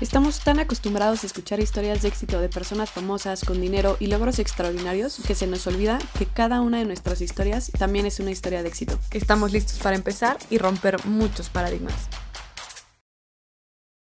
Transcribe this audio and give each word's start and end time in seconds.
Estamos 0.00 0.40
tan 0.40 0.58
acostumbrados 0.60 1.22
a 1.22 1.26
escuchar 1.26 1.60
historias 1.60 2.00
de 2.00 2.08
éxito 2.08 2.40
de 2.40 2.48
personas 2.48 2.88
famosas 2.90 3.44
con 3.44 3.60
dinero 3.60 3.98
y 4.00 4.06
logros 4.06 4.38
extraordinarios 4.38 5.20
que 5.26 5.34
se 5.34 5.46
nos 5.46 5.66
olvida 5.66 5.98
que 6.18 6.24
cada 6.24 6.62
una 6.62 6.78
de 6.78 6.86
nuestras 6.86 7.20
historias 7.20 7.70
también 7.78 8.06
es 8.06 8.18
una 8.18 8.30
historia 8.30 8.62
de 8.62 8.68
éxito. 8.68 8.98
Estamos 9.10 9.52
listos 9.52 9.78
para 9.78 9.96
empezar 9.96 10.38
y 10.48 10.56
romper 10.56 11.04
muchos 11.04 11.50
paradigmas. 11.50 12.08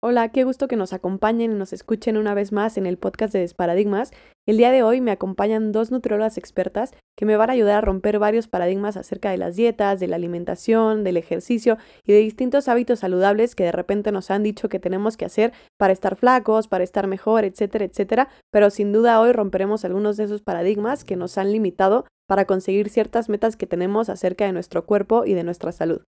Hola, 0.04 0.30
qué 0.30 0.46
gusto 0.46 0.68
que 0.68 0.78
nos 0.78 0.94
acompañen 0.94 1.52
y 1.52 1.54
nos 1.54 1.74
escuchen 1.74 2.18
una 2.18 2.34
vez 2.34 2.52
más 2.52 2.76
en 2.76 2.88
el 2.88 2.98
podcast 2.98 3.32
de 3.34 3.42
Desparadigmas. 3.42 4.10
El 4.48 4.58
día 4.58 4.72
de 4.72 4.82
hoy 4.82 5.00
me 5.00 5.12
acompañan 5.12 5.72
dos 5.72 5.92
nutriólogas 5.92 6.40
expertas 6.40 6.92
que 7.16 7.28
me 7.28 7.38
van 7.38 7.52
a 7.52 7.54
ayudar 7.54 7.78
a 7.78 7.82
romper 7.82 8.18
varios 8.18 8.48
paradigmas 8.48 8.98
acerca 8.98 9.30
de 9.30 9.38
las 9.38 9.56
dietas, 9.56 10.00
de 10.00 10.08
la 10.08 10.16
alimentación, 10.16 11.04
del 11.04 11.18
ejercicio 11.18 11.78
y 12.04 12.14
de 12.14 12.18
distintos 12.18 12.68
hábitos 12.68 12.98
saludables 12.98 13.54
que 13.54 13.66
de 13.66 13.72
repente 13.72 14.12
nos 14.12 14.32
han 14.32 14.42
dicho 14.42 14.70
que 14.70 14.80
tenemos 14.80 15.18
que 15.18 15.26
hacer 15.26 15.54
para 15.78 15.94
estar 15.94 16.16
flacos, 16.16 16.68
para 16.68 16.84
estar 16.84 17.06
mejor, 17.06 17.46
etcétera, 17.46 17.86
etcétera. 17.86 18.28
Pero 18.50 18.72
sin 18.72 18.94
duda 18.94 19.22
hoy 19.22 19.34
romperemos 19.34 19.86
algunos 19.86 20.18
de 20.18 20.24
esos 20.24 20.42
paradigmas 20.42 21.04
que 21.04 21.16
nos 21.16 21.38
han 21.38 21.52
limitado 21.52 22.06
para 22.28 22.46
conseguir 22.46 22.90
ciertas 22.90 23.30
metas 23.30 23.56
que 23.56 23.68
tenemos 23.68 24.10
acerca 24.10 24.46
de 24.46 24.52
nuestro 24.52 24.84
cuerpo 24.84 25.26
y 25.28 25.36
de 25.36 25.44
nuestra 25.44 25.72
salud. 25.72 26.02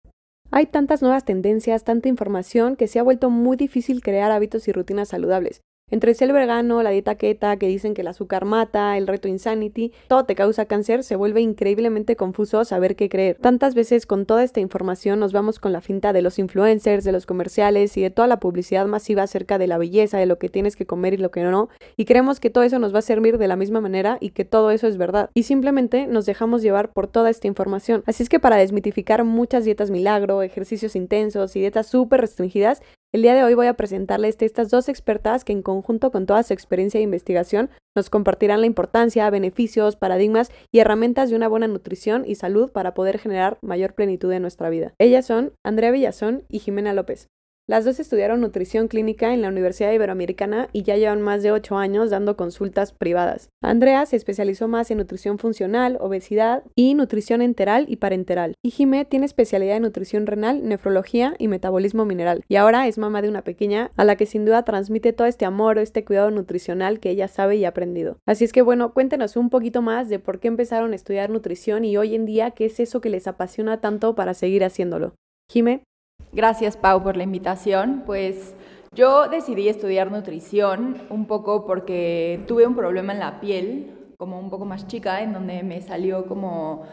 Hay 0.53 0.67
tantas 0.67 1.01
nuevas 1.01 1.25
tendencias, 1.25 1.85
tanta 1.85 2.09
información 2.09 2.75
que 2.75 2.89
se 2.89 2.99
ha 2.99 3.05
vuelto 3.05 3.31
muy 3.31 3.57
difícil 3.57 4.03
crear 4.03 4.33
hábitos 4.33 4.67
y 4.67 4.73
rutinas 4.73 5.09
saludables. 5.09 5.63
Entre 5.91 6.13
el 6.21 6.33
vegano, 6.33 6.83
la 6.83 6.91
dieta 6.91 7.17
keto, 7.17 7.41
que 7.59 7.67
dicen 7.67 7.95
que 7.95 8.03
el 8.03 8.09
azúcar 8.09 8.45
mata, 8.45 8.97
el 8.97 9.07
reto 9.07 9.29
Insanity, 9.29 9.93
todo 10.09 10.25
te 10.25 10.35
causa 10.35 10.67
cáncer, 10.67 11.03
se 11.03 11.17
vuelve 11.17 11.41
increíblemente 11.41 12.17
confuso 12.17 12.65
saber 12.65 12.97
qué 12.97 13.09
creer. 13.09 13.39
Tantas 13.41 13.75
veces 13.75 14.07
con 14.07 14.27
toda 14.27 14.45
esta 14.45 14.61
información 14.61 15.19
nos 15.21 15.33
vamos 15.33 15.59
con 15.59 15.73
la 15.73 15.81
finta 15.81 16.13
de 16.13 16.23
los 16.23 16.39
influencers, 16.39 17.05
de 17.05 17.13
los 17.13 17.27
comerciales 17.27 17.97
y 17.97 18.03
de 18.03 18.11
toda 18.11 18.29
la 18.29 18.39
publicidad 18.41 18.87
masiva 18.87 19.23
acerca 19.23 19.59
de 19.59 19.67
la 19.67 19.79
belleza, 19.79 20.19
de 20.19 20.27
lo 20.27 20.39
que 20.39 20.49
tienes 20.49 20.77
que 20.77 20.87
comer 20.87 21.15
y 21.15 21.19
lo 21.19 21.31
que 21.31 21.43
no, 21.43 21.69
y 21.97 22.05
creemos 22.05 22.41
que 22.41 22.51
todo 22.51 22.65
eso 22.65 22.79
nos 22.79 22.95
va 22.95 22.99
a 23.01 23.03
servir 23.03 23.39
de 23.39 23.49
la 23.49 23.57
misma 23.57 23.81
manera 23.81 24.19
y 24.21 24.31
que 24.31 24.45
todo 24.45 24.71
eso 24.71 24.87
es 24.87 24.97
verdad. 24.97 25.31
Y 25.35 25.45
simplemente 25.45 26.07
nos 26.07 26.27
dejamos 26.27 26.63
llevar 26.63 26.93
por 26.93 27.07
toda 27.07 27.31
esta 27.31 27.47
información. 27.47 28.03
Así 28.07 28.23
es 28.23 28.29
que 28.29 28.41
para 28.41 28.57
desmitificar 28.57 29.25
muchas 29.25 29.65
dietas 29.65 29.91
milagro, 29.91 30.43
ejercicios 30.43 30.97
intensos 30.97 31.57
y 31.57 31.61
dietas 31.61 31.87
súper 31.87 32.21
restringidas, 32.21 32.83
el 33.13 33.23
día 33.23 33.35
de 33.35 33.43
hoy 33.43 33.55
voy 33.55 33.67
a 33.67 33.75
presentarles 33.75 34.37
estas 34.41 34.71
dos 34.71 34.89
expertas 34.89 35.45
que 35.45 35.53
en 35.53 35.63
conjunto 35.63 36.13
con 36.13 36.27
toda 36.27 36.45
su 36.45 36.53
experiencia 36.53 36.99
de 36.99 37.05
investigación 37.05 37.69
nos 37.97 38.09
compartirán 38.09 38.61
la 38.61 38.67
importancia, 38.67 39.29
beneficios, 39.31 39.97
paradigmas 39.97 40.53
y 40.71 40.79
herramientas 40.79 41.29
de 41.29 41.37
una 41.37 41.49
buena 41.49 41.67
nutrición 41.67 42.23
y 42.25 42.37
salud 42.37 42.71
para 42.71 42.95
poder 42.95 43.19
generar 43.19 43.59
mayor 43.63 43.95
plenitud 43.95 44.31
en 44.33 44.43
nuestra 44.43 44.71
vida. 44.71 44.95
Ellas 45.01 45.27
son 45.27 45.53
Andrea 45.65 45.91
Villazón 45.91 46.45
y 46.49 46.61
Jimena 46.61 46.93
López. 46.93 47.29
Las 47.71 47.85
dos 47.85 48.01
estudiaron 48.01 48.41
nutrición 48.41 48.89
clínica 48.89 49.33
en 49.33 49.43
la 49.43 49.49
Universidad 49.49 49.93
Iberoamericana 49.93 50.69
y 50.73 50.83
ya 50.83 50.97
llevan 50.97 51.23
más 51.23 51.45
de 51.45 51.53
ocho 51.53 51.77
años 51.77 52.11
dando 52.11 52.37
consultas 52.37 52.93
privadas. 52.93 53.49
Andrea 53.63 54.05
se 54.07 54.17
especializó 54.17 54.67
más 54.67 54.91
en 54.91 54.99
nutrición 54.99 55.39
funcional, 55.39 55.97
obesidad 56.01 56.65
y 56.75 56.95
nutrición 56.95 57.43
enteral 57.43 57.85
y 57.89 57.99
parenteral. 57.99 58.57
Y 58.61 58.73
Jimé 58.73 59.05
tiene 59.05 59.27
especialidad 59.27 59.77
en 59.77 59.85
nutrición 59.85 60.27
renal, 60.27 60.67
nefrología 60.67 61.37
y 61.39 61.47
metabolismo 61.47 62.05
mineral. 62.05 62.43
Y 62.49 62.57
ahora 62.57 62.89
es 62.89 62.99
mamá 62.99 63.23
de 63.23 63.29
una 63.29 63.45
pequeña 63.45 63.93
a 63.97 64.05
la 64.05 64.17
que 64.17 64.27
sin 64.27 64.45
duda 64.45 64.65
transmite 64.65 65.13
todo 65.13 65.29
este 65.29 65.45
amor 65.45 65.79
o 65.79 65.81
este 65.81 66.05
cuidado 66.05 66.33
nutricional 66.33 66.99
que 66.99 67.11
ella 67.11 67.29
sabe 67.29 67.55
y 67.55 67.67
ha 67.67 67.69
aprendido. 67.69 68.17
Así 68.27 68.43
es 68.43 68.53
que 68.53 68.63
bueno, 68.63 68.93
cuéntenos 68.93 69.37
un 69.37 69.49
poquito 69.49 69.81
más 69.81 70.09
de 70.09 70.19
por 70.19 70.41
qué 70.41 70.49
empezaron 70.49 70.91
a 70.91 70.97
estudiar 70.97 71.31
nutrición 71.31 71.85
y 71.85 71.97
hoy 71.97 72.17
en 72.17 72.27
día 72.27 72.51
qué 72.51 72.65
es 72.65 72.81
eso 72.81 73.01
que 73.01 73.11
les 73.11 73.29
apasiona 73.29 73.81
tanto 73.81 74.17
para 74.17 74.35
seguir 74.35 74.65
haciéndolo. 74.65 75.15
Jime. 75.49 75.85
Gracias, 76.33 76.77
Pau, 76.77 77.03
por 77.03 77.17
la 77.17 77.25
invitación. 77.25 78.05
Pues 78.07 78.55
yo 78.95 79.29
decidí 79.29 79.69
estudiar 79.69 80.13
nutrición 80.13 81.03
un 81.11 81.27
poco 81.27 81.67
porque 81.67 82.45
tuve 82.47 82.69
un 82.69 82.77
problema 82.77 83.13
en 83.13 83.19
la 83.19 83.41
piel, 83.41 84.13
como 84.17 84.39
un 84.39 84.49
poco 84.49 84.65
más 84.65 84.87
chica, 84.87 85.23
en 85.23 85.33
donde 85.33 85.65
me 85.65 85.81
salió 85.81 86.27
como 86.27 86.85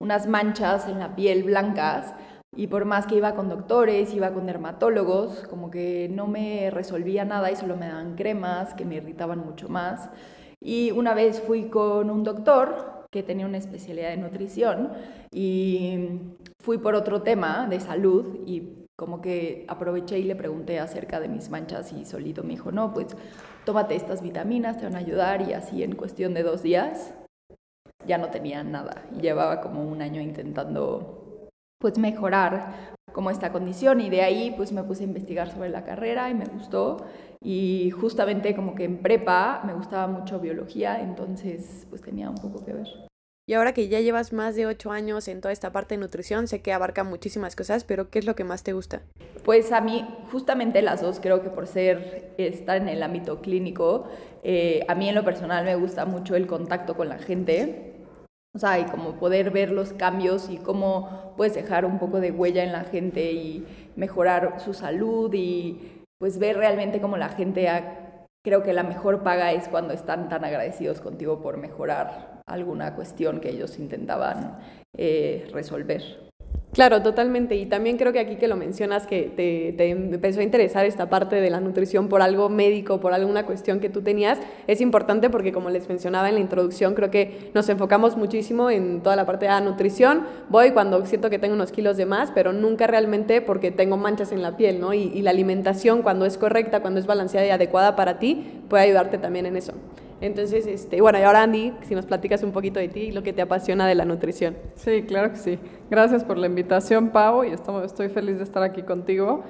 unas 0.00 0.26
manchas 0.26 0.88
en 0.88 0.98
la 0.98 1.14
piel 1.14 1.44
blancas. 1.44 2.14
Y 2.56 2.68
por 2.68 2.86
más 2.86 3.06
que 3.06 3.16
iba 3.16 3.34
con 3.34 3.50
doctores, 3.50 4.14
iba 4.14 4.30
con 4.32 4.46
dermatólogos, 4.46 5.46
como 5.50 5.70
que 5.70 6.08
no 6.10 6.26
me 6.26 6.70
resolvía 6.70 7.26
nada 7.26 7.50
y 7.50 7.56
solo 7.56 7.76
me 7.76 7.88
daban 7.88 8.14
cremas 8.14 8.72
que 8.72 8.86
me 8.86 8.94
irritaban 8.94 9.40
mucho 9.40 9.68
más. 9.68 10.08
Y 10.58 10.90
una 10.92 11.12
vez 11.12 11.42
fui 11.42 11.64
con 11.64 12.08
un 12.08 12.24
doctor 12.24 13.04
que 13.10 13.22
tenía 13.22 13.44
una 13.44 13.58
especialidad 13.58 14.08
de 14.08 14.16
nutrición 14.16 14.92
y 15.30 16.20
fui 16.62 16.78
por 16.78 16.94
otro 16.94 17.22
tema 17.22 17.66
de 17.68 17.78
salud 17.80 18.40
y 18.46 18.85
como 18.96 19.20
que 19.20 19.66
aproveché 19.68 20.18
y 20.18 20.24
le 20.24 20.36
pregunté 20.36 20.80
acerca 20.80 21.20
de 21.20 21.28
mis 21.28 21.50
manchas 21.50 21.92
y 21.92 22.04
solito 22.04 22.42
me 22.42 22.50
dijo, 22.50 22.72
no, 22.72 22.94
pues 22.94 23.08
tómate 23.64 23.94
estas 23.94 24.22
vitaminas, 24.22 24.78
te 24.78 24.84
van 24.84 24.96
a 24.96 24.98
ayudar 24.98 25.42
y 25.42 25.52
así 25.52 25.82
en 25.82 25.94
cuestión 25.94 26.32
de 26.32 26.42
dos 26.42 26.62
días 26.62 27.14
ya 28.06 28.18
no 28.18 28.30
tenía 28.30 28.64
nada 28.64 29.02
y 29.16 29.20
llevaba 29.20 29.60
como 29.60 29.84
un 29.84 30.00
año 30.00 30.20
intentando 30.20 31.48
pues 31.78 31.98
mejorar 31.98 32.94
como 33.12 33.30
esta 33.30 33.52
condición 33.52 34.00
y 34.00 34.08
de 34.08 34.22
ahí 34.22 34.54
pues 34.56 34.72
me 34.72 34.82
puse 34.82 35.02
a 35.02 35.06
investigar 35.06 35.50
sobre 35.50 35.68
la 35.68 35.84
carrera 35.84 36.30
y 36.30 36.34
me 36.34 36.46
gustó 36.46 37.04
y 37.42 37.90
justamente 37.90 38.54
como 38.54 38.74
que 38.74 38.84
en 38.84 39.02
prepa 39.02 39.62
me 39.64 39.74
gustaba 39.74 40.06
mucho 40.06 40.40
biología 40.40 41.00
entonces 41.00 41.86
pues 41.90 42.00
tenía 42.00 42.30
un 42.30 42.36
poco 42.36 42.64
que 42.64 42.72
ver. 42.72 42.86
Y 43.48 43.54
ahora 43.54 43.72
que 43.72 43.86
ya 43.86 44.00
llevas 44.00 44.32
más 44.32 44.56
de 44.56 44.66
ocho 44.66 44.90
años 44.90 45.28
en 45.28 45.40
toda 45.40 45.52
esta 45.52 45.70
parte 45.70 45.94
de 45.94 46.00
nutrición, 46.00 46.48
sé 46.48 46.62
que 46.62 46.72
abarca 46.72 47.04
muchísimas 47.04 47.54
cosas, 47.54 47.84
pero 47.84 48.10
¿qué 48.10 48.18
es 48.18 48.26
lo 48.26 48.34
que 48.34 48.42
más 48.42 48.64
te 48.64 48.72
gusta? 48.72 49.02
Pues 49.44 49.70
a 49.70 49.80
mí, 49.80 50.04
justamente 50.32 50.82
las 50.82 51.00
dos, 51.00 51.20
creo 51.20 51.42
que 51.44 51.50
por 51.50 51.68
ser, 51.68 52.34
estar 52.38 52.76
en 52.76 52.88
el 52.88 53.04
ámbito 53.04 53.40
clínico, 53.40 54.08
eh, 54.42 54.84
a 54.88 54.96
mí 54.96 55.08
en 55.08 55.14
lo 55.14 55.24
personal 55.24 55.64
me 55.64 55.76
gusta 55.76 56.06
mucho 56.06 56.34
el 56.34 56.48
contacto 56.48 56.96
con 56.96 57.08
la 57.08 57.18
gente. 57.18 57.94
O 58.52 58.58
sea, 58.58 58.80
y 58.80 58.86
como 58.86 59.16
poder 59.20 59.52
ver 59.52 59.70
los 59.70 59.92
cambios 59.92 60.50
y 60.50 60.56
cómo 60.56 61.34
puedes 61.36 61.54
dejar 61.54 61.84
un 61.84 62.00
poco 62.00 62.18
de 62.18 62.32
huella 62.32 62.64
en 62.64 62.72
la 62.72 62.82
gente 62.82 63.30
y 63.30 63.64
mejorar 63.94 64.58
su 64.58 64.74
salud 64.74 65.32
y 65.34 66.02
pues 66.18 66.40
ver 66.40 66.56
realmente 66.56 67.00
cómo 67.00 67.16
la 67.16 67.28
gente 67.28 67.70
creo 68.44 68.64
que 68.64 68.72
la 68.72 68.82
mejor 68.82 69.22
paga 69.22 69.52
es 69.52 69.68
cuando 69.68 69.94
están 69.94 70.28
tan 70.28 70.44
agradecidos 70.44 71.00
contigo 71.00 71.40
por 71.42 71.58
mejorar 71.58 72.35
alguna 72.46 72.94
cuestión 72.94 73.40
que 73.40 73.50
ellos 73.50 73.78
intentaban 73.78 74.58
eh, 74.96 75.48
resolver. 75.52 76.26
Claro, 76.76 77.00
totalmente. 77.00 77.56
Y 77.56 77.64
también 77.64 77.96
creo 77.96 78.12
que 78.12 78.18
aquí 78.18 78.36
que 78.36 78.48
lo 78.48 78.56
mencionas, 78.56 79.06
que 79.06 79.32
te, 79.34 79.90
empezó 79.90 80.40
a 80.40 80.42
interesar 80.42 80.84
esta 80.84 81.08
parte 81.08 81.36
de 81.36 81.48
la 81.48 81.58
nutrición 81.58 82.08
por 82.08 82.20
algo 82.20 82.50
médico, 82.50 83.00
por 83.00 83.14
alguna 83.14 83.46
cuestión 83.46 83.80
que 83.80 83.88
tú 83.88 84.02
tenías, 84.02 84.38
es 84.66 84.82
importante 84.82 85.30
porque 85.30 85.52
como 85.52 85.70
les 85.70 85.88
mencionaba 85.88 86.28
en 86.28 86.34
la 86.34 86.42
introducción, 86.42 86.94
creo 86.94 87.10
que 87.10 87.50
nos 87.54 87.70
enfocamos 87.70 88.18
muchísimo 88.18 88.68
en 88.68 89.00
toda 89.00 89.16
la 89.16 89.24
parte 89.24 89.46
de 89.46 89.52
la 89.52 89.60
nutrición. 89.62 90.26
Voy 90.50 90.72
cuando 90.72 91.06
siento 91.06 91.30
que 91.30 91.38
tengo 91.38 91.54
unos 91.54 91.72
kilos 91.72 91.96
de 91.96 92.04
más, 92.04 92.30
pero 92.30 92.52
nunca 92.52 92.86
realmente 92.86 93.40
porque 93.40 93.70
tengo 93.70 93.96
manchas 93.96 94.30
en 94.30 94.42
la 94.42 94.58
piel, 94.58 94.78
¿no? 94.78 94.92
Y 94.92 95.22
la 95.22 95.30
alimentación 95.30 96.02
cuando 96.02 96.26
es 96.26 96.36
correcta, 96.36 96.80
cuando 96.80 97.00
es 97.00 97.06
balanceada 97.06 97.46
y 97.46 97.50
adecuada 97.50 97.96
para 97.96 98.18
ti, 98.18 98.60
puede 98.68 98.84
ayudarte 98.84 99.16
también 99.16 99.46
en 99.46 99.56
eso. 99.56 99.72
Entonces, 100.20 100.66
este, 100.66 101.00
bueno, 101.00 101.18
y 101.18 101.22
ahora 101.22 101.42
Andy, 101.42 101.72
si 101.82 101.94
nos 101.94 102.06
platicas 102.06 102.42
un 102.42 102.52
poquito 102.52 102.80
de 102.80 102.88
ti 102.88 103.00
y 103.00 103.12
lo 103.12 103.22
que 103.22 103.32
te 103.32 103.42
apasiona 103.42 103.86
de 103.86 103.94
la 103.94 104.04
nutrición. 104.04 104.56
Sí, 104.74 105.02
claro 105.02 105.30
que 105.32 105.36
sí. 105.36 105.58
Gracias 105.90 106.24
por 106.24 106.38
la 106.38 106.46
invitación, 106.46 107.10
Pau, 107.10 107.44
y 107.44 107.52
estoy 107.52 108.08
feliz 108.08 108.38
de 108.38 108.44
estar 108.44 108.62
aquí 108.62 108.82
contigo. 108.82 109.44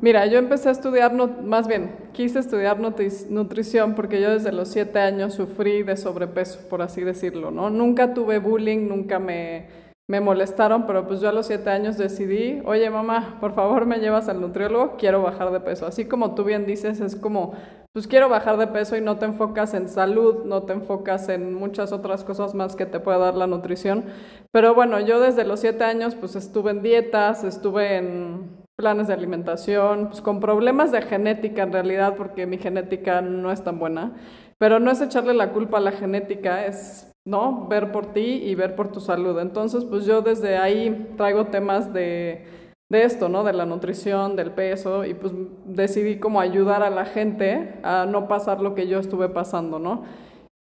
Mira, 0.00 0.26
yo 0.26 0.38
empecé 0.38 0.68
a 0.68 0.72
estudiar, 0.72 1.12
más 1.14 1.66
bien, 1.66 1.90
quise 2.12 2.38
estudiar 2.38 2.78
nutrición 2.78 3.94
porque 3.94 4.20
yo 4.20 4.30
desde 4.30 4.52
los 4.52 4.68
siete 4.68 4.98
años 4.98 5.32
sufrí 5.32 5.82
de 5.82 5.96
sobrepeso, 5.96 6.68
por 6.68 6.82
así 6.82 7.00
decirlo, 7.00 7.50
¿no? 7.50 7.70
Nunca 7.70 8.12
tuve 8.12 8.38
bullying, 8.38 8.88
nunca 8.88 9.18
me, 9.18 9.68
me 10.08 10.20
molestaron, 10.20 10.86
pero 10.86 11.06
pues 11.06 11.20
yo 11.20 11.28
a 11.28 11.32
los 11.32 11.46
siete 11.46 11.70
años 11.70 11.98
decidí, 11.98 12.62
oye 12.64 12.88
mamá, 12.90 13.38
por 13.40 13.54
favor 13.54 13.86
me 13.86 13.98
llevas 13.98 14.28
al 14.28 14.40
nutriólogo, 14.40 14.96
quiero 14.96 15.22
bajar 15.22 15.50
de 15.50 15.60
peso. 15.60 15.86
Así 15.86 16.04
como 16.06 16.34
tú 16.34 16.44
bien 16.44 16.64
dices, 16.64 17.00
es 17.00 17.16
como 17.16 17.54
pues 17.92 18.06
quiero 18.06 18.28
bajar 18.28 18.58
de 18.58 18.66
peso 18.66 18.96
y 18.96 19.00
no 19.00 19.16
te 19.16 19.24
enfocas 19.24 19.72
en 19.72 19.88
salud, 19.88 20.44
no 20.44 20.64
te 20.64 20.74
enfocas 20.74 21.30
en 21.30 21.54
muchas 21.54 21.92
otras 21.92 22.24
cosas 22.24 22.54
más 22.54 22.76
que 22.76 22.84
te 22.84 23.00
pueda 23.00 23.18
dar 23.18 23.34
la 23.34 23.46
nutrición. 23.46 24.04
Pero 24.52 24.74
bueno, 24.74 25.00
yo 25.00 25.18
desde 25.18 25.44
los 25.44 25.60
siete 25.60 25.84
años 25.84 26.14
pues 26.14 26.36
estuve 26.36 26.72
en 26.72 26.82
dietas, 26.82 27.42
estuve 27.42 27.96
en 27.96 28.64
planes 28.76 29.06
de 29.08 29.14
alimentación, 29.14 30.08
pues 30.08 30.20
con 30.20 30.40
problemas 30.40 30.92
de 30.92 31.00
genética 31.02 31.62
en 31.62 31.72
realidad, 31.72 32.14
porque 32.16 32.46
mi 32.46 32.58
genética 32.58 33.22
no 33.22 33.50
es 33.50 33.64
tan 33.64 33.78
buena. 33.78 34.14
Pero 34.58 34.78
no 34.78 34.90
es 34.90 35.00
echarle 35.00 35.34
la 35.34 35.52
culpa 35.52 35.78
a 35.78 35.80
la 35.80 35.92
genética, 35.92 36.66
es 36.66 37.15
¿no? 37.26 37.66
Ver 37.68 37.92
por 37.92 38.06
ti 38.14 38.40
y 38.44 38.54
ver 38.54 38.74
por 38.74 38.90
tu 38.90 39.00
salud. 39.00 39.38
Entonces, 39.38 39.84
pues 39.84 40.06
yo 40.06 40.22
desde 40.22 40.56
ahí 40.56 41.12
traigo 41.16 41.46
temas 41.46 41.92
de, 41.92 42.46
de 42.88 43.02
esto, 43.02 43.28
¿no? 43.28 43.44
De 43.44 43.52
la 43.52 43.66
nutrición, 43.66 44.36
del 44.36 44.52
peso, 44.52 45.04
y 45.04 45.12
pues 45.12 45.34
decidí 45.66 46.18
como 46.18 46.40
ayudar 46.40 46.82
a 46.82 46.88
la 46.88 47.04
gente 47.04 47.74
a 47.82 48.06
no 48.06 48.28
pasar 48.28 48.60
lo 48.60 48.74
que 48.74 48.86
yo 48.86 48.98
estuve 48.98 49.28
pasando, 49.28 49.78
¿no? 49.78 50.04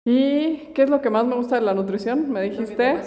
¿Y 0.09 0.73
qué 0.73 0.85
es 0.85 0.91
lo 0.91 1.03
que 1.03 1.11
más 1.11 1.27
me 1.27 1.35
gusta 1.35 1.57
de 1.57 1.63
la 1.63 1.75
nutrición? 1.75 2.31
Me 2.31 2.41
dijiste. 2.43 3.01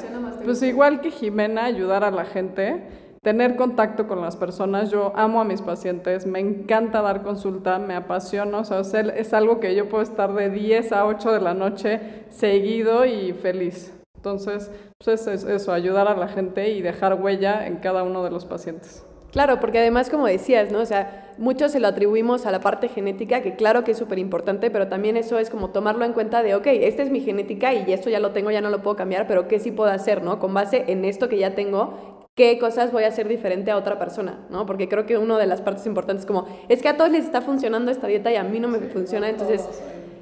Pues 0.44 0.62
igual 0.64 1.02
que 1.02 1.12
Jimena, 1.12 1.66
ayudar 1.66 2.04
a 2.04 2.12
la 2.12 2.26
gente, 2.26 2.84
tener 3.22 3.56
contacto 3.56 4.08
con 4.08 4.22
las 4.22 4.38
personas. 4.38 4.92
Yo 4.92 5.14
amo 5.16 5.42
a 5.42 5.46
mis 5.46 5.62
pacientes, 5.62 6.26
me 6.26 6.40
encanta 6.40 7.02
dar 7.02 7.24
consulta, 7.24 7.80
me 7.80 7.96
apasiona, 7.96 8.60
o 8.60 8.64
sea, 8.64 8.80
es 8.80 9.34
algo 9.34 9.60
que 9.60 9.76
yo 9.76 9.90
puedo 9.90 10.04
estar 10.04 10.34
de 10.34 10.50
10 10.50 10.92
a 10.92 11.06
8 11.06 11.32
de 11.32 11.42
la 11.42 11.54
noche 11.54 12.00
seguido 12.30 13.06
y 13.06 13.34
feliz. 13.34 13.94
Entonces, 14.16 14.70
pues 15.04 15.28
es 15.28 15.46
eso, 15.46 15.72
ayudar 15.72 16.08
a 16.10 16.16
la 16.16 16.28
gente 16.28 16.70
y 16.70 16.82
dejar 16.82 17.22
huella 17.22 17.66
en 17.66 17.78
cada 17.78 18.04
uno 18.04 18.24
de 18.24 18.32
los 18.32 18.46
pacientes. 18.46 19.06
Claro, 19.32 19.60
porque 19.60 19.78
además, 19.78 20.10
como 20.10 20.26
decías, 20.26 20.72
¿no? 20.72 20.80
O 20.80 20.86
sea, 20.86 21.34
muchos 21.38 21.72
se 21.72 21.80
lo 21.80 21.88
atribuimos 21.88 22.46
a 22.48 22.52
la 22.52 22.60
parte 22.60 22.90
genética, 22.90 23.42
que 23.42 23.56
claro 23.56 23.84
que 23.84 23.92
es 23.92 23.98
súper 23.98 24.18
importante, 24.18 24.72
pero 24.72 24.88
también 24.88 25.18
eso 25.18 25.38
es 25.38 25.52
como 25.52 25.70
tomarlo 25.70 26.04
en 26.04 26.14
cuenta 26.14 26.42
de, 26.42 26.56
ok, 26.56 26.66
esta 26.66 27.04
es 27.04 27.12
mi 27.12 27.22
genética 27.22 27.74
y 27.74 27.94
esto 27.94 28.10
ya 28.10 28.20
lo 28.20 28.32
tengo, 28.32 28.50
ya 28.50 28.62
no 28.62 28.72
lo 28.72 28.82
puedo 28.82 28.96
cambiar, 28.96 29.28
pero 29.28 29.48
¿qué 29.48 29.60
sí 29.60 29.72
puedo 29.72 29.92
hacer, 29.92 30.24
¿no? 30.24 30.40
Con 30.40 30.54
base 30.54 30.86
en 30.88 31.06
esto 31.06 31.30
que 31.30 31.38
ya 31.38 31.54
tengo, 31.54 32.19
¿qué 32.40 32.58
cosas 32.58 32.94
voy 32.94 33.04
a 33.04 33.10
hacer 33.10 33.28
diferente 33.28 33.70
a 33.70 33.76
otra 33.76 34.00
persona, 34.00 34.38
¿no? 34.50 34.66
Porque 34.66 34.88
creo 34.88 35.06
que 35.06 35.18
una 35.18 35.38
de 35.38 35.46
las 35.46 35.60
partes 35.60 35.86
importantes 35.86 36.22
es 36.22 36.26
como, 36.26 36.48
es 36.70 36.82
que 36.82 36.88
a 36.88 36.96
todos 36.96 37.12
les 37.12 37.26
está 37.26 37.42
funcionando 37.42 37.92
esta 37.92 38.08
dieta 38.08 38.32
y 38.32 38.38
a 38.38 38.44
mí 38.46 38.62
no 38.62 38.70
me 38.70 38.80
funciona, 38.80 39.28
entonces 39.28 39.68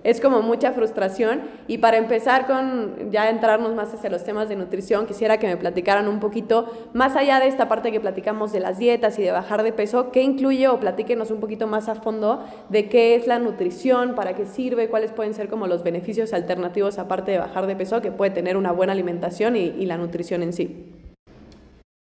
es 0.03 0.19
como 0.19 0.41
mucha 0.41 0.71
frustración. 0.71 1.41
Y 1.67 1.77
para 1.77 1.97
empezar 1.97 2.47
con 2.47 3.11
ya 3.11 3.29
entrarnos 3.29 3.75
más 3.75 3.93
hacia 3.93 4.09
los 4.09 4.23
temas 4.23 4.49
de 4.49 4.55
nutrición, 4.55 5.05
quisiera 5.05 5.37
que 5.37 5.45
me 5.45 5.57
platicaran 5.57 6.07
un 6.07 6.19
poquito, 6.19 6.89
más 6.91 7.15
allá 7.15 7.39
de 7.39 7.49
esta 7.49 7.69
parte 7.69 7.91
que 7.91 7.99
platicamos 7.99 8.51
de 8.51 8.61
las 8.61 8.79
dietas 8.79 9.19
y 9.19 9.21
de 9.21 9.31
bajar 9.31 9.61
de 9.61 9.71
peso, 9.71 10.11
¿qué 10.11 10.23
incluye 10.23 10.67
o 10.69 10.79
platíquenos 10.79 11.29
un 11.29 11.39
poquito 11.39 11.67
más 11.67 11.87
a 11.87 11.93
fondo 11.93 12.43
de 12.69 12.89
qué 12.89 13.13
es 13.13 13.27
la 13.27 13.37
nutrición, 13.37 14.15
para 14.15 14.35
qué 14.35 14.47
sirve, 14.47 14.89
cuáles 14.89 15.11
pueden 15.11 15.35
ser 15.35 15.49
como 15.49 15.67
los 15.67 15.83
beneficios 15.83 16.33
alternativos 16.33 16.97
aparte 16.97 17.29
de 17.29 17.37
bajar 17.37 17.67
de 17.67 17.75
peso 17.75 18.01
que 18.01 18.11
puede 18.11 18.31
tener 18.31 18.57
una 18.57 18.71
buena 18.71 18.93
alimentación 18.93 19.55
y, 19.55 19.65
y 19.65 19.85
la 19.85 19.97
nutrición 19.97 20.41
en 20.41 20.53
sí? 20.53 20.97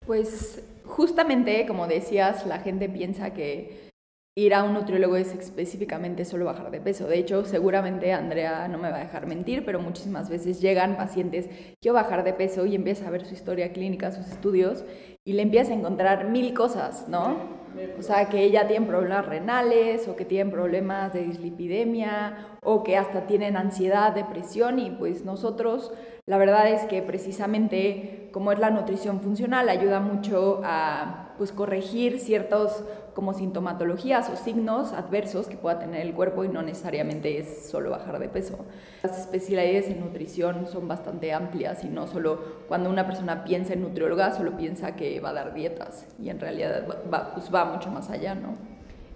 Pues 0.07 0.63
justamente, 0.85 1.67
como 1.67 1.87
decías, 1.87 2.47
la 2.47 2.59
gente 2.59 2.89
piensa 2.89 3.33
que 3.33 3.91
ir 4.37 4.55
a 4.55 4.65
un 4.65 4.75
nutriólogo 4.75 5.17
es 5.17 5.35
específicamente 5.35 6.25
solo 6.25 6.47
bajar 6.47 6.71
de 6.71 6.81
peso. 6.81 7.07
De 7.07 7.19
hecho, 7.19 7.45
seguramente 7.45 8.13
Andrea 8.13 8.69
no 8.69 8.79
me 8.79 8.91
va 8.91 8.97
a 8.97 9.05
dejar 9.05 9.27
mentir, 9.27 9.65
pero 9.65 9.81
muchísimas 9.81 10.31
veces 10.31 10.61
llegan 10.61 10.97
pacientes, 10.97 11.49
quiero 11.81 11.95
bajar 11.95 12.25
de 12.25 12.33
peso 12.33 12.65
y 12.65 12.75
empieza 12.75 13.07
a 13.07 13.11
ver 13.11 13.25
su 13.27 13.35
historia 13.35 13.73
clínica, 13.73 14.13
sus 14.13 14.27
estudios, 14.29 14.85
y 15.25 15.35
le 15.35 15.43
empieza 15.43 15.73
a 15.73 15.77
encontrar 15.77 16.29
mil 16.29 16.55
cosas, 16.55 17.09
¿no? 17.09 17.61
O 17.99 18.03
sea, 18.03 18.29
que 18.29 18.43
ella 18.43 18.67
tiene 18.67 18.87
problemas 18.87 19.27
renales 19.27 20.09
o 20.09 20.17
que 20.17 20.25
tienen 20.25 20.51
problemas 20.51 21.13
de 21.13 21.23
dislipidemia 21.23 22.57
o 22.63 22.83
que 22.83 22.97
hasta 22.97 23.27
tienen 23.27 23.57
ansiedad, 23.57 24.13
depresión 24.13 24.79
y 24.79 24.91
pues 24.91 25.25
nosotros 25.25 25.93
la 26.31 26.39
verdad 26.39 26.69
es 26.69 26.85
que 26.85 27.03
precisamente 27.03 28.29
como 28.33 28.53
es 28.53 28.61
la 28.61 28.71
nutrición 28.71 29.21
funcional 29.21 29.69
ayuda 29.69 29.99
mucho 29.99 30.61
a 30.63 31.35
pues 31.37 31.51
corregir 31.51 32.21
ciertos 32.21 32.85
como 33.15 33.35
sintomatologías 33.35 34.31
o 34.31 34.37
signos 34.37 34.93
adversos 34.93 35.49
que 35.49 35.57
pueda 35.57 35.81
tener 35.81 36.07
el 36.07 36.15
cuerpo 36.15 36.45
y 36.45 36.49
no 36.49 36.63
necesariamente 36.63 37.37
es 37.37 37.69
solo 37.69 37.91
bajar 37.91 38.21
de 38.21 38.29
peso. 38.29 38.65
Las 39.03 39.19
especialidades 39.19 39.89
en 39.89 39.99
nutrición 39.99 40.69
son 40.69 40.87
bastante 40.87 41.33
amplias 41.33 41.83
y 41.83 41.89
no 41.89 42.07
solo 42.07 42.39
cuando 42.69 42.91
una 42.91 43.09
persona 43.09 43.43
piensa 43.43 43.73
en 43.73 43.83
nutrióloga 43.83 44.33
solo 44.33 44.57
piensa 44.57 44.95
que 44.95 45.19
va 45.19 45.31
a 45.31 45.33
dar 45.33 45.53
dietas 45.53 46.07
y 46.23 46.29
en 46.31 46.39
realidad 46.39 46.87
va, 47.13 47.35
pues 47.35 47.51
mucho 47.51 47.91
más 47.91 48.09
allá, 48.09 48.37
¿no? 48.37 48.70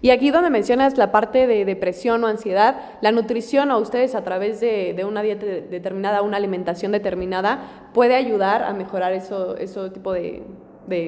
Y 0.05 0.11
aquí 0.11 0.31
donde 0.31 0.51
mencionas 0.51 0.99
la 0.99 1.11
parte 1.11 1.47
de 1.47 1.65
depresión 1.65 2.23
o 2.25 2.27
ansiedad, 2.27 2.77
la 3.01 3.11
nutrición 3.11 3.71
o 3.71 3.79
ustedes 3.79 4.15
a 4.15 4.23
través 4.23 4.61
de, 4.61 5.03
una 5.09 5.23
dieta 5.23 5.47
determinada, 5.47 6.21
una 6.21 6.37
alimentación 6.37 6.93
determinada, 6.93 7.89
puede 7.95 8.15
ayudar 8.15 8.65
a 8.65 8.75
mejorar 8.75 9.15
eso, 9.15 9.56
eso 9.56 9.91
tipo 9.93 10.12
de, 10.12 10.43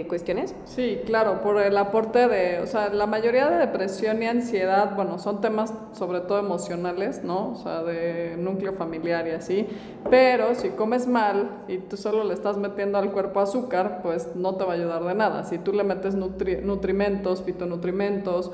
cuestiones? 0.08 0.54
Sí, 0.64 1.00
claro, 1.04 1.42
por 1.42 1.60
el 1.60 1.76
aporte 1.76 2.26
de, 2.26 2.60
o 2.60 2.66
sea, 2.66 2.88
la 2.88 3.06
mayoría 3.06 3.50
de 3.50 3.58
depresión 3.58 4.22
y 4.22 4.26
ansiedad, 4.26 4.96
bueno, 4.96 5.18
son 5.18 5.42
temas 5.42 5.74
sobre 5.92 6.20
todo 6.20 6.38
emocionales, 6.38 7.22
¿no? 7.22 7.50
O 7.50 7.56
sea, 7.56 7.82
de 7.82 8.38
núcleo 8.38 8.72
familiar 8.72 9.28
y 9.28 9.32
así, 9.32 9.66
pero 10.08 10.54
si 10.54 10.70
comes 10.70 11.06
mal 11.06 11.64
y 11.68 11.76
tú 11.76 11.98
solo 11.98 12.24
le 12.24 12.32
estás 12.32 12.56
metiendo 12.56 12.96
al 12.96 13.12
cuerpo 13.12 13.40
azúcar, 13.40 14.00
pues 14.02 14.34
no 14.34 14.54
te 14.54 14.64
va 14.64 14.72
a 14.72 14.76
ayudar 14.76 15.04
de 15.04 15.14
nada. 15.14 15.44
Si 15.44 15.58
tú 15.58 15.74
le 15.74 15.84
metes 15.84 16.14
nutrimentos, 16.14 17.42
fitonutrimentos, 17.42 18.52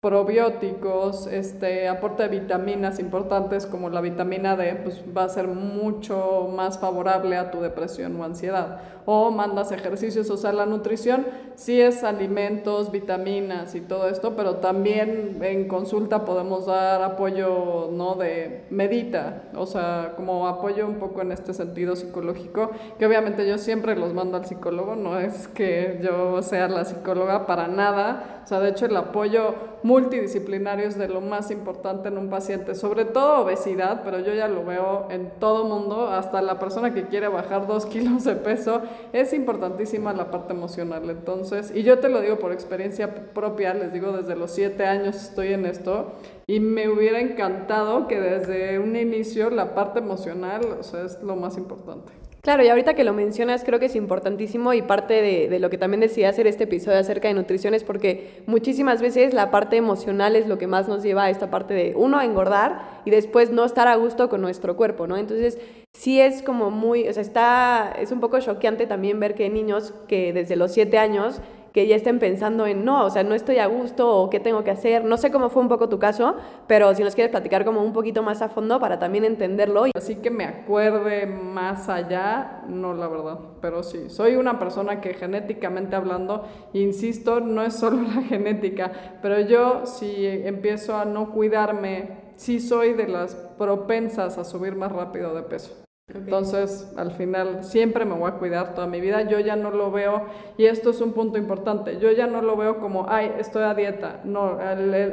probióticos, 0.00 1.26
este 1.26 1.88
aporte 1.88 2.24
de 2.24 2.40
vitaminas 2.40 2.98
importantes 2.98 3.66
como 3.66 3.90
la 3.90 4.00
vitamina 4.00 4.56
D, 4.56 4.76
pues 4.76 5.02
va 5.16 5.24
a 5.24 5.28
ser 5.28 5.48
mucho 5.48 6.48
más 6.54 6.78
favorable 6.78 7.36
a 7.36 7.50
tu 7.50 7.60
depresión 7.60 8.20
o 8.20 8.24
ansiedad. 8.24 8.80
O 9.08 9.30
mandas 9.30 9.70
ejercicios, 9.70 10.28
o 10.30 10.36
sea, 10.36 10.52
la 10.52 10.66
nutrición 10.66 11.26
sí 11.54 11.80
es 11.80 12.02
alimentos, 12.02 12.90
vitaminas 12.90 13.74
y 13.76 13.80
todo 13.80 14.08
esto, 14.08 14.34
pero 14.36 14.56
también 14.56 15.38
en 15.42 15.68
consulta 15.68 16.24
podemos 16.24 16.66
dar 16.66 17.02
apoyo, 17.02 17.88
¿no? 17.92 18.16
De 18.16 18.64
medita, 18.70 19.44
o 19.54 19.64
sea, 19.64 20.14
como 20.16 20.48
apoyo 20.48 20.86
un 20.86 20.96
poco 20.96 21.22
en 21.22 21.30
este 21.30 21.54
sentido 21.54 21.94
psicológico, 21.94 22.72
que 22.98 23.06
obviamente 23.06 23.48
yo 23.48 23.58
siempre 23.58 23.96
los 23.96 24.12
mando 24.12 24.36
al 24.36 24.44
psicólogo, 24.44 24.96
no 24.96 25.18
es 25.18 25.48
que 25.48 26.00
yo 26.02 26.42
sea 26.42 26.68
la 26.68 26.84
psicóloga 26.84 27.46
para 27.46 27.68
nada, 27.68 28.42
o 28.44 28.48
sea, 28.48 28.60
de 28.60 28.70
hecho 28.70 28.86
el 28.86 28.96
apoyo 28.96 29.54
multidisciplinario 29.82 30.86
es 30.86 30.98
de 30.98 31.08
lo 31.08 31.20
más 31.20 31.50
importante 31.50 32.08
en 32.08 32.18
un 32.18 32.28
paciente, 32.28 32.74
sobre 32.74 33.04
todo 33.04 33.42
obesidad, 33.42 34.02
pero 34.04 34.18
yo 34.20 34.34
ya 34.34 34.48
lo 34.48 34.64
veo 34.64 35.06
en 35.10 35.30
todo 35.38 35.64
mundo, 35.64 36.08
hasta 36.08 36.42
la 36.42 36.58
persona 36.58 36.92
que 36.92 37.06
quiere 37.06 37.28
bajar 37.28 37.66
dos 37.66 37.86
kilos 37.86 38.24
de 38.24 38.34
peso, 38.34 38.82
es 39.12 39.32
importantísima 39.32 40.12
la 40.12 40.30
parte 40.30 40.52
emocional. 40.52 41.08
Entonces, 41.10 41.72
y 41.74 41.82
yo 41.82 41.98
te 41.98 42.08
lo 42.08 42.20
digo 42.20 42.38
por 42.38 42.52
experiencia 42.52 43.32
propia, 43.32 43.74
les 43.74 43.92
digo, 43.92 44.12
desde 44.12 44.36
los 44.36 44.50
siete 44.50 44.86
años 44.86 45.16
estoy 45.16 45.52
en 45.52 45.66
esto 45.66 46.12
y 46.46 46.60
me 46.60 46.88
hubiera 46.88 47.20
encantado 47.20 48.06
que 48.06 48.20
desde 48.20 48.78
un 48.78 48.96
inicio 48.96 49.50
la 49.50 49.74
parte 49.74 49.98
emocional, 49.98 50.62
o 50.78 50.82
sea, 50.82 51.04
es 51.04 51.22
lo 51.22 51.36
más 51.36 51.56
importante. 51.56 52.12
Claro, 52.46 52.62
y 52.62 52.68
ahorita 52.68 52.94
que 52.94 53.02
lo 53.02 53.12
mencionas, 53.12 53.64
creo 53.64 53.80
que 53.80 53.86
es 53.86 53.96
importantísimo 53.96 54.72
y 54.72 54.80
parte 54.80 55.14
de, 55.20 55.58
lo 55.58 55.68
que 55.68 55.78
también 55.78 56.00
decía 56.00 56.28
hacer 56.28 56.46
este 56.46 56.62
episodio 56.62 56.96
acerca 56.96 57.26
de 57.26 57.34
nutrición 57.34 57.74
es 57.74 57.82
porque 57.82 58.40
muchísimas 58.46 59.02
veces 59.02 59.34
la 59.34 59.50
parte 59.50 59.76
emocional 59.76 60.36
es 60.36 60.46
lo 60.46 60.56
que 60.56 60.68
más 60.68 60.86
nos 60.86 61.02
lleva 61.02 61.24
a 61.24 61.30
esta 61.30 61.50
parte 61.50 61.74
de, 61.74 61.94
uno, 61.96 62.20
a 62.20 62.24
engordar 62.24 63.00
y 63.04 63.10
después 63.10 63.50
no 63.50 63.64
estar 63.64 63.88
a 63.88 63.96
gusto 63.96 64.28
con 64.28 64.42
nuestro 64.42 64.76
cuerpo, 64.76 65.08
¿no? 65.08 65.16
Entonces, 65.16 65.58
sí 65.92 66.20
es 66.20 66.40
como 66.40 66.70
muy, 66.70 67.08
o 67.08 67.12
sea, 67.12 67.22
está, 67.22 67.96
es 67.98 68.12
un 68.12 68.20
poco 68.20 68.38
choqueante 68.38 68.86
también 68.86 69.18
ver 69.18 69.34
que 69.34 69.50
niños 69.50 69.92
que 70.06 70.32
desde 70.32 70.54
los 70.54 70.70
siete 70.70 70.98
años 70.98 71.40
que 71.76 71.86
ya 71.86 71.94
estén 71.94 72.18
pensando 72.18 72.66
en, 72.66 72.86
no, 72.86 73.04
o 73.04 73.10
sea, 73.10 73.22
no 73.22 73.34
estoy 73.34 73.58
a 73.58 73.66
gusto 73.66 74.08
o 74.08 74.30
qué 74.30 74.40
tengo 74.40 74.64
que 74.64 74.70
hacer. 74.70 75.04
No 75.04 75.18
sé 75.18 75.30
cómo 75.30 75.50
fue 75.50 75.60
un 75.60 75.68
poco 75.68 75.90
tu 75.90 75.98
caso, 75.98 76.36
pero 76.66 76.94
si 76.94 77.04
nos 77.04 77.14
quieres 77.14 77.30
platicar 77.30 77.66
como 77.66 77.82
un 77.82 77.92
poquito 77.92 78.22
más 78.22 78.40
a 78.40 78.48
fondo 78.48 78.80
para 78.80 78.98
también 78.98 79.26
entenderlo. 79.26 79.84
Así 79.94 80.16
que 80.16 80.30
me 80.30 80.46
acuerde 80.46 81.26
más 81.26 81.90
allá, 81.90 82.62
no, 82.66 82.94
la 82.94 83.08
verdad, 83.08 83.40
pero 83.60 83.82
sí, 83.82 84.08
soy 84.08 84.36
una 84.36 84.58
persona 84.58 85.02
que 85.02 85.12
genéticamente 85.12 85.96
hablando, 85.96 86.46
insisto, 86.72 87.40
no 87.40 87.60
es 87.60 87.74
solo 87.74 88.00
la 88.00 88.22
genética, 88.26 89.18
pero 89.20 89.38
yo 89.40 89.84
si 89.84 90.26
empiezo 90.26 90.96
a 90.96 91.04
no 91.04 91.30
cuidarme, 91.30 92.32
sí 92.36 92.58
soy 92.58 92.94
de 92.94 93.06
las 93.06 93.34
propensas 93.34 94.38
a 94.38 94.44
subir 94.44 94.76
más 94.76 94.92
rápido 94.92 95.34
de 95.34 95.42
peso. 95.42 95.85
Entonces, 96.14 96.92
al 96.96 97.10
final, 97.10 97.64
siempre 97.64 98.04
me 98.04 98.14
voy 98.14 98.30
a 98.30 98.34
cuidar 98.34 98.74
toda 98.74 98.86
mi 98.86 99.00
vida. 99.00 99.22
Yo 99.22 99.40
ya 99.40 99.56
no 99.56 99.72
lo 99.72 99.90
veo, 99.90 100.26
y 100.56 100.66
esto 100.66 100.90
es 100.90 101.00
un 101.00 101.12
punto 101.12 101.36
importante, 101.36 101.98
yo 101.98 102.12
ya 102.12 102.28
no 102.28 102.42
lo 102.42 102.56
veo 102.56 102.78
como, 102.78 103.06
ay, 103.08 103.32
estoy 103.38 103.64
a 103.64 103.74
dieta. 103.74 104.20
No, 104.24 104.56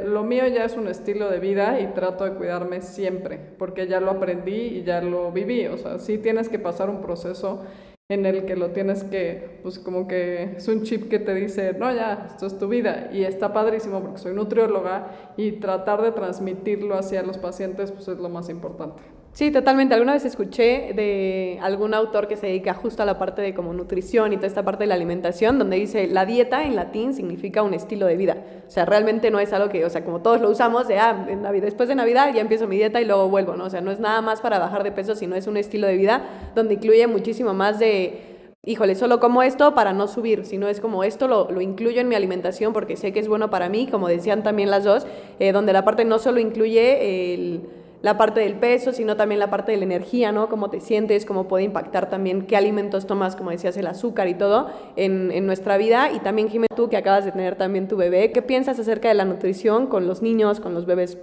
lo 0.04 0.22
mío 0.22 0.46
ya 0.46 0.64
es 0.64 0.76
un 0.76 0.86
estilo 0.86 1.30
de 1.30 1.40
vida 1.40 1.80
y 1.80 1.88
trato 1.88 2.24
de 2.24 2.34
cuidarme 2.34 2.80
siempre, 2.80 3.38
porque 3.58 3.88
ya 3.88 3.98
lo 4.00 4.12
aprendí 4.12 4.54
y 4.54 4.82
ya 4.84 5.00
lo 5.00 5.32
viví. 5.32 5.66
O 5.66 5.76
sea, 5.78 5.98
sí 5.98 6.18
tienes 6.18 6.48
que 6.48 6.60
pasar 6.60 6.88
un 6.90 7.00
proceso 7.00 7.64
en 8.08 8.24
el 8.26 8.44
que 8.44 8.54
lo 8.54 8.70
tienes 8.70 9.02
que, 9.02 9.60
pues 9.62 9.80
como 9.80 10.06
que 10.06 10.54
es 10.56 10.68
un 10.68 10.82
chip 10.84 11.08
que 11.08 11.18
te 11.18 11.34
dice, 11.34 11.72
no, 11.72 11.92
ya, 11.92 12.26
esto 12.30 12.46
es 12.46 12.56
tu 12.56 12.68
vida. 12.68 13.10
Y 13.12 13.24
está 13.24 13.52
padrísimo 13.52 14.00
porque 14.00 14.18
soy 14.18 14.34
nutrióloga 14.34 15.32
y 15.36 15.52
tratar 15.52 16.02
de 16.02 16.12
transmitirlo 16.12 16.96
hacia 16.96 17.22
los 17.24 17.38
pacientes, 17.38 17.90
pues 17.90 18.06
es 18.06 18.18
lo 18.18 18.28
más 18.28 18.48
importante. 18.48 19.02
Sí, 19.34 19.50
totalmente. 19.50 19.94
Alguna 19.94 20.12
vez 20.12 20.24
escuché 20.24 20.92
de 20.94 21.58
algún 21.60 21.92
autor 21.92 22.28
que 22.28 22.36
se 22.36 22.46
dedica 22.46 22.72
justo 22.72 23.02
a 23.02 23.06
la 23.06 23.18
parte 23.18 23.42
de 23.42 23.52
como 23.52 23.72
nutrición 23.72 24.32
y 24.32 24.36
toda 24.36 24.46
esta 24.46 24.62
parte 24.62 24.84
de 24.84 24.86
la 24.86 24.94
alimentación, 24.94 25.58
donde 25.58 25.76
dice 25.76 26.06
la 26.06 26.24
dieta 26.24 26.62
en 26.62 26.76
latín 26.76 27.12
significa 27.12 27.64
un 27.64 27.74
estilo 27.74 28.06
de 28.06 28.16
vida. 28.16 28.36
O 28.68 28.70
sea, 28.70 28.84
realmente 28.84 29.32
no 29.32 29.40
es 29.40 29.52
algo 29.52 29.70
que, 29.70 29.84
o 29.84 29.90
sea, 29.90 30.04
como 30.04 30.22
todos 30.22 30.40
lo 30.40 30.48
usamos, 30.50 30.86
de, 30.86 31.00
ah, 31.00 31.26
en 31.28 31.42
Navidad, 31.42 31.64
después 31.64 31.88
de 31.88 31.96
Navidad 31.96 32.32
ya 32.32 32.40
empiezo 32.42 32.68
mi 32.68 32.76
dieta 32.76 33.00
y 33.00 33.06
luego 33.06 33.28
vuelvo, 33.28 33.56
¿no? 33.56 33.64
O 33.64 33.70
sea, 33.70 33.80
no 33.80 33.90
es 33.90 33.98
nada 33.98 34.20
más 34.22 34.40
para 34.40 34.60
bajar 34.60 34.84
de 34.84 34.92
peso, 34.92 35.16
sino 35.16 35.34
es 35.34 35.48
un 35.48 35.56
estilo 35.56 35.88
de 35.88 35.96
vida 35.96 36.22
donde 36.54 36.74
incluye 36.74 37.04
muchísimo 37.08 37.54
más 37.54 37.80
de 37.80 38.30
híjole, 38.64 38.94
solo 38.94 39.18
como 39.18 39.42
esto 39.42 39.74
para 39.74 39.92
no 39.92 40.06
subir, 40.06 40.46
sino 40.46 40.68
es 40.68 40.80
como 40.80 41.02
esto 41.02 41.26
lo, 41.26 41.50
lo, 41.50 41.60
incluyo 41.60 42.00
en 42.00 42.08
mi 42.08 42.14
alimentación 42.14 42.72
porque 42.72 42.96
sé 42.96 43.12
que 43.12 43.18
es 43.18 43.28
bueno 43.28 43.50
para 43.50 43.68
mí, 43.68 43.88
como 43.88 44.06
decían 44.08 44.44
también 44.44 44.70
las 44.70 44.84
dos, 44.84 45.06
eh, 45.40 45.50
donde 45.50 45.72
la 45.72 45.84
parte 45.84 46.04
no 46.04 46.18
solo 46.20 46.38
incluye 46.38 47.34
el 47.34 47.62
la 48.04 48.18
parte 48.18 48.40
del 48.40 48.56
peso, 48.56 48.92
sino 48.92 49.16
también 49.16 49.38
la 49.38 49.48
parte 49.48 49.72
de 49.72 49.78
la 49.78 49.84
energía, 49.84 50.30
¿no? 50.30 50.50
Cómo 50.50 50.68
te 50.68 50.80
sientes, 50.80 51.24
cómo 51.24 51.48
puede 51.48 51.64
impactar 51.64 52.10
también 52.10 52.42
qué 52.42 52.54
alimentos 52.54 53.06
tomas, 53.06 53.34
como 53.34 53.50
decías, 53.50 53.78
el 53.78 53.86
azúcar 53.86 54.28
y 54.28 54.34
todo 54.34 54.68
en, 54.94 55.30
en 55.32 55.46
nuestra 55.46 55.78
vida. 55.78 56.12
Y 56.12 56.18
también, 56.18 56.50
Jimé, 56.50 56.66
tú 56.76 56.90
que 56.90 56.98
acabas 56.98 57.24
de 57.24 57.32
tener 57.32 57.56
también 57.56 57.88
tu 57.88 57.96
bebé, 57.96 58.30
¿qué 58.30 58.42
piensas 58.42 58.78
acerca 58.78 59.08
de 59.08 59.14
la 59.14 59.24
nutrición 59.24 59.86
con 59.86 60.06
los 60.06 60.20
niños, 60.20 60.60
con 60.60 60.74
los 60.74 60.84
bebés? 60.84 61.16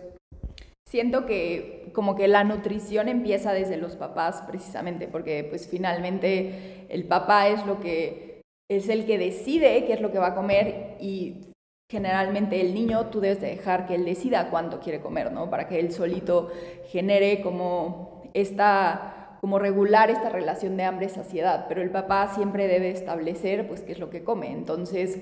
Siento 0.89 1.27
que 1.27 1.91
como 1.93 2.15
que 2.15 2.27
la 2.27 2.43
nutrición 2.43 3.09
empieza 3.09 3.53
desde 3.53 3.77
los 3.77 3.95
papás 3.95 4.41
precisamente, 4.47 5.07
porque 5.07 5.45
pues 5.47 5.67
finalmente 5.67 6.87
el 6.89 7.03
papá 7.03 7.47
es 7.47 7.63
lo 7.67 7.79
que 7.79 8.41
es 8.71 8.89
el 8.89 9.05
que 9.05 9.19
decide 9.19 9.85
qué 9.85 9.93
es 9.93 10.01
lo 10.01 10.11
que 10.11 10.17
va 10.17 10.29
a 10.29 10.35
comer 10.35 10.95
y 10.99 11.50
generalmente 11.91 12.61
el 12.61 12.73
niño 12.73 13.07
tú 13.07 13.19
debes 13.19 13.41
de 13.41 13.47
dejar 13.47 13.85
que 13.85 13.95
él 13.95 14.05
decida 14.05 14.49
cuánto 14.49 14.79
quiere 14.79 15.01
comer, 15.01 15.33
¿no? 15.33 15.49
Para 15.49 15.67
que 15.67 15.77
él 15.77 15.91
solito 15.91 16.49
genere 16.85 17.41
como 17.41 18.23
esta, 18.33 19.37
como 19.41 19.59
regular 19.59 20.09
esta 20.09 20.29
relación 20.29 20.77
de 20.77 20.85
hambre-saciedad, 20.85 21.65
pero 21.67 21.81
el 21.81 21.91
papá 21.91 22.29
siempre 22.33 22.69
debe 22.69 22.91
establecer 22.91 23.67
pues 23.67 23.81
qué 23.81 23.91
es 23.91 23.99
lo 23.99 24.09
que 24.09 24.23
come. 24.23 24.53
Entonces, 24.53 25.19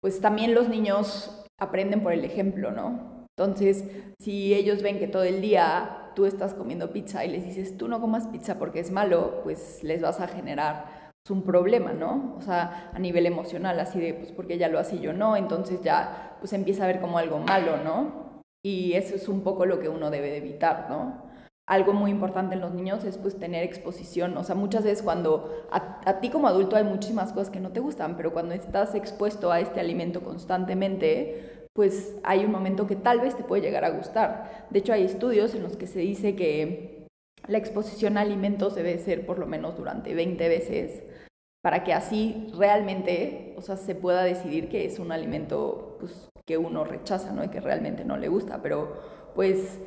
pues 0.00 0.20
también 0.20 0.54
los 0.54 0.68
niños 0.68 1.44
aprenden 1.58 2.04
por 2.04 2.12
el 2.12 2.24
ejemplo, 2.24 2.70
¿no? 2.70 3.26
Entonces, 3.36 3.84
si 4.20 4.54
ellos 4.54 4.80
ven 4.80 5.00
que 5.00 5.08
todo 5.08 5.24
el 5.24 5.40
día 5.40 6.12
tú 6.14 6.26
estás 6.26 6.54
comiendo 6.54 6.92
pizza 6.92 7.24
y 7.24 7.30
les 7.30 7.44
dices, 7.44 7.76
tú 7.76 7.88
no 7.88 8.00
comas 8.00 8.28
pizza 8.28 8.60
porque 8.60 8.78
es 8.78 8.92
malo, 8.92 9.40
pues 9.42 9.82
les 9.82 10.00
vas 10.00 10.20
a 10.20 10.28
generar 10.28 11.01
es 11.24 11.30
un 11.30 11.42
problema, 11.42 11.92
¿no? 11.92 12.34
O 12.36 12.42
sea, 12.42 12.90
a 12.92 12.98
nivel 12.98 13.26
emocional, 13.26 13.78
así 13.78 14.00
de, 14.00 14.14
pues 14.14 14.32
porque 14.32 14.54
ella 14.54 14.68
lo 14.68 14.78
hace 14.78 14.98
yo 14.98 15.12
no, 15.12 15.36
entonces 15.36 15.80
ya 15.82 16.36
pues 16.40 16.52
empieza 16.52 16.84
a 16.84 16.88
ver 16.88 17.00
como 17.00 17.18
algo 17.18 17.38
malo, 17.38 17.76
¿no? 17.84 18.42
Y 18.64 18.94
eso 18.94 19.14
es 19.14 19.28
un 19.28 19.42
poco 19.42 19.66
lo 19.66 19.78
que 19.78 19.88
uno 19.88 20.10
debe 20.10 20.30
de 20.30 20.38
evitar, 20.38 20.86
¿no? 20.90 21.30
Algo 21.68 21.92
muy 21.92 22.10
importante 22.10 22.56
en 22.56 22.60
los 22.60 22.74
niños 22.74 23.04
es 23.04 23.18
pues 23.18 23.38
tener 23.38 23.62
exposición, 23.62 24.36
o 24.36 24.42
sea, 24.42 24.56
muchas 24.56 24.82
veces 24.82 25.02
cuando 25.02 25.66
a, 25.70 26.00
a 26.04 26.20
ti 26.20 26.28
como 26.28 26.48
adulto 26.48 26.74
hay 26.74 26.84
muchísimas 26.84 27.32
cosas 27.32 27.50
que 27.50 27.60
no 27.60 27.70
te 27.70 27.78
gustan, 27.78 28.16
pero 28.16 28.32
cuando 28.32 28.54
estás 28.54 28.96
expuesto 28.96 29.52
a 29.52 29.60
este 29.60 29.78
alimento 29.78 30.22
constantemente, 30.22 31.68
pues 31.72 32.16
hay 32.24 32.44
un 32.44 32.50
momento 32.50 32.88
que 32.88 32.96
tal 32.96 33.20
vez 33.20 33.36
te 33.36 33.44
puede 33.44 33.62
llegar 33.62 33.84
a 33.84 33.90
gustar. 33.90 34.66
De 34.70 34.80
hecho, 34.80 34.92
hay 34.92 35.04
estudios 35.04 35.54
en 35.54 35.62
los 35.62 35.76
que 35.76 35.86
se 35.86 36.00
dice 36.00 36.34
que 36.34 37.01
la 37.48 37.58
exposición 37.58 38.16
a 38.16 38.22
alimentos 38.22 38.74
debe 38.74 38.98
ser 38.98 39.26
por 39.26 39.38
lo 39.38 39.46
menos 39.46 39.76
durante 39.76 40.14
20 40.14 40.48
veces 40.48 41.02
para 41.62 41.84
que 41.84 41.92
así 41.92 42.52
realmente, 42.56 43.54
o 43.56 43.62
sea, 43.62 43.76
se 43.76 43.94
pueda 43.94 44.24
decidir 44.24 44.68
que 44.68 44.84
es 44.84 44.98
un 44.98 45.12
alimento 45.12 45.96
pues, 46.00 46.28
que 46.44 46.58
uno 46.58 46.84
rechaza, 46.84 47.32
¿no? 47.32 47.44
Y 47.44 47.48
que 47.48 47.60
realmente 47.60 48.04
no 48.04 48.16
le 48.16 48.28
gusta, 48.28 48.60
pero 48.62 48.94
pues 49.34 49.78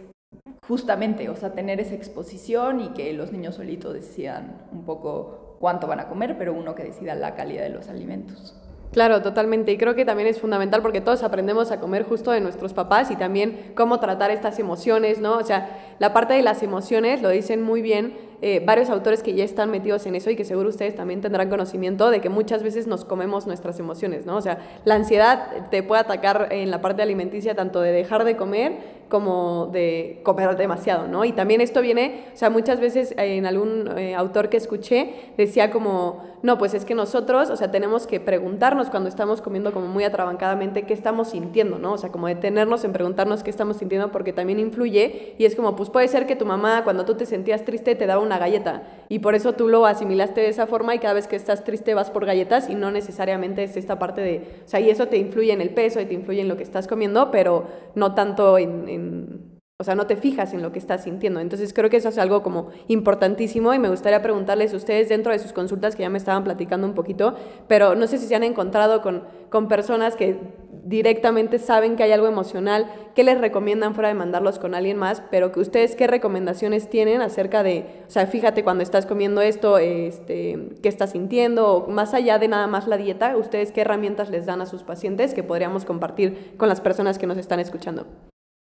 justamente, 0.68 1.30
o 1.30 1.36
sea, 1.36 1.54
tener 1.54 1.80
esa 1.80 1.94
exposición 1.94 2.80
y 2.80 2.90
que 2.94 3.14
los 3.14 3.32
niños 3.32 3.56
solitos 3.56 3.94
decidan 3.94 4.68
un 4.72 4.86
poco 4.86 5.58
cuánto 5.60 5.86
van 5.86 6.00
a 6.00 6.08
comer, 6.08 6.38
pero 6.38 6.54
uno 6.54 6.76
que 6.76 6.84
decida 6.84 7.14
la 7.14 7.36
calidad 7.36 7.64
de 7.64 7.70
los 7.70 7.90
alimentos. 7.90 8.56
Claro, 8.96 9.22
totalmente. 9.22 9.74
Y 9.74 9.78
creo 9.78 9.94
que 9.94 10.06
también 10.06 10.30
es 10.30 10.40
fundamental 10.40 10.82
porque 10.82 11.02
todos 11.02 11.22
aprendemos 11.22 11.70
a 11.70 11.82
comer 11.82 12.04
justo 12.06 12.32
de 12.32 12.40
nuestros 12.40 12.72
papás 12.72 13.12
y 13.12 13.18
también 13.18 13.74
cómo 13.76 14.00
tratar 14.00 14.32
estas 14.32 14.58
emociones, 14.58 15.20
¿no? 15.20 15.36
O 15.36 15.44
sea, 15.44 15.96
la 16.00 16.14
parte 16.14 16.34
de 16.34 16.42
las 16.42 16.64
emociones 16.64 17.22
lo 17.22 17.28
dicen 17.28 17.62
muy 17.62 17.82
bien 17.82 18.14
eh, 18.48 18.62
varios 18.64 18.92
autores 18.92 19.24
que 19.24 19.34
ya 19.34 19.44
están 19.44 19.72
metidos 19.72 20.06
en 20.06 20.14
eso 20.14 20.30
y 20.30 20.36
que 20.36 20.46
seguro 20.46 20.70
ustedes 20.70 20.94
también 20.94 21.20
tendrán 21.20 21.50
conocimiento 21.50 22.12
de 22.12 22.22
que 22.22 22.30
muchas 22.30 22.62
veces 22.62 22.86
nos 22.86 23.04
comemos 23.04 23.48
nuestras 23.48 23.80
emociones, 23.80 24.28
¿no? 24.28 24.38
O 24.38 24.42
sea, 24.42 24.60
la 24.86 24.94
ansiedad 24.94 25.68
te 25.72 25.82
puede 25.82 26.02
atacar 26.02 26.50
en 26.52 26.70
la 26.70 26.80
parte 26.80 27.02
alimenticia 27.02 27.56
tanto 27.56 27.82
de 27.82 27.92
dejar 27.92 28.24
de 28.24 28.38
comer 28.38 28.74
como 29.10 29.70
de 29.72 30.22
comer 30.24 30.56
demasiado, 30.58 31.08
¿no? 31.08 31.26
Y 31.26 31.32
también 31.32 31.62
esto 31.62 31.82
viene, 31.82 32.26
o 32.34 32.38
sea, 32.38 32.52
muchas 32.52 32.80
veces 32.80 33.16
en 33.18 33.48
algún 33.48 33.90
eh, 33.98 34.14
autor 34.16 34.50
que 34.50 34.58
escuché 34.58 35.14
decía 35.38 35.72
como, 35.72 36.24
no, 36.42 36.58
pues 36.58 36.74
es 36.74 36.86
que 36.86 36.96
nosotros, 36.96 37.50
o 37.50 37.56
sea, 37.56 37.72
tenemos 37.72 38.08
que 38.08 38.20
preguntarnos 38.20 38.90
cuando 38.90 39.10
estamos 39.10 39.42
comiendo 39.42 39.74
como 39.74 39.88
muy 39.88 40.04
atrabancadamente 40.04 40.84
qué 40.84 40.94
estamos 40.94 41.30
sintiendo, 41.30 41.80
¿no? 41.80 41.94
O 41.94 41.98
sea, 41.98 42.12
como 42.12 42.28
detenernos 42.28 42.84
en 42.84 42.94
preguntarnos 42.94 43.44
qué 43.44 43.50
estamos 43.50 43.78
sintiendo 43.78 44.12
porque 44.12 44.34
también 44.34 44.60
influye 44.60 45.34
y 45.38 45.46
es 45.46 45.56
como, 45.56 45.76
pues 45.76 45.90
puede 45.90 46.08
ser 46.08 46.28
que 46.28 46.36
tu 46.36 46.46
mamá 46.46 46.84
cuando 46.84 47.06
tú 47.06 47.16
te 47.16 47.26
sentías 47.26 47.64
triste 47.64 47.96
te 47.96 48.06
daba 48.06 48.22
una 48.22 48.35
galleta. 48.38 48.84
Y 49.10 49.20
por 49.20 49.36
eso 49.36 49.54
tú 49.54 49.68
lo 49.68 49.86
asimilaste 49.86 50.42
de 50.42 50.50
esa 50.50 50.68
forma 50.68 50.96
y 50.96 51.00
cada 51.00 51.14
vez 51.14 51.28
que 51.28 51.36
estás 51.36 51.64
triste 51.64 51.94
vas 51.94 52.10
por 52.12 52.26
galletas 52.26 52.70
y 52.70 52.76
no 52.76 52.92
necesariamente 52.92 53.64
es 53.64 53.78
esta 53.78 54.00
parte 54.00 54.22
de, 54.22 54.62
o 54.66 54.68
sea, 54.68 54.80
y 54.80 54.90
eso 54.90 55.08
te 55.08 55.18
influye 55.18 55.54
en 55.54 55.62
el 55.62 55.70
peso 55.70 56.02
y 56.02 56.06
te 56.06 56.14
influye 56.14 56.42
en 56.42 56.48
lo 56.48 56.58
que 56.58 56.64
estás 56.64 56.88
comiendo, 56.88 57.32
pero 57.32 57.68
no 57.96 58.16
tanto 58.16 58.58
en 58.58 59.55
o 59.78 59.84
sea, 59.84 59.94
no 59.94 60.08
te 60.08 60.16
fijas 60.16 60.54
en 60.54 60.62
lo 60.62 60.72
que 60.72 60.80
estás 60.80 61.04
sintiendo. 61.04 61.42
Entonces 61.42 61.74
creo 61.74 61.90
que 61.90 61.98
eso 61.98 62.08
es 62.08 62.18
algo 62.18 62.42
como 62.44 62.70
importantísimo 62.88 63.74
y 63.74 63.80
me 63.80 63.90
gustaría 63.90 64.22
preguntarles 64.22 64.74
a 64.74 64.78
ustedes 64.78 65.10
dentro 65.10 65.34
de 65.34 65.40
sus 65.40 65.52
consultas 65.52 65.98
que 65.98 66.04
ya 66.04 66.10
me 66.10 66.18
estaban 66.18 66.46
platicando 66.46 66.88
un 66.88 66.94
poquito, 66.94 67.36
pero 67.68 67.94
no 67.94 68.08
sé 68.08 68.18
si 68.18 68.26
se 68.26 68.36
han 68.36 68.44
encontrado 68.44 69.02
con, 69.02 69.24
con 69.50 69.68
personas 69.68 70.16
que 70.16 70.40
directamente 70.86 71.60
saben 71.60 71.98
que 71.98 72.04
hay 72.04 72.14
algo 72.14 72.28
emocional, 72.28 72.90
¿qué 73.16 73.26
les 73.26 73.42
recomiendan 73.42 73.96
fuera 73.96 74.08
de 74.08 74.14
mandarlos 74.14 74.60
con 74.60 74.76
alguien 74.76 74.96
más? 74.96 75.22
Pero 75.30 75.52
que 75.52 75.60
ustedes 75.60 75.98
qué 75.98 76.08
recomendaciones 76.08 76.90
tienen 76.90 77.22
acerca 77.22 77.62
de, 77.62 77.86
o 78.08 78.10
sea, 78.10 78.28
fíjate 78.28 78.64
cuando 78.64 78.82
estás 78.82 79.06
comiendo 79.06 79.42
esto, 79.42 79.78
este, 79.78 80.70
qué 80.82 80.88
estás 80.88 81.12
sintiendo, 81.12 81.86
más 81.90 82.14
allá 82.14 82.40
de 82.40 82.48
nada 82.48 82.68
más 82.68 82.88
la 82.88 82.96
dieta, 82.96 83.36
ustedes 83.36 83.74
qué 83.74 83.82
herramientas 83.82 84.30
les 84.30 84.46
dan 84.46 84.62
a 84.62 84.68
sus 84.68 84.84
pacientes 84.84 85.34
que 85.34 85.44
podríamos 85.44 85.84
compartir 85.84 86.54
con 86.56 86.70
las 86.70 86.80
personas 86.80 87.20
que 87.20 87.28
nos 87.28 87.38
están 87.38 87.60
escuchando. 87.60 88.06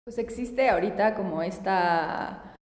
Pues 0.09 0.17
existe 0.17 0.67
ahorita 0.69 1.13
como 1.13 1.43
esta 1.43 2.55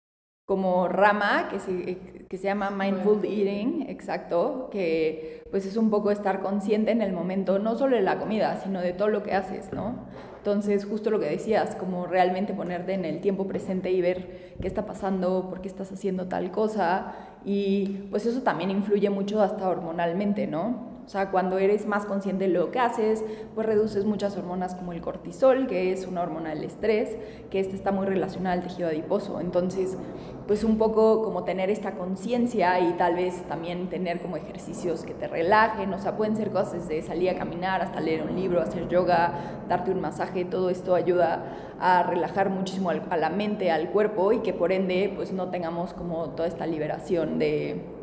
como 0.44 0.86
rama 0.86 1.48
que 1.50 1.58
se, 1.58 2.26
que 2.28 2.36
se 2.36 2.44
llama 2.44 2.68
mindful 2.68 3.24
eating, 3.24 3.86
exacto, 3.88 4.68
que 4.70 5.44
pues 5.50 5.64
es 5.64 5.78
un 5.78 5.88
poco 5.88 6.10
estar 6.10 6.42
consciente 6.42 6.90
en 6.90 7.00
el 7.00 7.14
momento, 7.14 7.58
no 7.58 7.74
solo 7.74 7.96
de 7.96 8.02
la 8.02 8.18
comida, 8.18 8.60
sino 8.62 8.82
de 8.82 8.92
todo 8.92 9.08
lo 9.08 9.22
que 9.22 9.32
haces, 9.32 9.72
¿no? 9.72 9.94
Entonces, 10.36 10.84
justo 10.84 11.08
lo 11.08 11.20
que 11.20 11.30
decías, 11.30 11.74
como 11.74 12.06
realmente 12.06 12.52
ponerte 12.52 12.92
en 12.92 13.06
el 13.06 13.22
tiempo 13.22 13.46
presente 13.46 13.92
y 13.92 14.02
ver 14.02 14.54
qué 14.60 14.68
está 14.68 14.84
pasando, 14.84 15.48
por 15.48 15.62
qué 15.62 15.68
estás 15.68 15.90
haciendo 15.90 16.28
tal 16.28 16.50
cosa, 16.50 17.14
y 17.46 18.08
pues 18.10 18.26
eso 18.26 18.42
también 18.42 18.70
influye 18.70 19.08
mucho 19.08 19.40
hasta 19.40 19.66
hormonalmente, 19.66 20.46
¿no? 20.46 20.87
O 21.08 21.10
sea, 21.10 21.30
cuando 21.30 21.56
eres 21.56 21.86
más 21.86 22.04
consciente 22.04 22.48
de 22.48 22.50
lo 22.52 22.70
que 22.70 22.80
haces, 22.80 23.24
pues 23.54 23.66
reduces 23.66 24.04
muchas 24.04 24.36
hormonas 24.36 24.74
como 24.74 24.92
el 24.92 25.00
cortisol, 25.00 25.66
que 25.66 25.90
es 25.90 26.06
una 26.06 26.20
hormona 26.20 26.50
del 26.50 26.64
estrés, 26.64 27.16
que 27.50 27.60
este 27.60 27.76
está 27.76 27.92
muy 27.92 28.04
relacionada 28.04 28.56
al 28.56 28.62
tejido 28.62 28.90
adiposo. 28.90 29.40
Entonces, 29.40 29.96
pues 30.46 30.64
un 30.64 30.76
poco 30.76 31.22
como 31.22 31.44
tener 31.44 31.70
esta 31.70 31.92
conciencia 31.92 32.78
y 32.80 32.92
tal 32.98 33.14
vez 33.14 33.40
también 33.44 33.88
tener 33.88 34.20
como 34.20 34.36
ejercicios 34.36 35.02
que 35.04 35.14
te 35.14 35.28
relajen, 35.28 35.90
o 35.94 35.98
sea, 35.98 36.14
pueden 36.14 36.36
ser 36.36 36.50
cosas 36.50 36.86
desde 36.86 37.00
salir 37.00 37.30
a 37.30 37.38
caminar 37.38 37.80
hasta 37.80 38.00
leer 38.00 38.24
un 38.24 38.36
libro, 38.36 38.60
hacer 38.60 38.86
yoga, 38.90 39.32
darte 39.66 39.90
un 39.90 40.02
masaje, 40.02 40.44
todo 40.44 40.68
esto 40.68 40.94
ayuda 40.94 41.56
a 41.80 42.02
relajar 42.02 42.50
muchísimo 42.50 42.90
a 42.90 43.16
la 43.16 43.30
mente, 43.30 43.70
al 43.70 43.92
cuerpo 43.92 44.32
y 44.32 44.40
que 44.40 44.52
por 44.52 44.72
ende 44.72 45.10
pues 45.16 45.32
no 45.32 45.48
tengamos 45.48 45.94
como 45.94 46.28
toda 46.32 46.46
esta 46.46 46.66
liberación 46.66 47.38
de 47.38 47.96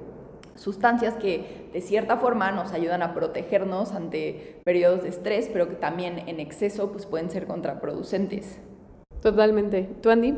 sustancias 0.55 1.15
que 1.15 1.69
de 1.74 1.81
cierta 1.81 2.17
forma 2.17 2.51
nos 2.51 2.71
ayudan 2.74 3.03
a 3.03 3.13
protegernos 3.13 3.91
ante 3.91 4.62
periodos 4.63 5.03
de 5.03 5.09
estrés, 5.09 5.50
pero 5.51 5.69
que 5.69 5.75
también 5.75 6.19
en 6.27 6.39
exceso 6.39 6.91
pues, 6.91 7.05
pueden 7.05 7.29
ser 7.29 7.45
contraproducentes. 7.45 8.59
Totalmente. 9.21 9.89
¿Tú, 10.01 10.09
Andy? 10.09 10.35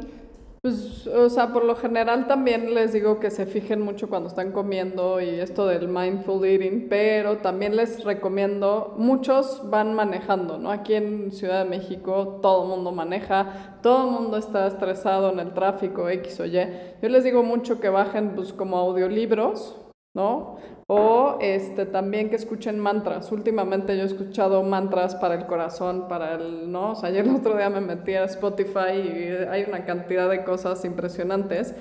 Pues, 0.62 1.05
o 1.07 1.29
sea, 1.29 1.53
por 1.53 1.63
lo 1.63 1.75
general 1.75 2.27
también 2.27 2.74
les 2.74 2.91
digo 2.91 3.19
que 3.19 3.29
se 3.29 3.45
fijen 3.45 3.79
mucho 3.79 4.09
cuando 4.09 4.27
están 4.27 4.51
comiendo 4.51 5.21
y 5.21 5.29
esto 5.29 5.67
del 5.67 5.88
mindful 5.88 6.43
eating, 6.43 6.88
pero 6.89 7.38
también 7.38 7.75
les 7.75 8.03
recomiendo, 8.03 8.95
muchos 8.97 9.62
van 9.69 9.93
manejando, 9.93 10.57
¿no? 10.57 10.71
Aquí 10.71 10.95
en 10.95 11.31
Ciudad 11.31 11.63
de 11.63 11.69
México 11.69 12.39
todo 12.41 12.63
el 12.63 12.69
mundo 12.69 12.91
maneja, 12.91 13.77
todo 13.83 14.07
el 14.07 14.12
mundo 14.12 14.38
está 14.38 14.67
estresado 14.67 15.31
en 15.31 15.39
el 15.39 15.53
tráfico 15.53 16.09
X 16.09 16.39
o 16.39 16.45
Y. 16.45 16.59
Yo 17.01 17.07
les 17.07 17.24
digo 17.24 17.43
mucho 17.43 17.79
que 17.79 17.89
bajen 17.89 18.31
pues 18.36 18.51
como 18.51 18.77
audiolibros, 18.77 19.75
¿no? 20.17 20.57
O 20.88 21.38
este, 21.41 21.86
también 21.86 22.29
que 22.29 22.36
escuchen 22.36 22.79
mantras. 22.79 23.31
Últimamente 23.31 23.95
yo 23.95 24.03
he 24.03 24.07
escuchado 24.07 24.63
mantras 24.63 25.15
para 25.15 25.36
el 25.36 25.45
corazón, 25.45 26.07
para 26.07 26.33
el, 26.36 26.71
¿no? 26.71 26.93
O 26.93 27.05
ayer 27.05 27.25
el 27.25 27.36
otro 27.36 27.55
día 27.55 27.69
me 27.69 27.81
metí 27.81 28.15
a 28.15 28.24
Spotify 28.24 28.93
y 28.95 29.47
hay 29.50 29.63
una 29.67 29.86
cantidad 29.86 30.27
de 30.27 30.43
cosas 30.43 30.83
impresionantes. 30.86 31.75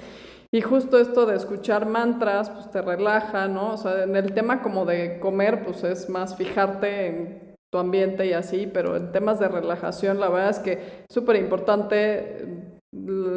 Y 0.52 0.60
justo 0.60 0.98
esto 0.98 1.24
de 1.24 1.36
escuchar 1.36 1.86
mantras, 1.86 2.50
pues 2.50 2.70
te 2.70 2.82
relaja, 2.82 3.48
¿no? 3.48 3.72
O 3.72 3.76
sea, 3.76 4.04
en 4.04 4.14
el 4.14 4.34
tema 4.34 4.62
como 4.62 4.84
de 4.84 5.18
comer, 5.18 5.64
pues 5.64 5.82
es 5.82 6.08
más 6.08 6.36
fijarte 6.36 7.06
en 7.06 7.56
tu 7.72 7.78
ambiente 7.78 8.26
y 8.26 8.32
así, 8.32 8.66
pero 8.66 8.96
en 8.96 9.12
temas 9.12 9.40
de 9.40 9.48
relajación, 9.48 10.20
la 10.20 10.28
verdad 10.28 10.50
es 10.50 10.58
que 10.58 11.04
súper 11.08 11.36
importante 11.36 12.75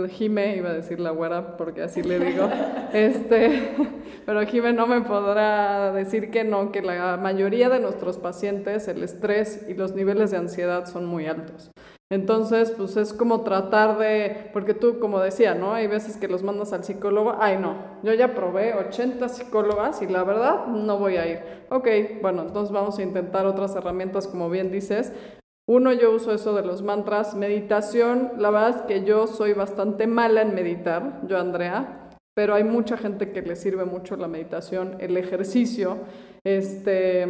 Jime, 0.10 0.56
iba 0.56 0.70
a 0.70 0.74
decir 0.74 1.00
la 1.00 1.12
güera 1.12 1.58
porque 1.58 1.84
así 1.84 2.02
le 2.02 2.20
digo, 2.20 2.48
este, 2.94 3.76
pero 4.26 4.46
Jime 4.46 4.74
no 4.74 4.88
me 4.88 5.02
podrá 5.02 5.92
decir 5.92 6.32
que 6.32 6.44
no, 6.44 6.72
que 6.72 6.82
la 6.82 7.18
mayoría 7.18 7.70
de 7.70 7.80
nuestros 7.80 8.18
pacientes 8.18 8.88
el 8.88 9.04
estrés 9.04 9.66
y 9.68 9.74
los 9.74 9.94
niveles 9.94 10.32
de 10.32 10.38
ansiedad 10.38 10.86
son 10.86 11.06
muy 11.06 11.26
altos. 11.28 11.72
Entonces, 12.12 12.72
pues 12.72 12.98
es 12.98 13.14
como 13.14 13.42
tratar 13.42 14.00
de, 14.00 14.50
porque 14.52 14.74
tú, 14.74 15.00
como 15.00 15.20
decía, 15.20 15.54
¿no? 15.54 15.74
Hay 15.74 15.86
veces 15.86 16.18
que 16.18 16.28
los 16.28 16.42
mandas 16.42 16.74
al 16.74 16.84
psicólogo, 16.84 17.36
ay 17.40 17.58
no, 17.58 17.76
yo 18.02 18.14
ya 18.16 18.34
probé 18.34 18.74
80 18.74 19.30
psicólogas 19.30 20.02
y 20.02 20.08
la 20.08 20.24
verdad 20.24 20.66
no 20.68 20.98
voy 20.98 21.18
a 21.18 21.28
ir. 21.28 21.40
Ok, 21.70 21.88
bueno, 22.22 22.42
entonces 22.42 22.74
vamos 22.74 22.98
a 22.98 23.04
intentar 23.04 23.46
otras 23.46 23.76
herramientas, 23.76 24.28
como 24.28 24.50
bien 24.50 24.72
dices, 24.72 25.14
uno, 25.70 25.94
yo 25.94 26.12
uso 26.12 26.34
eso 26.34 26.56
de 26.56 26.64
los 26.64 26.82
mantras. 26.82 27.36
Meditación, 27.36 28.32
la 28.40 28.50
verdad 28.50 28.70
es 28.78 28.82
que 28.88 29.04
yo 29.04 29.28
soy 29.28 29.54
bastante 29.54 30.08
mala 30.08 30.42
en 30.42 30.56
meditar, 30.56 31.22
yo 31.28 31.38
Andrea, 31.38 32.10
pero 32.36 32.56
hay 32.56 32.64
mucha 32.64 32.98
gente 32.98 33.32
que 33.32 33.44
le 33.44 33.56
sirve 33.56 33.86
mucho 33.86 34.16
la 34.16 34.28
meditación, 34.28 34.98
el 35.00 35.16
ejercicio, 35.16 36.00
este, 36.44 37.28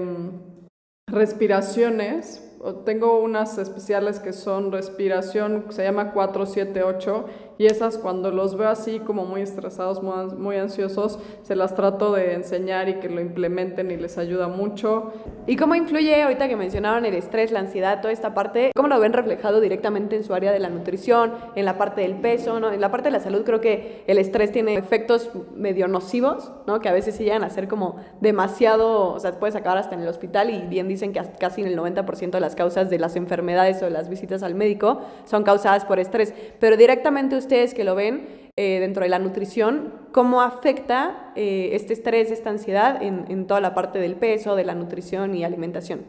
respiraciones. 1.12 2.58
Tengo 2.86 3.20
unas 3.20 3.58
especiales 3.58 4.22
que 4.22 4.32
son 4.32 4.72
respiración, 4.72 5.66
se 5.68 5.84
llama 5.84 6.14
478 6.14 7.26
y 7.60 7.66
esas 7.66 7.98
cuando 7.98 8.32
los 8.32 8.56
veo 8.56 8.70
así 8.70 9.00
como 9.00 9.26
muy 9.26 9.42
estresados, 9.42 10.02
muy, 10.02 10.56
ansiosos, 10.56 11.20
se 11.44 11.58
las 11.58 11.76
trato 11.76 12.14
de 12.14 12.34
enseñar 12.34 12.88
y 12.88 13.02
que 13.02 13.10
lo 13.10 13.20
implementen 13.20 13.92
y 13.92 13.98
les 13.98 14.18
ayuda 14.18 14.48
mucho. 14.48 15.12
¿Y 15.46 15.58
cómo 15.58 15.76
influye 15.76 16.24
ahorita 16.24 16.48
que 16.48 16.56
mencionaron 16.56 17.04
el 17.04 17.16
estrés, 17.16 17.52
la 17.52 17.60
ansiedad, 17.60 18.00
toda 18.00 18.14
esta 18.14 18.34
parte? 18.34 18.72
¿Cómo 18.74 18.88
lo 18.88 18.98
ven 19.02 19.12
reflejado 19.12 19.60
directamente 19.60 20.16
en 20.16 20.24
su 20.24 20.34
área 20.34 20.54
de 20.54 20.60
la 20.60 20.70
nutrición, 20.70 21.34
en 21.56 21.66
la 21.66 21.78
parte 21.78 22.00
del 22.00 22.16
peso, 22.16 22.62
¿no? 22.62 22.72
En 22.72 22.80
la 22.80 22.92
parte 22.92 23.10
de 23.10 23.12
la 23.12 23.20
salud 23.20 23.44
creo 23.44 23.60
que 23.60 24.06
el 24.08 24.20
estrés 24.20 24.54
tiene 24.54 24.76
efectos 24.76 25.30
medio 25.54 25.90
nocivos, 25.90 26.54
¿no? 26.66 26.80
Que 26.80 26.88
a 26.88 26.94
veces 26.94 27.16
sí 27.16 27.26
llegan 27.26 27.44
a 27.44 27.50
ser 27.50 27.68
como 27.68 27.98
demasiado, 28.22 29.14
o 29.14 29.20
sea, 29.20 29.38
puedes 29.38 29.58
acabar 29.58 29.80
hasta 29.80 29.96
en 29.96 30.02
el 30.02 30.08
hospital 30.08 30.50
y 30.50 30.62
bien 30.62 30.88
dicen 30.88 31.12
que 31.12 31.22
casi 31.38 31.60
en 31.60 31.68
el 31.68 31.78
90% 31.78 32.32
de 32.32 32.40
las 32.40 32.56
causas 32.56 32.90
de 32.90 33.00
las 33.00 33.18
enfermedades 33.18 33.82
o 33.82 33.86
de 33.86 33.92
las 33.92 34.08
visitas 34.08 34.44
al 34.44 34.56
médico 34.56 35.02
son 35.26 35.44
causadas 35.44 35.84
por 35.84 36.00
estrés, 36.00 36.34
pero 36.62 36.78
directamente 36.78 37.36
usted 37.36 37.49
ustedes 37.50 37.74
que 37.74 37.84
lo 37.84 37.96
ven 37.96 38.52
eh, 38.58 38.80
dentro 38.80 39.02
de 39.02 39.10
la 39.10 39.18
nutrición, 39.18 39.92
cómo 40.12 40.44
afecta 40.44 41.34
eh, 41.36 41.72
este 41.74 41.94
estrés, 41.94 42.30
esta 42.30 42.52
ansiedad 42.52 43.02
en, 43.02 43.48
toda 43.48 43.60
la 43.60 43.74
parte 43.74 43.98
del 43.98 44.16
peso, 44.18 44.56
de 44.56 44.66
la 44.66 44.76
nutrición 44.76 45.34
y 45.34 45.44
alimentación. 45.44 46.06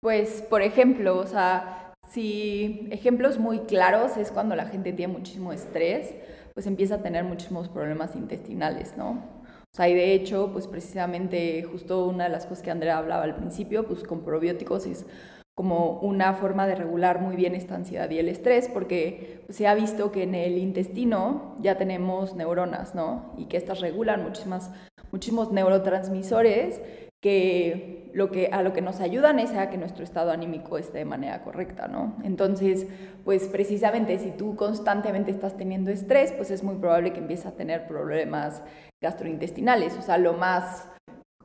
Pues, 0.00 0.42
por 0.48 0.62
ejemplo, 0.62 1.18
o 1.18 1.26
sea, 1.26 1.94
si 2.08 2.86
ejemplos 2.92 3.40
muy 3.40 3.60
claros 3.60 4.16
es 4.16 4.30
cuando 4.30 4.54
la 4.54 4.66
gente 4.66 4.92
tiene 4.92 5.14
muchísimo 5.14 5.52
estrés, 5.52 6.14
pues 6.54 6.68
empieza 6.68 6.94
a 6.94 7.02
tener 7.02 7.24
muchísimos 7.24 7.68
problemas 7.68 8.14
intestinales, 8.14 8.96
¿no? 8.96 9.10
O 9.10 9.76
sea, 9.76 9.88
y 9.88 9.94
de 9.94 10.14
hecho, 10.14 10.50
pues 10.52 10.68
precisamente 10.68 11.64
justo 11.64 12.06
una 12.06 12.24
de 12.24 12.30
las 12.30 12.46
cosas 12.46 12.62
que 12.62 12.70
Andrea 12.70 12.98
hablaba 12.98 13.24
al 13.24 13.34
principio, 13.34 13.84
pues 13.84 14.04
con 14.04 14.20
probióticos 14.20 14.86
es 14.86 15.06
como 15.56 16.00
una 16.00 16.34
forma 16.34 16.66
de 16.66 16.74
regular 16.74 17.22
muy 17.22 17.34
bien 17.34 17.54
esta 17.54 17.74
ansiedad 17.74 18.10
y 18.10 18.18
el 18.18 18.28
estrés, 18.28 18.68
porque 18.68 19.40
se 19.48 19.66
ha 19.66 19.74
visto 19.74 20.12
que 20.12 20.22
en 20.22 20.34
el 20.34 20.58
intestino 20.58 21.56
ya 21.60 21.78
tenemos 21.78 22.36
neuronas, 22.36 22.94
¿no? 22.94 23.32
Y 23.38 23.46
que 23.46 23.56
estas 23.56 23.80
regulan 23.80 24.22
muchísimas, 24.22 24.70
muchísimos 25.12 25.52
neurotransmisores 25.52 26.82
que, 27.22 28.10
lo 28.12 28.30
que 28.30 28.48
a 28.52 28.62
lo 28.62 28.74
que 28.74 28.82
nos 28.82 29.00
ayudan 29.00 29.38
es 29.38 29.54
a 29.54 29.70
que 29.70 29.78
nuestro 29.78 30.04
estado 30.04 30.30
anímico 30.30 30.76
esté 30.76 30.98
de 30.98 31.04
manera 31.06 31.42
correcta, 31.42 31.88
¿no? 31.88 32.14
Entonces, 32.22 32.86
pues 33.24 33.48
precisamente 33.48 34.18
si 34.18 34.32
tú 34.32 34.56
constantemente 34.56 35.30
estás 35.30 35.56
teniendo 35.56 35.90
estrés, 35.90 36.32
pues 36.32 36.50
es 36.50 36.62
muy 36.62 36.76
probable 36.76 37.14
que 37.14 37.20
empieces 37.20 37.46
a 37.46 37.56
tener 37.56 37.86
problemas 37.86 38.62
gastrointestinales, 39.02 39.96
o 39.96 40.02
sea, 40.02 40.18
lo 40.18 40.34
más 40.34 40.86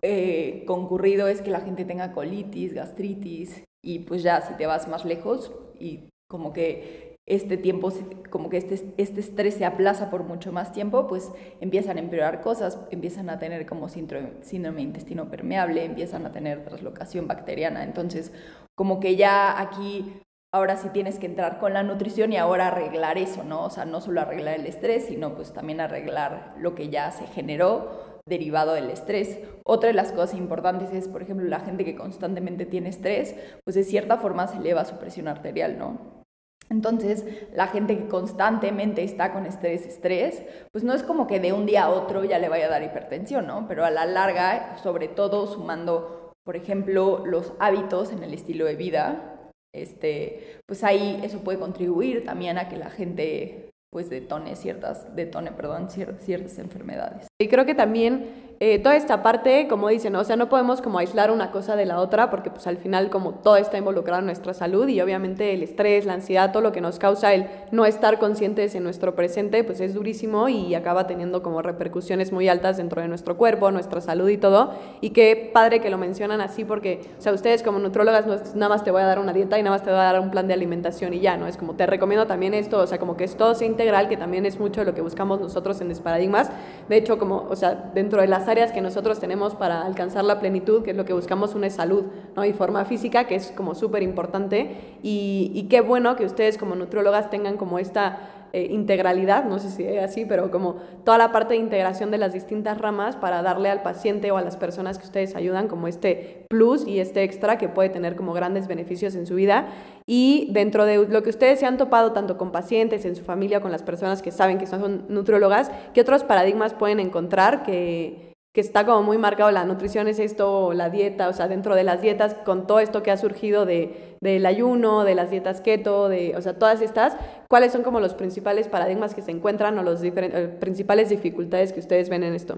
eh, 0.01 0.65
concurrido 0.67 1.29
es 1.29 1.41
que 1.41 1.49
la 1.49 1.61
gente 1.61 1.85
tenga 1.85 2.11
colitis, 2.11 2.73
gastritis, 2.73 3.63
y 3.83 3.99
pues 3.99 4.23
ya 4.23 4.41
si 4.41 4.53
te 4.55 4.65
vas 4.65 4.87
más 4.87 5.05
lejos 5.05 5.51
y 5.79 6.09
como 6.29 6.53
que 6.53 7.11
este 7.27 7.55
tiempo, 7.57 7.93
como 8.29 8.49
que 8.49 8.57
este, 8.57 8.93
este 8.97 9.19
estrés 9.19 9.55
se 9.55 9.65
aplaza 9.65 10.09
por 10.09 10.23
mucho 10.23 10.51
más 10.51 10.71
tiempo, 10.71 11.07
pues 11.07 11.31
empiezan 11.59 11.97
a 11.97 12.01
empeorar 12.01 12.41
cosas, 12.41 12.79
empiezan 12.89 13.29
a 13.29 13.39
tener 13.39 13.65
como 13.65 13.89
síndrome, 13.89 14.31
síndrome 14.41 14.81
intestino 14.81 15.29
permeable, 15.29 15.85
empiezan 15.85 16.25
a 16.25 16.31
tener 16.31 16.63
traslocación 16.63 17.27
bacteriana. 17.27 17.83
Entonces, 17.83 18.33
como 18.75 18.99
que 18.99 19.15
ya 19.15 19.59
aquí 19.59 20.21
ahora 20.53 20.75
sí 20.75 20.89
tienes 20.89 21.19
que 21.19 21.27
entrar 21.27 21.59
con 21.59 21.73
la 21.73 21.83
nutrición 21.83 22.33
y 22.33 22.37
ahora 22.37 22.67
arreglar 22.67 23.17
eso, 23.17 23.43
¿no? 23.43 23.63
O 23.63 23.69
sea, 23.69 23.85
no 23.85 24.01
solo 24.01 24.21
arreglar 24.21 24.59
el 24.59 24.65
estrés, 24.65 25.05
sino 25.05 25.35
pues 25.35 25.53
también 25.53 25.79
arreglar 25.79 26.55
lo 26.57 26.75
que 26.75 26.89
ya 26.89 27.11
se 27.11 27.25
generó 27.27 28.10
derivado 28.31 28.73
del 28.73 28.89
estrés. 28.89 29.39
Otra 29.63 29.87
de 29.89 29.93
las 29.93 30.11
cosas 30.13 30.35
importantes 30.35 30.91
es, 30.93 31.07
por 31.07 31.21
ejemplo, 31.21 31.47
la 31.47 31.59
gente 31.59 31.85
que 31.85 31.95
constantemente 31.95 32.65
tiene 32.65 32.89
estrés, 32.89 33.35
pues 33.63 33.75
de 33.75 33.83
cierta 33.83 34.17
forma 34.17 34.47
se 34.47 34.57
eleva 34.57 34.85
su 34.85 34.95
presión 34.95 35.27
arterial, 35.27 35.77
¿no? 35.77 36.23
Entonces, 36.69 37.25
la 37.53 37.67
gente 37.67 37.97
que 37.97 38.07
constantemente 38.07 39.03
está 39.03 39.33
con 39.33 39.45
estrés, 39.45 39.85
estrés, 39.85 40.41
pues 40.71 40.85
no 40.85 40.93
es 40.93 41.03
como 41.03 41.27
que 41.27 41.41
de 41.41 41.51
un 41.51 41.65
día 41.65 41.83
a 41.83 41.89
otro 41.89 42.23
ya 42.23 42.39
le 42.39 42.47
vaya 42.47 42.67
a 42.67 42.69
dar 42.69 42.83
hipertensión, 42.83 43.45
¿no? 43.45 43.67
Pero 43.67 43.83
a 43.83 43.91
la 43.91 44.05
larga, 44.05 44.77
sobre 44.77 45.09
todo 45.09 45.47
sumando, 45.47 46.31
por 46.45 46.55
ejemplo, 46.55 47.23
los 47.25 47.51
hábitos 47.59 48.13
en 48.13 48.23
el 48.23 48.33
estilo 48.33 48.63
de 48.65 48.77
vida, 48.77 49.51
este, 49.75 50.61
pues 50.65 50.85
ahí 50.85 51.19
eso 51.23 51.39
puede 51.39 51.59
contribuir 51.59 52.23
también 52.23 52.57
a 52.57 52.69
que 52.69 52.77
la 52.77 52.89
gente 52.89 53.70
pues 53.91 54.09
detone 54.09 54.55
ciertas, 54.55 55.13
detone, 55.15 55.51
perdón, 55.51 55.89
ciertas 55.89 56.57
enfermedades. 56.59 57.27
Y 57.39 57.49
creo 57.49 57.65
que 57.65 57.75
también 57.75 58.50
eh, 58.63 58.77
toda 58.77 58.95
esta 58.95 59.23
parte, 59.23 59.67
como 59.67 59.89
dicen, 59.89 60.15
o 60.15 60.23
sea, 60.23 60.35
no 60.35 60.47
podemos 60.47 60.83
como 60.83 60.99
aislar 60.99 61.31
una 61.31 61.49
cosa 61.49 61.75
de 61.75 61.87
la 61.87 61.99
otra 61.99 62.29
porque 62.29 62.51
pues 62.51 62.67
al 62.67 62.77
final 62.77 63.09
como 63.09 63.31
todo 63.31 63.55
está 63.57 63.79
involucrado 63.79 64.19
en 64.19 64.27
nuestra 64.27 64.53
salud 64.53 64.87
y 64.87 65.01
obviamente 65.01 65.55
el 65.55 65.63
estrés, 65.63 66.05
la 66.05 66.13
ansiedad, 66.13 66.51
todo 66.51 66.61
lo 66.61 66.71
que 66.71 66.79
nos 66.79 66.99
causa 66.99 67.33
el 67.33 67.47
no 67.71 67.87
estar 67.87 68.19
conscientes 68.19 68.75
en 68.75 68.83
nuestro 68.83 69.15
presente, 69.15 69.63
pues 69.63 69.79
es 69.79 69.95
durísimo 69.95 70.47
y 70.47 70.75
acaba 70.75 71.07
teniendo 71.07 71.41
como 71.41 71.63
repercusiones 71.63 72.31
muy 72.31 72.49
altas 72.49 72.77
dentro 72.77 73.01
de 73.01 73.07
nuestro 73.07 73.35
cuerpo, 73.35 73.71
nuestra 73.71 73.99
salud 73.99 74.29
y 74.29 74.37
todo. 74.37 74.75
Y 75.01 75.09
qué 75.09 75.49
padre 75.51 75.79
que 75.79 75.89
lo 75.89 75.97
mencionan 75.97 76.39
así 76.39 76.63
porque, 76.63 77.01
o 77.17 77.21
sea, 77.21 77.33
ustedes 77.33 77.63
como 77.63 77.79
nutrólogas 77.79 78.27
no 78.27 78.35
nada 78.53 78.69
más 78.69 78.83
te 78.83 78.91
voy 78.91 79.01
a 79.01 79.07
dar 79.07 79.17
una 79.17 79.33
dieta 79.33 79.57
y 79.57 79.63
nada 79.63 79.75
más 79.75 79.83
te 79.83 79.89
voy 79.89 79.99
a 79.99 80.03
dar 80.03 80.19
un 80.19 80.29
plan 80.29 80.47
de 80.47 80.53
alimentación 80.53 81.15
y 81.15 81.19
ya, 81.19 81.35
¿no? 81.35 81.47
Es 81.47 81.57
como 81.57 81.73
te 81.73 81.87
recomiendo 81.87 82.27
también 82.27 82.53
esto, 82.53 82.77
o 82.77 82.85
sea, 82.85 82.99
como 82.99 83.17
que 83.17 83.23
es 83.23 83.35
todo 83.35 83.55
sea 83.55 83.65
integral, 83.65 84.07
que 84.07 84.17
también 84.17 84.45
es 84.45 84.59
mucho 84.59 84.83
lo 84.83 84.93
que 84.93 85.01
buscamos 85.01 85.41
nosotros 85.41 85.81
en 85.81 85.87
Desparadigmas. 85.87 86.51
De 86.87 86.97
hecho, 86.97 87.17
como, 87.17 87.47
o 87.49 87.55
sea, 87.55 87.89
dentro 87.95 88.21
de 88.21 88.27
las 88.27 88.50
áreas 88.51 88.71
que 88.71 88.81
nosotros 88.81 89.19
tenemos 89.19 89.55
para 89.55 89.81
alcanzar 89.85 90.23
la 90.23 90.39
plenitud, 90.39 90.83
que 90.83 90.91
es 90.91 90.97
lo 90.97 91.05
que 91.05 91.13
buscamos, 91.13 91.55
una 91.55 91.67
es 91.67 91.73
salud 91.73 92.05
¿no? 92.35 92.45
y 92.45 92.53
forma 92.53 92.85
física, 92.85 93.25
que 93.25 93.35
es 93.35 93.51
como 93.51 93.73
súper 93.73 94.03
importante. 94.03 94.97
Y, 95.01 95.51
y 95.55 95.63
qué 95.63 95.81
bueno 95.81 96.15
que 96.15 96.25
ustedes 96.25 96.57
como 96.57 96.75
nutriólogas 96.75 97.29
tengan 97.29 97.57
como 97.57 97.79
esta 97.79 98.41
eh, 98.53 98.67
integralidad, 98.69 99.45
no 99.45 99.59
sé 99.59 99.69
si 99.69 99.85
es 99.85 100.03
así, 100.03 100.25
pero 100.25 100.51
como 100.51 100.75
toda 101.05 101.17
la 101.17 101.31
parte 101.31 101.53
de 101.53 101.61
integración 101.61 102.11
de 102.11 102.17
las 102.17 102.33
distintas 102.33 102.77
ramas 102.77 103.15
para 103.15 103.41
darle 103.41 103.69
al 103.69 103.81
paciente 103.81 104.29
o 104.29 104.35
a 104.35 104.41
las 104.41 104.57
personas 104.57 104.97
que 104.97 105.05
ustedes 105.05 105.37
ayudan 105.37 105.69
como 105.69 105.87
este 105.87 106.47
plus 106.49 106.85
y 106.85 106.99
este 106.99 107.23
extra 107.23 107.57
que 107.57 107.69
puede 107.69 107.87
tener 107.87 108.17
como 108.17 108.33
grandes 108.33 108.67
beneficios 108.67 109.15
en 109.15 109.25
su 109.25 109.35
vida. 109.35 109.67
Y 110.05 110.49
dentro 110.51 110.83
de 110.83 111.07
lo 111.07 111.23
que 111.23 111.29
ustedes 111.29 111.61
se 111.61 111.65
han 111.65 111.77
topado 111.77 112.11
tanto 112.11 112.37
con 112.37 112.51
pacientes, 112.51 113.05
en 113.05 113.15
su 113.15 113.23
familia, 113.23 113.61
con 113.61 113.71
las 113.71 113.83
personas 113.83 114.21
que 114.21 114.31
saben 114.31 114.57
que 114.57 114.67
son 114.67 115.05
nutriólogas, 115.07 115.71
¿qué 115.93 116.01
otros 116.01 116.25
paradigmas 116.25 116.73
pueden 116.73 116.99
encontrar 116.99 117.63
que 117.63 118.30
que 118.53 118.61
está 118.61 118.85
como 118.85 119.01
muy 119.01 119.17
marcado, 119.17 119.49
la 119.51 119.63
nutrición 119.63 120.07
es 120.07 120.19
esto, 120.19 120.73
la 120.73 120.89
dieta, 120.89 121.29
o 121.29 121.33
sea, 121.33 121.47
dentro 121.47 121.73
de 121.75 121.85
las 121.85 122.01
dietas, 122.01 122.33
con 122.45 122.67
todo 122.67 122.81
esto 122.81 123.01
que 123.01 123.11
ha 123.11 123.17
surgido 123.17 123.65
de, 123.65 124.17
del 124.19 124.45
ayuno, 124.45 125.05
de 125.05 125.15
las 125.15 125.31
dietas 125.31 125.61
keto, 125.61 126.09
de, 126.09 126.35
o 126.35 126.41
sea, 126.41 126.59
todas 126.59 126.81
estas, 126.81 127.15
¿cuáles 127.49 127.71
son 127.71 127.83
como 127.83 128.01
los 128.01 128.13
principales 128.13 128.67
paradigmas 128.67 129.15
que 129.15 129.21
se 129.21 129.31
encuentran 129.31 129.77
o 129.77 129.83
las 129.83 130.03
eh, 130.03 130.57
principales 130.59 131.09
dificultades 131.09 131.71
que 131.71 131.79
ustedes 131.79 132.09
ven 132.09 132.23
en 132.23 132.33
esto? 132.33 132.57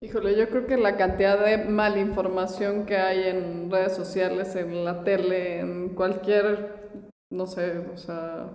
Híjole, 0.00 0.36
yo 0.36 0.48
creo 0.48 0.66
que 0.66 0.76
la 0.76 0.96
cantidad 0.96 1.44
de 1.44 1.64
malinformación 1.64 2.84
que 2.84 2.96
hay 2.96 3.24
en 3.24 3.70
redes 3.70 3.96
sociales, 3.96 4.54
en 4.54 4.84
la 4.84 5.02
tele, 5.02 5.60
en 5.60 5.88
cualquier, 5.94 6.92
no 7.32 7.46
sé, 7.46 7.78
o 7.92 7.96
sea, 7.96 8.50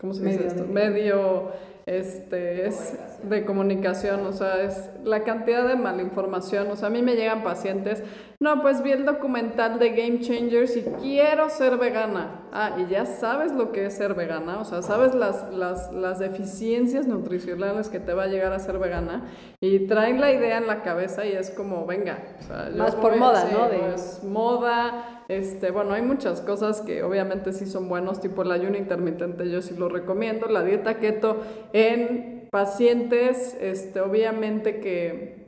¿cómo 0.00 0.14
se 0.14 0.24
dice 0.24 0.46
esto? 0.46 0.64
Medio 0.64 1.50
este, 1.86 2.66
es 2.66 2.98
de 3.22 3.44
comunicación, 3.44 4.26
o 4.26 4.32
sea, 4.32 4.62
es 4.62 4.90
la 5.04 5.24
cantidad 5.24 5.66
de 5.66 5.76
malinformación, 5.76 6.70
o 6.70 6.76
sea, 6.76 6.88
a 6.88 6.90
mí 6.90 7.02
me 7.02 7.14
llegan 7.14 7.42
pacientes, 7.42 8.02
No, 8.42 8.60
pues 8.60 8.82
vi 8.82 8.90
el 8.90 9.04
documental 9.04 9.78
de 9.78 9.90
Game 9.90 10.18
Changers 10.18 10.76
y 10.76 10.82
quiero 11.00 11.48
ser 11.48 11.76
vegana. 11.76 12.40
Ah, 12.52 12.76
y 12.76 12.90
ya 12.90 13.06
sabes 13.06 13.52
lo 13.52 13.70
que 13.70 13.86
es 13.86 13.94
ser 13.94 14.14
vegana, 14.14 14.58
o 14.58 14.64
sea, 14.64 14.82
sabes 14.82 15.14
las, 15.14 15.48
las, 15.54 15.92
las 15.92 16.18
deficiencias 16.18 17.06
nutricionales 17.06 17.88
que 17.88 18.00
te 18.00 18.12
va 18.14 18.24
a 18.24 18.26
llegar 18.26 18.52
a 18.52 18.58
ser 18.58 18.80
vegana 18.80 19.28
y 19.60 19.86
traen 19.86 20.20
la 20.20 20.32
idea 20.32 20.58
en 20.58 20.66
la 20.66 20.82
cabeza 20.82 21.24
y 21.24 21.30
es 21.30 21.50
como, 21.52 21.86
venga. 21.86 22.18
O 22.40 22.42
sea, 22.42 22.68
yo 22.68 22.78
Más 22.78 22.96
por 22.96 23.16
moda, 23.16 23.48
¿no? 23.52 23.68
De- 23.68 23.78
pues, 23.78 24.24
moda, 24.24 25.24
este, 25.28 25.70
bueno, 25.70 25.94
hay 25.94 26.02
muchas 26.02 26.40
cosas 26.40 26.80
que 26.80 27.04
obviamente 27.04 27.52
sí 27.52 27.66
son 27.66 27.88
buenos, 27.88 28.20
tipo 28.20 28.42
el 28.42 28.50
ayuno 28.50 28.76
intermitente, 28.76 29.48
yo 29.48 29.62
sí 29.62 29.76
lo 29.78 29.88
recomiendo, 29.88 30.48
la 30.48 30.64
dieta 30.64 30.98
keto 30.98 31.36
en 31.72 32.48
pacientes, 32.50 33.56
este, 33.60 34.00
obviamente 34.00 34.80
que 34.80 35.41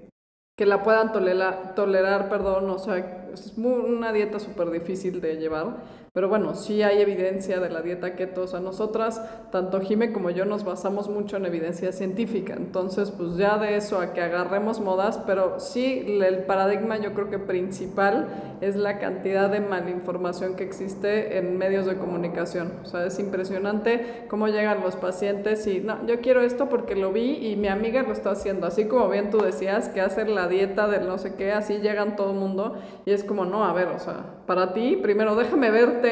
que 0.56 0.66
la 0.66 0.82
puedan 0.82 1.12
tolerar, 1.12 2.28
perdón, 2.28 2.70
o 2.70 2.78
sea, 2.78 3.28
es 3.32 3.54
una 3.56 4.12
dieta 4.12 4.38
súper 4.38 4.70
difícil 4.70 5.20
de 5.20 5.36
llevar, 5.36 5.76
pero 6.14 6.28
bueno, 6.28 6.54
sí 6.54 6.80
hay 6.84 7.02
evidencia 7.02 7.58
de 7.58 7.68
la 7.70 7.82
dieta 7.82 8.14
keto, 8.14 8.42
o 8.42 8.46
sea, 8.46 8.60
nosotras, 8.60 9.20
tanto 9.50 9.80
Jime 9.80 10.12
como 10.12 10.30
yo, 10.30 10.44
nos 10.44 10.64
basamos 10.64 11.08
mucho 11.08 11.38
en 11.38 11.44
evidencia 11.44 11.90
científica, 11.90 12.54
entonces, 12.56 13.10
pues 13.10 13.36
ya 13.36 13.58
de 13.58 13.76
eso 13.76 13.98
a 13.98 14.12
que 14.12 14.20
agarremos 14.20 14.78
modas, 14.78 15.18
pero 15.26 15.58
sí 15.58 16.20
el 16.22 16.44
paradigma 16.44 16.98
yo 16.98 17.14
creo 17.14 17.30
que 17.30 17.40
principal 17.40 18.28
es 18.60 18.76
la 18.76 19.00
cantidad 19.00 19.50
de 19.50 19.58
malinformación 19.58 20.54
que 20.54 20.62
existe 20.62 21.36
en 21.36 21.58
medios 21.58 21.84
de 21.84 21.96
comunicación, 21.96 22.72
o 22.84 22.86
sea, 22.86 23.04
es 23.06 23.18
impresionante 23.18 24.26
cómo 24.28 24.46
llegan 24.46 24.82
los 24.82 24.94
pacientes 24.94 25.66
y, 25.66 25.80
no, 25.80 26.06
yo 26.06 26.20
quiero 26.20 26.42
esto 26.42 26.68
porque 26.68 26.94
lo 26.94 27.12
vi 27.12 27.44
y 27.44 27.56
mi 27.56 27.66
amiga 27.66 28.02
lo 28.02 28.12
está 28.12 28.30
haciendo, 28.30 28.68
así 28.68 28.84
como 28.84 29.08
bien 29.08 29.30
tú 29.30 29.38
decías, 29.38 29.88
que 29.88 30.00
hacen 30.00 30.36
la 30.36 30.46
dieta 30.46 30.86
del 30.86 31.08
no 31.08 31.18
sé 31.18 31.34
qué, 31.34 31.50
así 31.50 31.78
llegan 31.78 32.14
todo 32.14 32.30
el 32.30 32.38
mundo 32.38 32.76
y 33.04 33.10
es 33.10 33.24
como, 33.24 33.44
no, 33.44 33.64
a 33.64 33.72
ver, 33.72 33.88
o 33.88 33.98
sea, 33.98 34.26
para 34.46 34.72
ti, 34.74 34.96
primero 35.02 35.34
déjame 35.34 35.72
verte, 35.72 36.03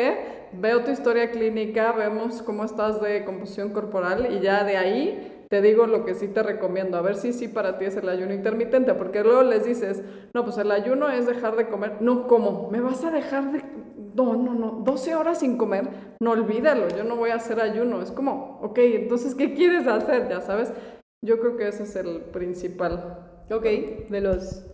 veo 0.52 0.84
tu 0.84 0.90
historia 0.90 1.30
clínica, 1.30 1.92
vemos 1.92 2.42
cómo 2.42 2.64
estás 2.64 3.00
de 3.00 3.24
composición 3.24 3.70
corporal 3.70 4.28
y 4.32 4.40
ya 4.40 4.64
de 4.64 4.76
ahí 4.76 5.46
te 5.48 5.60
digo 5.60 5.86
lo 5.86 6.06
que 6.06 6.14
sí 6.14 6.28
te 6.28 6.42
recomiendo, 6.42 6.96
a 6.96 7.02
ver 7.02 7.14
si 7.14 7.34
sí 7.34 7.46
para 7.46 7.76
ti 7.76 7.84
es 7.84 7.96
el 7.96 8.08
ayuno 8.08 8.32
intermitente, 8.32 8.94
porque 8.94 9.22
luego 9.22 9.42
les 9.42 9.66
dices, 9.66 10.02
no, 10.32 10.44
pues 10.44 10.56
el 10.56 10.70
ayuno 10.70 11.10
es 11.10 11.26
dejar 11.26 11.56
de 11.56 11.68
comer, 11.68 11.98
no, 12.00 12.26
¿cómo? 12.26 12.70
¿Me 12.70 12.80
vas 12.80 13.04
a 13.04 13.10
dejar 13.10 13.52
de...? 13.52 13.62
No, 14.14 14.34
no, 14.34 14.54
no, 14.54 14.82
12 14.82 15.14
horas 15.14 15.40
sin 15.40 15.58
comer, 15.58 15.88
no 16.20 16.30
olvídalo, 16.30 16.88
yo 16.88 17.04
no 17.04 17.16
voy 17.16 17.30
a 17.30 17.34
hacer 17.34 17.60
ayuno, 17.60 18.00
es 18.00 18.10
como, 18.10 18.60
ok, 18.62 18.78
entonces, 18.78 19.34
¿qué 19.34 19.52
quieres 19.52 19.86
hacer? 19.86 20.28
Ya 20.28 20.40
sabes, 20.40 20.72
yo 21.22 21.38
creo 21.38 21.56
que 21.56 21.68
ese 21.68 21.82
es 21.82 21.96
el 21.96 22.20
principal. 22.32 23.28
Ok, 23.50 23.64
de 24.08 24.20
los... 24.22 24.64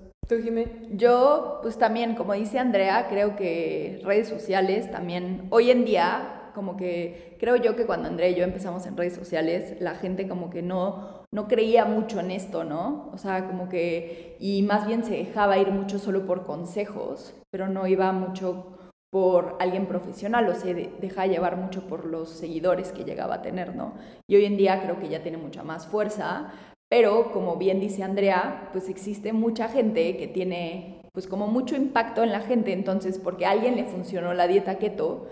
Yo, 0.91 1.61
pues 1.62 1.79
también, 1.79 2.14
como 2.14 2.35
dice 2.35 2.59
Andrea, 2.59 3.07
creo 3.09 3.35
que 3.35 4.01
redes 4.05 4.29
sociales 4.29 4.91
también, 4.91 5.47
hoy 5.51 5.71
en 5.71 5.85
día, 5.87 6.51
como 6.55 6.77
que 6.77 7.37
creo 7.41 7.57
yo 7.57 7.77
que 7.77 7.87
cuando 7.87 8.09
Andrea 8.09 8.29
y 8.29 8.35
yo 8.35 8.45
empezamos 8.45 8.85
en 8.87 8.97
redes 8.97 9.14
sociales, 9.14 9.77
la 9.81 9.95
gente 9.95 10.29
como 10.29 10.51
que 10.51 10.61
no, 10.61 11.25
no 11.33 11.49
creía 11.49 11.87
mucho 11.87 12.21
en 12.21 12.31
esto, 12.31 12.64
¿no? 12.64 13.11
O 13.14 13.17
sea, 13.19 13.47
como 13.47 13.69
que, 13.71 14.37
y 14.38 14.62
más 14.62 14.87
bien 14.87 15.03
se 15.03 15.17
dejaba 15.17 15.57
ir 15.59 15.71
mucho 15.71 15.99
solo 15.99 16.27
por 16.27 16.45
consejos, 16.45 17.35
pero 17.51 17.69
no 17.69 17.87
iba 17.87 18.12
mucho 18.12 18.75
por 19.11 19.57
alguien 19.61 19.87
profesional 19.87 20.47
o 20.49 20.55
se 20.55 20.75
de- 20.75 20.93
deja 21.01 21.27
llevar 21.27 21.57
mucho 21.57 21.87
por 21.87 22.05
los 22.05 22.29
seguidores 22.29 22.93
que 22.93 23.05
llegaba 23.05 23.37
a 23.37 23.43
tener, 23.43 23.75
¿no? 23.75 23.95
Y 24.29 24.37
hoy 24.37 24.45
en 24.45 24.59
día 24.59 24.83
creo 24.83 24.99
que 25.01 25.09
ya 25.09 25.23
tiene 25.23 25.38
mucha 25.38 25.62
más 25.62 25.87
fuerza, 25.87 26.53
pero 26.88 27.33
como 27.33 27.57
bien 27.57 27.81
dice 27.81 28.03
Andrea, 28.03 28.70
pues 28.72 28.88
existe 28.88 29.33
mucha 29.33 29.68
gente 29.68 30.16
que 30.16 30.27
tiene 30.27 31.03
pues 31.12 31.27
como 31.27 31.46
mucho 31.48 31.74
impacto 31.74 32.22
en 32.22 32.33
la 32.33 32.40
gente, 32.40 32.72
entonces 32.72 33.18
porque 33.18 33.44
a 33.46 33.51
alguien 33.51 33.77
le 33.77 33.85
funcionó 33.85 34.35
la 34.35 34.46
dieta 34.46 34.79
keto, 34.79 35.27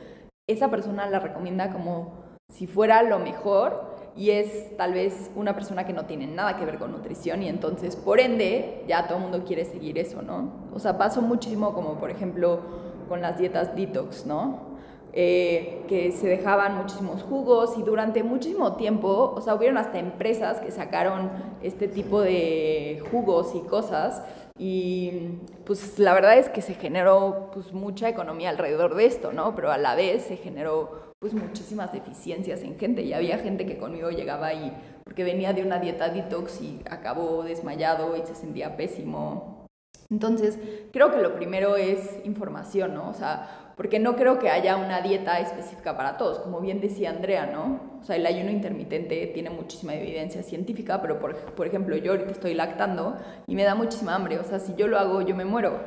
esa 0.48 0.70
persona 0.70 1.08
la 1.08 1.20
recomienda 1.20 1.72
como 1.72 2.24
si 2.52 2.66
fuera 2.66 3.02
lo 3.02 3.18
mejor 3.18 3.96
y 4.16 4.30
es 4.30 4.76
tal 4.76 4.94
vez 4.94 5.30
una 5.36 5.54
persona 5.54 5.84
que 5.84 5.92
no 5.92 6.06
tiene 6.06 6.26
nada 6.26 6.56
que 6.56 6.64
ver 6.64 6.78
con 6.78 6.92
nutrición 6.92 7.42
y 7.42 7.48
entonces 7.48 7.96
por 7.96 8.20
ende 8.20 8.84
ya 8.88 9.06
todo 9.06 9.18
el 9.18 9.22
mundo 9.24 9.44
quiere 9.44 9.64
seguir 9.64 9.98
eso, 9.98 10.22
¿no? 10.22 10.68
O 10.72 10.78
sea, 10.78 10.96
pasó 10.96 11.20
muchísimo 11.22 11.74
como 11.74 11.98
por 11.98 12.10
ejemplo 12.10 12.60
con 13.08 13.20
las 13.20 13.38
dietas 13.38 13.76
detox, 13.76 14.26
¿no? 14.26 14.75
Eh, 15.18 15.82
que 15.88 16.12
se 16.12 16.28
dejaban 16.28 16.76
muchísimos 16.76 17.22
jugos 17.22 17.78
y 17.78 17.82
durante 17.82 18.22
muchísimo 18.22 18.76
tiempo, 18.76 19.32
o 19.34 19.40
sea, 19.40 19.54
hubieron 19.54 19.78
hasta 19.78 19.98
empresas 19.98 20.60
que 20.60 20.70
sacaron 20.70 21.30
este 21.62 21.88
tipo 21.88 22.20
de 22.20 23.02
jugos 23.10 23.54
y 23.54 23.60
cosas 23.60 24.22
y 24.58 25.38
pues 25.64 25.98
la 25.98 26.12
verdad 26.12 26.36
es 26.36 26.50
que 26.50 26.60
se 26.60 26.74
generó 26.74 27.50
pues 27.54 27.72
mucha 27.72 28.10
economía 28.10 28.50
alrededor 28.50 28.94
de 28.94 29.06
esto, 29.06 29.32
¿no? 29.32 29.54
Pero 29.54 29.72
a 29.72 29.78
la 29.78 29.94
vez 29.94 30.24
se 30.24 30.36
generó 30.36 31.14
pues 31.18 31.32
muchísimas 31.32 31.94
deficiencias 31.94 32.60
en 32.60 32.78
gente 32.78 33.00
y 33.00 33.14
había 33.14 33.38
gente 33.38 33.64
que 33.64 33.78
conmigo 33.78 34.10
llegaba 34.10 34.48
ahí 34.48 34.70
porque 35.02 35.24
venía 35.24 35.54
de 35.54 35.62
una 35.62 35.78
dieta 35.78 36.10
detox 36.10 36.60
y 36.60 36.82
acabó 36.90 37.42
desmayado 37.42 38.18
y 38.18 38.26
se 38.26 38.34
sentía 38.34 38.76
pésimo. 38.76 39.66
Entonces, 40.10 40.58
creo 40.92 41.10
que 41.10 41.22
lo 41.22 41.34
primero 41.34 41.76
es 41.76 42.20
información, 42.24 42.92
¿no? 42.92 43.08
O 43.08 43.14
sea, 43.14 43.65
porque 43.76 43.98
no 43.98 44.16
creo 44.16 44.38
que 44.38 44.50
haya 44.50 44.76
una 44.76 45.02
dieta 45.02 45.38
específica 45.38 45.96
para 45.96 46.16
todos, 46.16 46.38
como 46.38 46.60
bien 46.60 46.80
decía 46.80 47.10
Andrea, 47.10 47.46
¿no? 47.46 47.98
O 48.00 48.02
sea, 48.02 48.16
el 48.16 48.24
ayuno 48.24 48.50
intermitente 48.50 49.26
tiene 49.28 49.50
muchísima 49.50 49.94
evidencia 49.94 50.42
científica, 50.42 51.02
pero 51.02 51.20
por, 51.20 51.36
por 51.54 51.66
ejemplo, 51.66 51.94
yo 51.96 52.12
ahorita 52.12 52.30
estoy 52.30 52.54
lactando 52.54 53.16
y 53.46 53.54
me 53.54 53.64
da 53.64 53.74
muchísima 53.74 54.14
hambre, 54.14 54.38
o 54.38 54.44
sea, 54.44 54.60
si 54.60 54.74
yo 54.76 54.88
lo 54.88 54.98
hago, 54.98 55.20
yo 55.20 55.36
me 55.36 55.44
muero. 55.44 55.78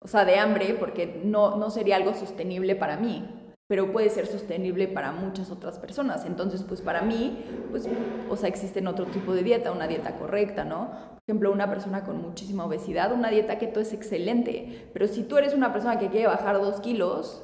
O 0.00 0.08
sea, 0.08 0.24
de 0.24 0.36
hambre, 0.36 0.74
porque 0.74 1.20
no, 1.24 1.56
no 1.56 1.70
sería 1.70 1.94
algo 1.94 2.12
sostenible 2.12 2.74
para 2.74 2.96
mí, 2.96 3.41
pero 3.72 3.90
puede 3.90 4.10
ser 4.10 4.26
sostenible 4.26 4.86
para 4.86 5.12
muchas 5.12 5.50
otras 5.50 5.78
personas. 5.78 6.26
Entonces, 6.26 6.62
pues 6.62 6.82
para 6.82 7.00
mí, 7.00 7.42
pues, 7.70 7.88
o 8.28 8.36
sea, 8.36 8.50
existen 8.50 8.86
otro 8.86 9.06
tipo 9.06 9.32
de 9.32 9.42
dieta, 9.42 9.72
una 9.72 9.88
dieta 9.88 10.16
correcta, 10.16 10.62
¿no? 10.62 10.90
Por 10.90 11.22
ejemplo, 11.26 11.50
una 11.50 11.70
persona 11.70 12.04
con 12.04 12.20
muchísima 12.20 12.66
obesidad, 12.66 13.14
una 13.14 13.30
dieta 13.30 13.56
keto 13.56 13.80
es 13.80 13.94
excelente, 13.94 14.90
pero 14.92 15.08
si 15.08 15.22
tú 15.22 15.38
eres 15.38 15.54
una 15.54 15.72
persona 15.72 15.98
que 15.98 16.10
quiere 16.10 16.26
bajar 16.26 16.60
dos 16.60 16.80
kilos, 16.80 17.42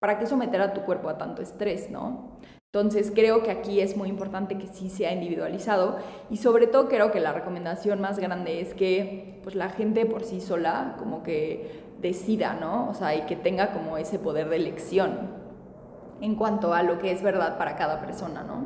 ¿para 0.00 0.20
qué 0.20 0.28
someter 0.28 0.60
a 0.60 0.72
tu 0.72 0.82
cuerpo 0.82 1.08
a 1.08 1.18
tanto 1.18 1.42
estrés, 1.42 1.90
no? 1.90 2.38
Entonces 2.72 3.10
creo 3.12 3.42
que 3.42 3.50
aquí 3.50 3.80
es 3.80 3.96
muy 3.96 4.08
importante 4.08 4.58
que 4.58 4.68
sí 4.68 4.88
sea 4.88 5.12
individualizado 5.12 5.98
y 6.30 6.36
sobre 6.36 6.68
todo 6.68 6.86
creo 6.86 7.10
que 7.10 7.18
la 7.18 7.32
recomendación 7.32 8.00
más 8.00 8.20
grande 8.20 8.60
es 8.60 8.72
que 8.72 9.40
pues 9.42 9.56
la 9.56 9.70
gente 9.70 10.06
por 10.06 10.22
sí 10.22 10.40
sola 10.40 10.94
como 10.96 11.24
que 11.24 11.82
decida, 12.00 12.54
¿no? 12.54 12.88
O 12.88 12.94
sea, 12.94 13.16
y 13.16 13.22
que 13.22 13.34
tenga 13.34 13.72
como 13.72 13.98
ese 13.98 14.20
poder 14.20 14.48
de 14.48 14.56
elección 14.58 15.44
en 16.20 16.34
cuanto 16.34 16.74
a 16.74 16.82
lo 16.82 16.98
que 16.98 17.12
es 17.12 17.22
verdad 17.22 17.58
para 17.58 17.76
cada 17.76 18.00
persona, 18.00 18.42
¿no? 18.42 18.64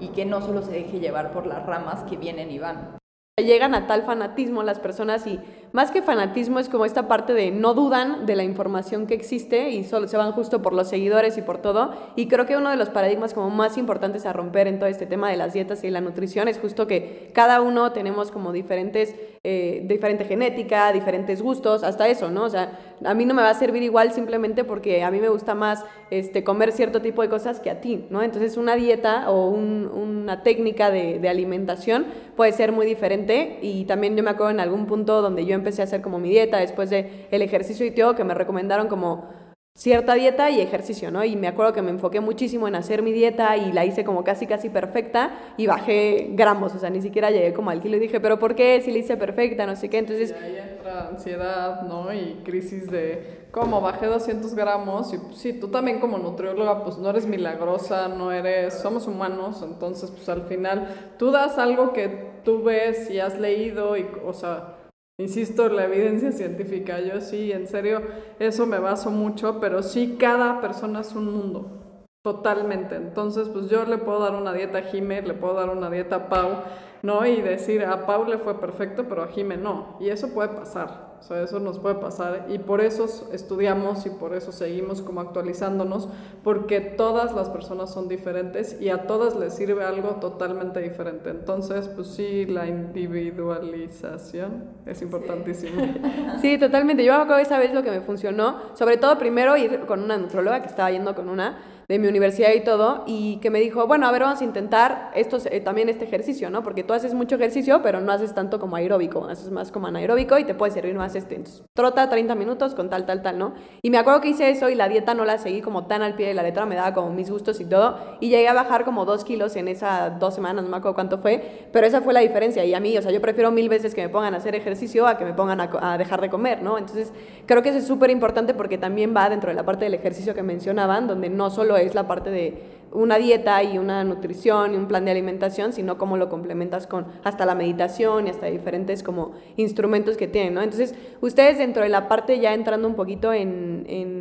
Y 0.00 0.08
que 0.08 0.24
no 0.24 0.40
solo 0.40 0.62
se 0.62 0.72
deje 0.72 1.00
llevar 1.00 1.32
por 1.32 1.46
las 1.46 1.64
ramas 1.64 2.04
que 2.04 2.16
vienen 2.16 2.50
y 2.50 2.58
van. 2.58 2.98
Llegan 3.36 3.74
a 3.74 3.86
tal 3.86 4.02
fanatismo 4.02 4.62
las 4.62 4.78
personas 4.78 5.26
y 5.26 5.40
más 5.74 5.90
que 5.90 6.02
fanatismo 6.02 6.60
es 6.60 6.68
como 6.68 6.84
esta 6.84 7.08
parte 7.08 7.34
de 7.34 7.50
no 7.50 7.74
dudan 7.74 8.26
de 8.26 8.36
la 8.36 8.44
información 8.44 9.06
que 9.08 9.14
existe 9.14 9.70
y 9.70 9.82
solo 9.82 10.06
se 10.06 10.16
van 10.16 10.30
justo 10.30 10.62
por 10.62 10.72
los 10.72 10.88
seguidores 10.88 11.36
y 11.36 11.42
por 11.42 11.58
todo. 11.58 11.92
Y 12.14 12.28
creo 12.28 12.46
que 12.46 12.56
uno 12.56 12.70
de 12.70 12.76
los 12.76 12.90
paradigmas 12.90 13.34
como 13.34 13.50
más 13.50 13.76
importantes 13.76 14.24
a 14.24 14.32
romper 14.32 14.68
en 14.68 14.78
todo 14.78 14.88
este 14.88 15.04
tema 15.06 15.28
de 15.28 15.36
las 15.36 15.52
dietas 15.52 15.82
y 15.82 15.90
la 15.90 16.00
nutrición 16.00 16.46
es 16.46 16.60
justo 16.60 16.86
que 16.86 17.30
cada 17.34 17.60
uno 17.60 17.90
tenemos 17.92 18.30
como 18.30 18.52
diferentes, 18.52 19.16
eh, 19.42 19.82
diferente 19.86 20.24
genética, 20.24 20.92
diferentes 20.92 21.42
gustos, 21.42 21.82
hasta 21.82 22.06
eso, 22.06 22.30
¿no? 22.30 22.44
O 22.44 22.50
sea, 22.50 22.78
a 23.04 23.12
mí 23.14 23.24
no 23.26 23.34
me 23.34 23.42
va 23.42 23.50
a 23.50 23.54
servir 23.54 23.82
igual 23.82 24.12
simplemente 24.12 24.62
porque 24.62 25.02
a 25.02 25.10
mí 25.10 25.20
me 25.20 25.28
gusta 25.28 25.56
más 25.56 25.84
este, 26.10 26.44
comer 26.44 26.70
cierto 26.70 27.02
tipo 27.02 27.20
de 27.20 27.28
cosas 27.28 27.58
que 27.58 27.70
a 27.70 27.80
ti, 27.80 28.06
¿no? 28.10 28.22
Entonces 28.22 28.56
una 28.56 28.76
dieta 28.76 29.28
o 29.28 29.48
un- 29.48 29.90
una 29.92 30.44
técnica 30.44 30.92
de, 30.92 31.18
de 31.18 31.28
alimentación 31.28 32.06
puede 32.36 32.52
ser 32.52 32.70
muy 32.70 32.86
diferente 32.86 33.58
y 33.60 33.84
también 33.86 34.16
yo 34.16 34.22
me 34.22 34.30
acuerdo 34.30 34.50
en 34.52 34.60
algún 34.60 34.86
punto 34.86 35.20
donde 35.20 35.44
yo 35.44 35.54
empecé 35.54 35.63
a 35.64 35.84
hacer 35.84 36.02
como 36.02 36.18
mi 36.18 36.30
dieta 36.30 36.58
después 36.58 36.90
de 36.90 37.26
el 37.30 37.42
ejercicio 37.42 37.84
y 37.86 37.90
todo 37.90 38.14
que 38.14 38.24
me 38.24 38.34
recomendaron 38.34 38.88
como 38.88 39.28
cierta 39.76 40.14
dieta 40.14 40.50
y 40.50 40.60
ejercicio, 40.60 41.10
¿no? 41.10 41.24
Y 41.24 41.34
me 41.34 41.48
acuerdo 41.48 41.72
que 41.72 41.82
me 41.82 41.90
enfoqué 41.90 42.20
muchísimo 42.20 42.68
en 42.68 42.76
hacer 42.76 43.02
mi 43.02 43.10
dieta 43.10 43.56
y 43.56 43.72
la 43.72 43.84
hice 43.84 44.04
como 44.04 44.22
casi 44.22 44.46
casi 44.46 44.68
perfecta 44.68 45.32
y 45.56 45.66
bajé 45.66 46.28
gramos, 46.30 46.76
o 46.76 46.78
sea, 46.78 46.90
ni 46.90 47.02
siquiera 47.02 47.30
llegué 47.32 47.52
como 47.52 47.70
al 47.70 47.80
kilo 47.80 47.96
y 47.96 48.00
dije, 48.00 48.20
pero 48.20 48.38
¿por 48.38 48.54
qué? 48.54 48.80
Si 48.82 48.92
la 48.92 48.98
hice 48.98 49.16
perfecta, 49.16 49.66
no 49.66 49.74
sé 49.74 49.90
qué, 49.90 49.98
entonces... 49.98 50.30
Y 50.30 50.44
ahí 50.44 50.58
entra 50.58 51.08
ansiedad, 51.08 51.82
¿no? 51.82 52.14
Y 52.14 52.42
crisis 52.44 52.88
de, 52.88 53.48
¿cómo? 53.50 53.80
Bajé 53.80 54.06
200 54.06 54.54
gramos 54.54 55.12
y 55.12 55.18
pues, 55.18 55.38
sí, 55.38 55.54
tú 55.54 55.66
también 55.66 55.98
como 55.98 56.18
nutrióloga, 56.18 56.84
pues 56.84 56.98
no 56.98 57.10
eres 57.10 57.26
milagrosa, 57.26 58.06
no 58.06 58.30
eres, 58.30 58.74
somos 58.74 59.08
humanos, 59.08 59.60
entonces 59.64 60.12
pues 60.12 60.28
al 60.28 60.42
final 60.42 60.86
tú 61.18 61.32
das 61.32 61.58
algo 61.58 61.92
que 61.92 62.34
tú 62.44 62.62
ves 62.62 63.10
y 63.10 63.18
has 63.18 63.40
leído 63.40 63.96
y, 63.96 64.06
o 64.24 64.32
sea, 64.32 64.73
insisto, 65.18 65.68
la 65.68 65.84
evidencia 65.84 66.32
científica, 66.32 67.00
yo 67.00 67.20
sí, 67.20 67.52
en 67.52 67.66
serio, 67.66 68.02
eso 68.38 68.66
me 68.66 68.78
baso 68.78 69.10
mucho, 69.10 69.60
pero 69.60 69.82
sí, 69.82 70.16
cada 70.18 70.60
persona 70.60 71.00
es 71.00 71.14
un 71.14 71.32
mundo. 71.32 71.84
Totalmente. 72.24 72.96
Entonces, 72.96 73.50
pues 73.50 73.68
yo 73.68 73.84
le 73.84 73.98
puedo 73.98 74.20
dar 74.20 74.34
una 74.34 74.54
dieta 74.54 74.78
a 74.78 74.82
Jime, 74.82 75.20
le 75.20 75.34
puedo 75.34 75.54
dar 75.54 75.68
una 75.68 75.90
dieta 75.90 76.16
a 76.16 76.28
Pau, 76.30 76.62
¿no? 77.02 77.26
Y 77.26 77.42
decir, 77.42 77.84
a 77.84 78.06
Pau 78.06 78.24
le 78.24 78.38
fue 78.38 78.58
perfecto, 78.58 79.04
pero 79.06 79.22
a 79.24 79.28
Jime 79.28 79.58
no. 79.58 79.98
Y 80.00 80.08
eso 80.08 80.32
puede 80.32 80.48
pasar. 80.48 81.03
O 81.24 81.26
sea, 81.26 81.42
eso 81.42 81.58
nos 81.58 81.78
puede 81.78 81.94
pasar 81.94 82.48
y 82.50 82.58
por 82.58 82.82
eso 82.82 83.06
estudiamos 83.32 84.04
y 84.04 84.10
por 84.10 84.34
eso 84.34 84.52
seguimos 84.52 85.00
como 85.00 85.22
actualizándonos, 85.22 86.10
porque 86.42 86.82
todas 86.82 87.34
las 87.34 87.48
personas 87.48 87.90
son 87.94 88.08
diferentes 88.08 88.78
y 88.78 88.90
a 88.90 89.06
todas 89.06 89.34
les 89.34 89.54
sirve 89.54 89.84
algo 89.84 90.16
totalmente 90.16 90.80
diferente. 90.80 91.30
Entonces, 91.30 91.88
pues 91.88 92.08
sí, 92.08 92.44
la 92.44 92.66
individualización 92.66 94.64
es 94.84 95.00
importantísima. 95.00 95.82
Sí, 96.42 96.58
totalmente. 96.58 97.02
Yo 97.04 97.16
me 97.16 97.22
acuerdo 97.22 97.40
esa 97.40 97.58
vez 97.58 97.72
lo 97.72 97.82
que 97.82 97.90
me 97.90 98.02
funcionó, 98.02 98.56
sobre 98.74 98.98
todo 98.98 99.18
primero 99.18 99.56
ir 99.56 99.86
con 99.86 100.02
una 100.02 100.18
nutróloga 100.18 100.60
que 100.60 100.68
estaba 100.68 100.90
yendo 100.90 101.14
con 101.14 101.30
una 101.30 101.58
de 101.88 101.98
mi 101.98 102.08
universidad 102.08 102.52
y 102.52 102.60
todo, 102.60 103.04
y 103.06 103.36
que 103.36 103.50
me 103.50 103.60
dijo, 103.60 103.86
bueno, 103.86 104.06
a 104.06 104.12
ver, 104.12 104.22
vamos 104.22 104.40
a 104.40 104.44
intentar 104.44 105.10
estos, 105.14 105.46
eh, 105.46 105.60
también 105.60 105.88
este 105.88 106.04
ejercicio, 106.04 106.50
¿no? 106.50 106.62
Porque 106.62 106.82
tú 106.82 106.94
haces 106.94 107.14
mucho 107.14 107.36
ejercicio, 107.36 107.80
pero 107.82 108.00
no 108.00 108.12
haces 108.12 108.32
tanto 108.32 108.58
como 108.58 108.76
aeróbico, 108.76 109.26
haces 109.26 109.50
más 109.50 109.70
como 109.70 109.86
anaeróbico 109.86 110.38
y 110.38 110.44
te 110.44 110.54
puede 110.54 110.72
servir 110.72 110.94
más 110.94 111.14
este. 111.14 111.34
Entonces, 111.34 111.64
trota 111.74 112.08
30 112.08 112.34
minutos 112.34 112.74
con 112.74 112.88
tal, 112.88 113.04
tal, 113.04 113.22
tal, 113.22 113.38
¿no? 113.38 113.54
Y 113.82 113.90
me 113.90 113.98
acuerdo 113.98 114.20
que 114.20 114.28
hice 114.28 114.50
eso 114.50 114.68
y 114.70 114.74
la 114.74 114.88
dieta 114.88 115.14
no 115.14 115.24
la 115.24 115.38
seguí 115.38 115.60
como 115.60 115.86
tan 115.86 116.02
al 116.02 116.14
pie 116.14 116.28
de 116.28 116.34
la 116.34 116.42
letra, 116.42 116.64
me 116.64 116.74
daba 116.74 116.94
como 116.94 117.10
mis 117.10 117.30
gustos 117.30 117.60
y 117.60 117.66
todo, 117.66 117.98
y 118.20 118.30
llegué 118.30 118.48
a 118.48 118.54
bajar 118.54 118.84
como 118.84 119.04
dos 119.04 119.24
kilos 119.24 119.56
en 119.56 119.68
esas 119.68 120.18
dos 120.18 120.34
semanas, 120.34 120.64
no 120.64 120.70
me 120.70 120.78
acuerdo 120.78 120.94
cuánto 120.94 121.18
fue, 121.18 121.68
pero 121.72 121.86
esa 121.86 122.00
fue 122.00 122.14
la 122.14 122.20
diferencia. 122.20 122.64
Y 122.64 122.72
a 122.72 122.80
mí, 122.80 122.96
o 122.96 123.02
sea, 123.02 123.12
yo 123.12 123.20
prefiero 123.20 123.50
mil 123.50 123.68
veces 123.68 123.94
que 123.94 124.02
me 124.02 124.08
pongan 124.08 124.34
a 124.34 124.38
hacer 124.38 124.54
ejercicio 124.54 125.06
a 125.06 125.18
que 125.18 125.24
me 125.24 125.34
pongan 125.34 125.60
a, 125.60 125.92
a 125.92 125.98
dejar 125.98 126.20
de 126.20 126.30
comer, 126.30 126.62
¿no? 126.62 126.78
Entonces, 126.78 127.12
creo 127.46 127.62
que 127.62 127.68
eso 127.68 127.78
es 127.78 127.86
súper 127.86 128.10
importante 128.10 128.54
porque 128.54 128.78
también 128.78 129.14
va 129.14 129.28
dentro 129.28 129.50
de 129.50 129.54
la 129.54 129.64
parte 129.64 129.84
del 129.84 129.94
ejercicio 129.94 130.34
que 130.34 130.42
mencionaban, 130.42 131.06
donde 131.06 131.28
no 131.28 131.50
solo 131.50 131.73
es 131.76 131.94
la 131.94 132.06
parte 132.06 132.30
de 132.30 132.74
una 132.94 133.18
dieta 133.18 133.62
y 133.62 133.76
una 133.76 134.04
nutrición 134.04 134.72
y 134.72 134.76
un 134.76 134.86
plan 134.86 135.04
de 135.04 135.10
alimentación, 135.10 135.72
sino 135.72 135.98
cómo 135.98 136.16
lo 136.16 136.28
complementas 136.28 136.86
con 136.86 137.06
hasta 137.24 137.44
la 137.44 137.56
meditación 137.56 138.26
y 138.26 138.30
hasta 138.30 138.46
diferentes 138.46 139.02
como 139.02 139.32
instrumentos 139.56 140.16
que 140.16 140.28
tienen, 140.28 140.54
¿no? 140.54 140.62
Entonces, 140.62 140.94
ustedes 141.20 141.58
dentro 141.58 141.82
de 141.82 141.88
la 141.88 142.08
parte 142.08 142.38
ya 142.38 142.54
entrando 142.54 142.86
un 142.86 142.94
poquito 142.94 143.32
en, 143.32 143.74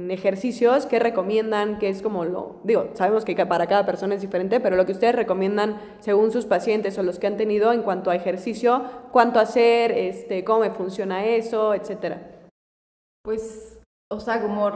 ejercicios, 0.10 0.86
¿qué 0.86 1.00
recomiendan? 1.00 1.80
¿Qué 1.80 1.90
es 1.90 2.04
como 2.04 2.24
lo, 2.26 2.58
digo, 2.64 2.90
sabemos 2.94 3.26
que 3.26 3.36
para 3.46 3.66
cada 3.66 3.86
persona 3.86 4.14
es 4.14 4.22
diferente, 4.22 4.60
pero 4.60 4.76
lo 4.76 4.86
que 4.86 4.92
ustedes 4.92 5.16
recomiendan 5.16 5.80
según 6.00 6.32
sus 6.32 6.46
pacientes 6.46 6.98
o 7.00 7.04
los 7.04 7.18
que 7.18 7.26
han 7.26 7.38
tenido 7.38 7.74
en 7.74 7.82
cuanto 7.82 8.12
a 8.12 8.16
ejercicio, 8.16 8.84
cuánto 9.12 9.40
hacer, 9.40 9.92
este, 9.92 10.44
cómo 10.44 10.60
me 10.60 10.70
funciona 10.70 11.26
eso, 11.26 11.74
etcétera. 11.74 12.22
Pues 13.24 13.80
o 14.14 14.20
sea, 14.20 14.42
como 14.42 14.72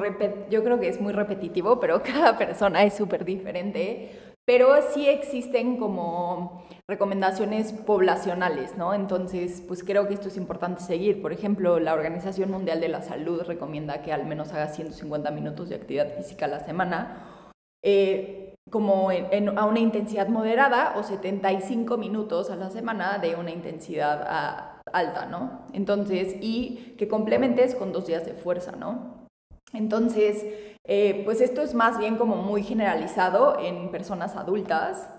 yo 0.50 0.64
creo 0.64 0.80
que 0.80 0.88
es 0.88 1.00
muy 1.00 1.14
repetitivo, 1.14 1.80
pero 1.80 2.02
cada 2.14 2.38
persona 2.38 2.84
es 2.84 2.94
súper 2.96 3.26
diferente. 3.26 4.28
Pero 4.46 4.70
sí 4.94 5.10
existen 5.10 5.76
como 5.76 6.64
recomendaciones 6.90 7.74
poblacionales, 7.74 8.78
¿no? 8.78 8.94
Entonces, 8.94 9.62
pues 9.68 9.84
creo 9.84 10.08
que 10.08 10.14
esto 10.14 10.30
es 10.30 10.38
importante 10.38 10.80
seguir. 10.82 11.22
Por 11.22 11.34
ejemplo, 11.34 11.82
la 11.82 11.94
Organización 11.94 12.52
Mundial 12.52 12.80
de 12.80 12.88
la 12.88 13.02
Salud 13.02 13.42
recomienda 13.42 14.02
que 14.02 14.14
al 14.14 14.26
menos 14.26 14.54
haga 14.54 14.70
150 14.70 15.32
minutos 15.32 15.68
de 15.68 15.76
actividad 15.76 16.16
física 16.16 16.46
a 16.46 16.48
la 16.48 16.60
semana, 16.62 17.50
eh, 17.84 18.56
como 18.72 19.10
a 19.10 19.66
una 19.66 19.80
intensidad 19.80 20.30
moderada 20.30 20.94
o 20.98 21.04
75 21.04 21.98
minutos 21.98 22.50
a 22.50 22.56
la 22.56 22.70
semana 22.70 23.18
de 23.18 23.36
una 23.36 23.52
intensidad 23.52 24.26
ah, 24.30 24.82
alta, 24.94 25.26
¿no? 25.26 25.66
Entonces, 25.74 26.38
y 26.40 26.96
que 26.98 27.10
complementes 27.10 27.76
con 27.76 27.92
dos 27.92 28.08
días 28.08 28.26
de 28.26 28.34
fuerza, 28.34 28.72
¿no? 28.72 29.17
Entonces, 29.74 30.46
eh, 30.86 31.22
pues 31.26 31.42
esto 31.42 31.62
es 31.62 31.74
más 31.74 31.98
bien 31.98 32.16
como 32.16 32.38
muy 32.38 32.64
generalizado 32.64 33.60
en 33.60 33.92
personas 33.92 34.36
adultas 34.36 35.10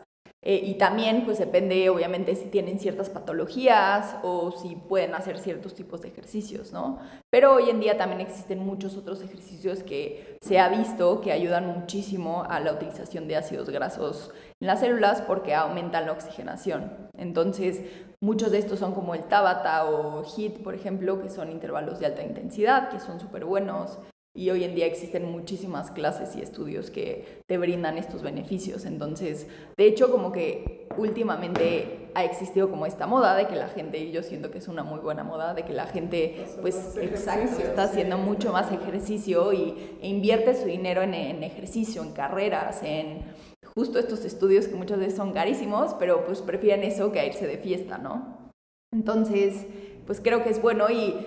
eh, 0.41 0.61
y 0.65 0.75
también 0.75 1.25
pues 1.25 1.39
depende 1.39 1.91
obviamente 1.91 2.37
si 2.37 2.47
tienen 2.47 2.79
ciertas 2.79 3.11
patologías 3.11 4.17
o 4.23 4.53
si 4.53 4.77
pueden 4.77 5.15
hacer 5.15 5.39
ciertos 5.39 5.75
tipos 5.75 6.01
de 6.01 6.09
ejercicios, 6.09 6.73
¿no? 6.73 7.01
Pero 7.29 7.55
hoy 7.55 7.71
en 7.71 7.81
día 7.81 7.99
también 7.99 8.21
existen 8.21 8.61
muchos 8.61 8.97
otros 8.97 9.21
ejercicios 9.21 9.83
que 9.83 10.39
se 10.41 10.61
ha 10.61 10.69
visto 10.69 11.21
que 11.21 11.33
ayudan 11.33 11.67
muchísimo 11.67 12.45
a 12.49 12.61
la 12.61 12.73
utilización 12.73 13.27
de 13.27 13.37
ácidos 13.37 13.69
grasos 13.69 14.31
en 14.61 14.69
las 14.69 14.81
células 14.81 15.23
porque 15.23 15.55
aumentan 15.55 16.07
la 16.07 16.13
oxigenación. 16.13 16.93
Entonces, 17.17 17.83
muchos 18.21 18.53
de 18.53 18.59
estos 18.59 18.79
son 18.79 18.95
como 18.95 19.15
el 19.15 19.25
Tabata 19.25 19.87
o 19.87 20.23
HIT, 20.25 20.63
por 20.63 20.75
ejemplo, 20.75 21.21
que 21.21 21.31
son 21.31 21.51
intervalos 21.51 21.99
de 21.99 22.07
alta 22.07 22.23
intensidad, 22.23 22.91
que 22.91 23.01
son 23.01 23.19
súper 23.19 23.45
buenos 23.45 23.99
y 24.39 24.51
hoy 24.51 24.63
en 24.63 24.77
día 24.77 24.87
existen 24.87 25.25
muchísimas 25.25 25.91
clases 25.91 26.37
y 26.37 26.41
estudios 26.41 26.93
que 26.93 27.43
te 27.49 27.59
brindan 27.59 27.99
estos 27.99 28.23
beneficios. 28.23 28.85
Entonces, 28.85 29.49
de 29.77 29.85
hecho, 29.85 30.13
como 30.13 30.31
que 30.31 30.87
últimamente 30.97 32.11
ha 32.15 32.23
existido 32.23 32.71
como 32.71 32.87
esta 32.87 33.09
moda 33.09 33.35
de 33.35 33.49
que 33.49 33.57
la 33.57 33.67
gente, 33.67 33.99
y 33.99 34.13
yo 34.13 34.23
siento 34.23 34.53
que 34.53 34.59
es 34.59 34.69
una 34.69 34.85
muy 34.85 35.01
buena 35.01 35.25
moda, 35.25 35.55
de 35.55 35.65
que 35.65 35.73
la 35.73 35.87
gente, 35.87 36.47
pues, 36.61 36.97
exacto, 37.03 37.61
está 37.61 37.83
haciendo 37.83 38.17
mucho 38.17 38.53
más 38.53 38.71
ejercicio 38.71 39.53
y, 39.53 39.99
e 40.01 40.07
invierte 40.07 40.55
su 40.55 40.67
dinero 40.67 41.03
en, 41.03 41.15
en 41.15 41.43
ejercicio, 41.43 42.05
en 42.05 42.13
carreras, 42.13 42.85
en 42.85 43.25
justo 43.75 43.99
estos 43.99 44.25
estudios 44.25 44.69
que 44.69 44.77
muchas 44.77 45.01
veces 45.01 45.17
son 45.17 45.33
carísimos, 45.33 45.95
pero 45.99 46.25
pues 46.25 46.43
prefieren 46.43 46.85
eso 46.85 47.11
que 47.11 47.19
a 47.19 47.27
irse 47.27 47.49
de 47.49 47.59
fiesta, 47.59 47.99
¿no? 47.99 48.53
Entonces, 48.93 49.67
pues 50.07 50.21
creo 50.21 50.45
que 50.45 50.51
es 50.51 50.63
bueno 50.63 50.89
y 50.91 51.27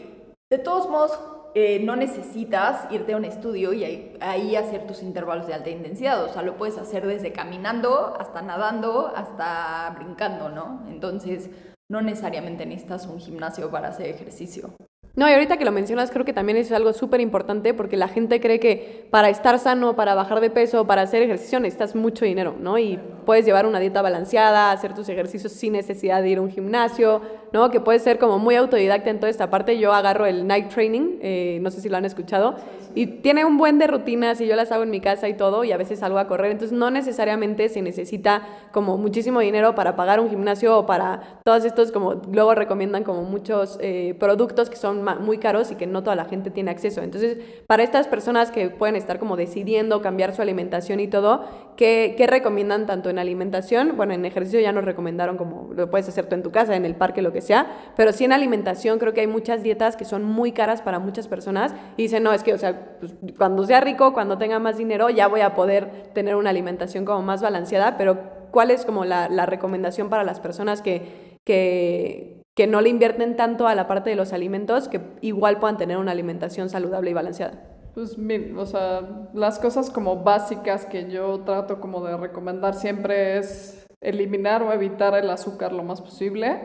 de 0.49 0.57
todos 0.57 0.89
modos 0.89 1.19
eh, 1.53 1.81
no 1.83 1.95
necesitas 1.95 2.91
irte 2.91 3.13
a 3.13 3.17
un 3.17 3.25
estudio 3.25 3.73
y 3.73 3.83
ahí, 4.21 4.55
hacer 4.55 4.87
tus 4.87 5.03
intervalos 5.03 5.47
de 5.47 5.53
alta 5.53 5.69
intensidad. 5.69 6.23
O 6.23 6.29
sea, 6.29 6.41
lo 6.41 6.57
puedes 6.57 6.77
hacer 6.77 7.05
desde 7.05 7.31
caminando 7.31 8.15
hasta 8.19 8.41
nadando 8.41 9.11
hasta 9.15 9.93
brincando, 9.97 10.49
¿no? 10.49 10.85
Entonces, 10.87 11.49
no 11.89 12.01
necesariamente 12.01 12.65
necesitas 12.65 13.05
un 13.07 13.19
gimnasio 13.19 13.69
para 13.69 13.89
hacer 13.89 14.07
ejercicio. 14.07 14.73
No, 15.13 15.27
y 15.27 15.33
ahorita 15.33 15.57
que 15.57 15.65
lo 15.65 15.73
mencionas, 15.73 16.09
creo 16.09 16.23
que 16.23 16.31
también 16.31 16.57
es 16.57 16.71
algo 16.71 16.93
súper 16.93 17.19
importante 17.19 17.73
porque 17.73 17.97
la 17.97 18.07
gente 18.07 18.39
cree 18.39 18.61
que 18.61 19.07
para 19.11 19.27
estar 19.29 19.59
sano, 19.59 19.93
para 19.93 20.15
bajar 20.15 20.39
de 20.39 20.49
peso, 20.49 20.87
para 20.87 21.01
hacer 21.01 21.21
ejercicio 21.21 21.59
necesitas 21.59 21.95
mucho 21.95 22.23
dinero, 22.23 22.55
¿no? 22.57 22.79
Y 22.79 22.97
puedes 23.25 23.45
llevar 23.45 23.65
una 23.65 23.81
dieta 23.81 24.01
balanceada, 24.01 24.71
hacer 24.71 24.93
tus 24.93 25.09
ejercicios 25.09 25.51
sin 25.51 25.73
necesidad 25.73 26.21
de 26.21 26.29
ir 26.29 26.37
a 26.37 26.41
un 26.41 26.49
gimnasio, 26.49 27.21
¿no? 27.51 27.69
Que 27.71 27.81
puedes 27.81 28.03
ser 28.03 28.19
como 28.19 28.39
muy 28.39 28.55
autodidacta 28.55 29.09
en 29.09 29.19
toda 29.19 29.29
esta 29.29 29.49
parte. 29.49 29.77
Yo 29.77 29.91
agarro 29.91 30.25
el 30.25 30.47
night 30.47 30.69
training, 30.69 31.17
eh, 31.21 31.59
no 31.61 31.71
sé 31.71 31.81
si 31.81 31.89
lo 31.89 31.97
han 31.97 32.05
escuchado, 32.05 32.55
y 32.95 33.07
tiene 33.07 33.45
un 33.45 33.57
buen 33.57 33.79
de 33.79 33.87
rutinas 33.87 34.39
y 34.41 34.47
yo 34.47 34.55
las 34.55 34.71
hago 34.71 34.83
en 34.83 34.89
mi 34.89 35.01
casa 35.01 35.29
y 35.29 35.35
todo, 35.35 35.63
y 35.63 35.71
a 35.71 35.77
veces 35.77 35.99
salgo 35.99 36.19
a 36.19 36.27
correr. 36.27 36.51
Entonces, 36.51 36.77
no 36.77 36.91
necesariamente 36.91 37.69
se 37.69 37.81
necesita 37.81 38.47
como 38.71 38.97
muchísimo 38.97 39.39
dinero 39.39 39.75
para 39.75 39.95
pagar 39.95 40.19
un 40.19 40.29
gimnasio 40.29 40.77
o 40.77 40.85
para 40.85 41.39
todos 41.43 41.65
estos, 41.65 41.91
como 41.91 42.15
luego 42.31 42.55
recomiendan 42.55 43.03
como 43.03 43.23
muchos 43.23 43.77
eh, 43.81 44.15
productos 44.19 44.69
que 44.69 44.75
son 44.75 45.03
muy 45.21 45.37
caros 45.37 45.71
y 45.71 45.75
que 45.75 45.87
no 45.87 46.03
toda 46.03 46.15
la 46.15 46.25
gente 46.25 46.51
tiene 46.51 46.71
acceso. 46.71 47.01
Entonces, 47.01 47.37
para 47.67 47.83
estas 47.83 48.07
personas 48.07 48.51
que 48.51 48.69
pueden 48.69 48.95
estar 48.95 49.19
como 49.19 49.37
decidiendo 49.37 50.01
cambiar 50.01 50.35
su 50.35 50.41
alimentación 50.41 50.99
y 50.99 51.07
todo, 51.07 51.45
¿qué, 51.75 52.15
qué 52.17 52.27
recomiendan 52.27 52.85
tanto 52.85 53.09
en 53.09 53.19
alimentación? 53.19 53.97
Bueno, 53.97 54.13
en 54.13 54.25
ejercicio 54.25 54.59
ya 54.59 54.71
nos 54.71 54.85
recomendaron 54.85 55.37
como 55.37 55.69
lo 55.73 55.89
puedes 55.89 56.07
hacer 56.07 56.27
tú 56.27 56.35
en 56.35 56.43
tu 56.43 56.51
casa, 56.51 56.75
en 56.75 56.85
el 56.85 56.95
parque, 56.95 57.21
lo 57.21 57.31
que 57.31 57.41
sea, 57.41 57.67
pero 57.95 58.11
sí 58.11 58.25
en 58.25 58.33
alimentación 58.33 58.99
creo 58.99 59.13
que 59.13 59.21
hay 59.21 59.27
muchas 59.27 59.63
dietas 59.63 59.95
que 59.95 60.05
son 60.05 60.23
muy 60.23 60.51
caras 60.51 60.81
para 60.81 60.99
muchas 60.99 61.27
personas 61.27 61.73
y 61.97 62.03
dicen, 62.03 62.23
no, 62.23 62.33
es 62.33 62.43
que, 62.43 62.53
o 62.53 62.57
sea, 62.57 62.80
pues, 62.99 63.13
cuando 63.37 63.63
sea 63.63 63.81
rico, 63.81 64.13
cuando 64.13 64.37
tenga 64.37 64.59
más 64.59 64.77
dinero, 64.77 65.09
ya 65.09 65.27
voy 65.27 65.41
a 65.41 65.55
poder 65.55 66.09
tener 66.13 66.35
una 66.35 66.49
alimentación 66.49 67.05
como 67.05 67.21
más 67.21 67.41
balanceada, 67.41 67.97
pero 67.97 68.19
¿cuál 68.51 68.71
es 68.71 68.85
como 68.85 69.05
la, 69.05 69.29
la 69.29 69.45
recomendación 69.45 70.09
para 70.09 70.23
las 70.23 70.39
personas 70.39 70.81
que, 70.81 71.39
que, 71.43 72.41
que 72.55 72.67
no 72.67 72.81
le 72.81 72.89
invierten 72.89 73.35
tanto 73.35 73.67
a 73.67 73.75
la 73.75 73.87
parte 73.87 74.09
de 74.09 74.15
los 74.15 74.33
alimentos, 74.33 74.87
que 74.87 75.01
igual 75.21 75.59
puedan 75.59 75.77
tener 75.77 75.97
una 75.97 76.11
alimentación 76.11 76.69
saludable 76.69 77.11
y 77.11 77.13
balanceada? 77.13 77.63
Pues, 77.93 78.17
o 78.57 78.65
sea, 78.65 79.27
las 79.33 79.59
cosas 79.59 79.89
como 79.89 80.23
básicas 80.23 80.85
que 80.85 81.09
yo 81.09 81.41
trato 81.41 81.81
como 81.81 82.05
de 82.05 82.15
recomendar 82.15 82.73
siempre 82.73 83.37
es 83.37 83.85
eliminar 83.99 84.63
o 84.63 84.71
evitar 84.71 85.13
el 85.15 85.29
azúcar 85.29 85.73
lo 85.73 85.83
más 85.83 86.01
posible 86.01 86.59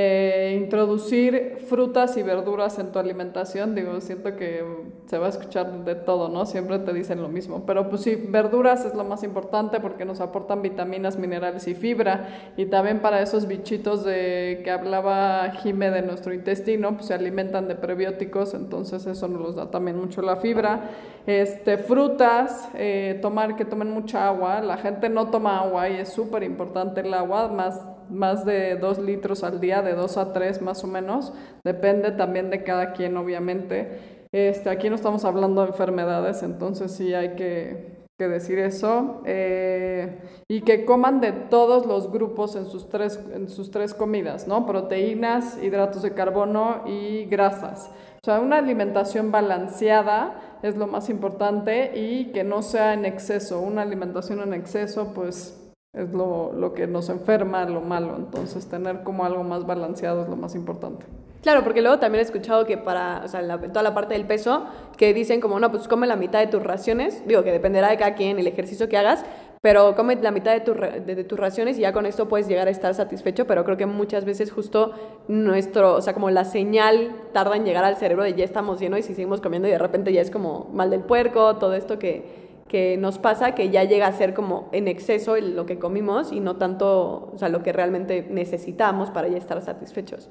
eh, 0.00 0.56
introducir 0.62 1.56
frutas 1.66 2.16
y 2.16 2.22
verduras 2.22 2.78
en 2.78 2.92
tu 2.92 3.00
alimentación, 3.00 3.74
digo, 3.74 4.00
siento 4.00 4.36
que 4.36 4.62
se 5.06 5.18
va 5.18 5.26
a 5.26 5.30
escuchar 5.30 5.84
de 5.84 5.96
todo, 5.96 6.28
¿no? 6.28 6.46
Siempre 6.46 6.78
te 6.78 6.92
dicen 6.92 7.20
lo 7.20 7.28
mismo, 7.28 7.64
pero 7.66 7.88
pues 7.88 8.02
sí, 8.02 8.14
verduras 8.14 8.84
es 8.84 8.94
lo 8.94 9.02
más 9.02 9.24
importante 9.24 9.80
porque 9.80 10.04
nos 10.04 10.20
aportan 10.20 10.62
vitaminas, 10.62 11.18
minerales 11.18 11.66
y 11.66 11.74
fibra, 11.74 12.52
y 12.56 12.66
también 12.66 13.00
para 13.00 13.20
esos 13.20 13.48
bichitos 13.48 14.04
de 14.04 14.60
que 14.62 14.70
hablaba 14.70 15.50
Jime 15.62 15.90
de 15.90 16.02
nuestro 16.02 16.32
intestino, 16.32 16.94
pues 16.94 17.06
se 17.06 17.14
alimentan 17.14 17.66
de 17.66 17.74
prebióticos, 17.74 18.54
entonces 18.54 19.04
eso 19.04 19.26
nos 19.26 19.56
da 19.56 19.68
también 19.68 19.98
mucho 19.98 20.22
la 20.22 20.36
fibra. 20.36 20.90
Este, 21.26 21.76
frutas, 21.76 22.68
eh, 22.74 23.18
tomar, 23.20 23.56
que 23.56 23.64
tomen 23.64 23.90
mucha 23.90 24.28
agua, 24.28 24.60
la 24.60 24.76
gente 24.76 25.08
no 25.08 25.28
toma 25.28 25.58
agua 25.58 25.88
y 25.88 25.96
es 25.96 26.10
súper 26.10 26.44
importante 26.44 27.00
el 27.00 27.12
agua, 27.12 27.48
más 27.48 27.80
más 28.10 28.44
de 28.44 28.76
dos 28.76 28.98
litros 28.98 29.44
al 29.44 29.60
día, 29.60 29.82
de 29.82 29.94
dos 29.94 30.16
a 30.16 30.32
tres 30.32 30.60
más 30.62 30.84
o 30.84 30.86
menos. 30.86 31.32
Depende 31.64 32.12
también 32.12 32.50
de 32.50 32.62
cada 32.62 32.92
quien, 32.92 33.16
obviamente. 33.16 34.18
Este, 34.32 34.68
aquí 34.68 34.90
no 34.90 34.96
estamos 34.96 35.24
hablando 35.24 35.62
de 35.62 35.68
enfermedades, 35.68 36.42
entonces 36.42 36.92
sí 36.92 37.14
hay 37.14 37.30
que, 37.30 37.98
decir 38.18 38.58
eso. 38.58 39.22
Eh, 39.24 40.18
y 40.48 40.62
que 40.62 40.84
coman 40.84 41.20
de 41.20 41.32
todos 41.32 41.86
los 41.86 42.10
grupos 42.10 42.56
en 42.56 42.66
sus, 42.66 42.88
tres, 42.88 43.20
en 43.32 43.48
sus 43.48 43.70
tres 43.70 43.94
comidas, 43.94 44.48
¿no? 44.48 44.66
Proteínas, 44.66 45.58
hidratos 45.62 46.02
de 46.02 46.12
carbono 46.12 46.82
y 46.86 47.26
grasas. 47.26 47.90
O 48.20 48.24
sea, 48.24 48.40
una 48.40 48.56
alimentación 48.56 49.30
balanceada 49.30 50.58
es 50.62 50.76
lo 50.76 50.88
más 50.88 51.08
importante 51.08 51.92
y 51.94 52.32
que 52.32 52.42
no 52.42 52.62
sea 52.62 52.92
en 52.92 53.04
exceso. 53.04 53.60
Una 53.60 53.82
alimentación 53.82 54.40
en 54.40 54.54
exceso, 54.54 55.12
pues 55.14 55.57
es 55.92 56.10
lo, 56.12 56.52
lo 56.52 56.74
que 56.74 56.86
nos 56.86 57.08
enferma, 57.08 57.64
lo 57.64 57.80
malo. 57.80 58.14
Entonces, 58.16 58.66
tener 58.66 59.02
como 59.02 59.24
algo 59.24 59.42
más 59.42 59.66
balanceado 59.66 60.22
es 60.22 60.28
lo 60.28 60.36
más 60.36 60.54
importante. 60.54 61.06
Claro, 61.42 61.62
porque 61.62 61.80
luego 61.82 61.98
también 61.98 62.20
he 62.20 62.24
escuchado 62.24 62.66
que 62.66 62.76
para, 62.76 63.22
o 63.24 63.28
sea, 63.28 63.40
la- 63.42 63.58
toda 63.60 63.82
la 63.82 63.94
parte 63.94 64.14
del 64.14 64.26
peso, 64.26 64.66
que 64.96 65.14
dicen 65.14 65.40
como, 65.40 65.58
no, 65.60 65.70
pues 65.70 65.86
come 65.88 66.06
la 66.06 66.16
mitad 66.16 66.40
de 66.40 66.48
tus 66.48 66.62
raciones, 66.62 67.26
digo 67.26 67.42
que 67.44 67.52
dependerá 67.52 67.88
de 67.90 67.96
cada 67.96 68.14
quien 68.14 68.38
el 68.38 68.46
ejercicio 68.46 68.88
que 68.88 68.96
hagas, 68.96 69.24
pero 69.62 69.94
come 69.96 70.16
la 70.16 70.30
mitad 70.30 70.52
de, 70.52 70.60
tu 70.60 70.74
de 70.74 71.24
tus 71.24 71.38
raciones 71.38 71.78
y 71.78 71.82
ya 71.82 71.92
con 71.92 72.06
esto 72.06 72.28
puedes 72.28 72.48
llegar 72.48 72.68
a 72.68 72.70
estar 72.70 72.92
satisfecho, 72.94 73.46
pero 73.46 73.64
creo 73.64 73.76
que 73.76 73.86
muchas 73.86 74.24
veces 74.24 74.52
justo 74.52 74.92
nuestro, 75.28 75.94
o 75.94 76.00
sea, 76.02 76.12
como 76.12 76.30
la 76.30 76.44
señal 76.44 77.12
tarda 77.32 77.56
en 77.56 77.64
llegar 77.64 77.84
al 77.84 77.96
cerebro 77.96 78.24
de 78.24 78.34
ya 78.34 78.44
estamos 78.44 78.78
llenos 78.80 79.00
y 79.00 79.02
si 79.04 79.14
seguimos 79.14 79.40
comiendo 79.40 79.66
y 79.68 79.72
de 79.72 79.78
repente 79.78 80.12
ya 80.12 80.20
es 80.20 80.30
como 80.30 80.68
mal 80.72 80.90
del 80.90 81.00
puerco, 81.00 81.56
todo 81.56 81.74
esto 81.74 81.98
que, 81.98 82.47
que 82.68 82.96
nos 82.96 83.18
pasa, 83.18 83.54
que 83.54 83.70
ya 83.70 83.84
llega 83.84 84.06
a 84.06 84.12
ser 84.12 84.34
como 84.34 84.68
en 84.72 84.86
exceso 84.88 85.36
lo 85.36 85.66
que 85.66 85.78
comimos 85.78 86.32
y 86.32 86.40
no 86.40 86.56
tanto, 86.56 87.30
o 87.32 87.38
sea, 87.38 87.48
lo 87.48 87.62
que 87.62 87.72
realmente 87.72 88.26
necesitamos 88.30 89.10
para 89.10 89.28
ya 89.28 89.38
estar 89.38 89.60
satisfechos. 89.62 90.30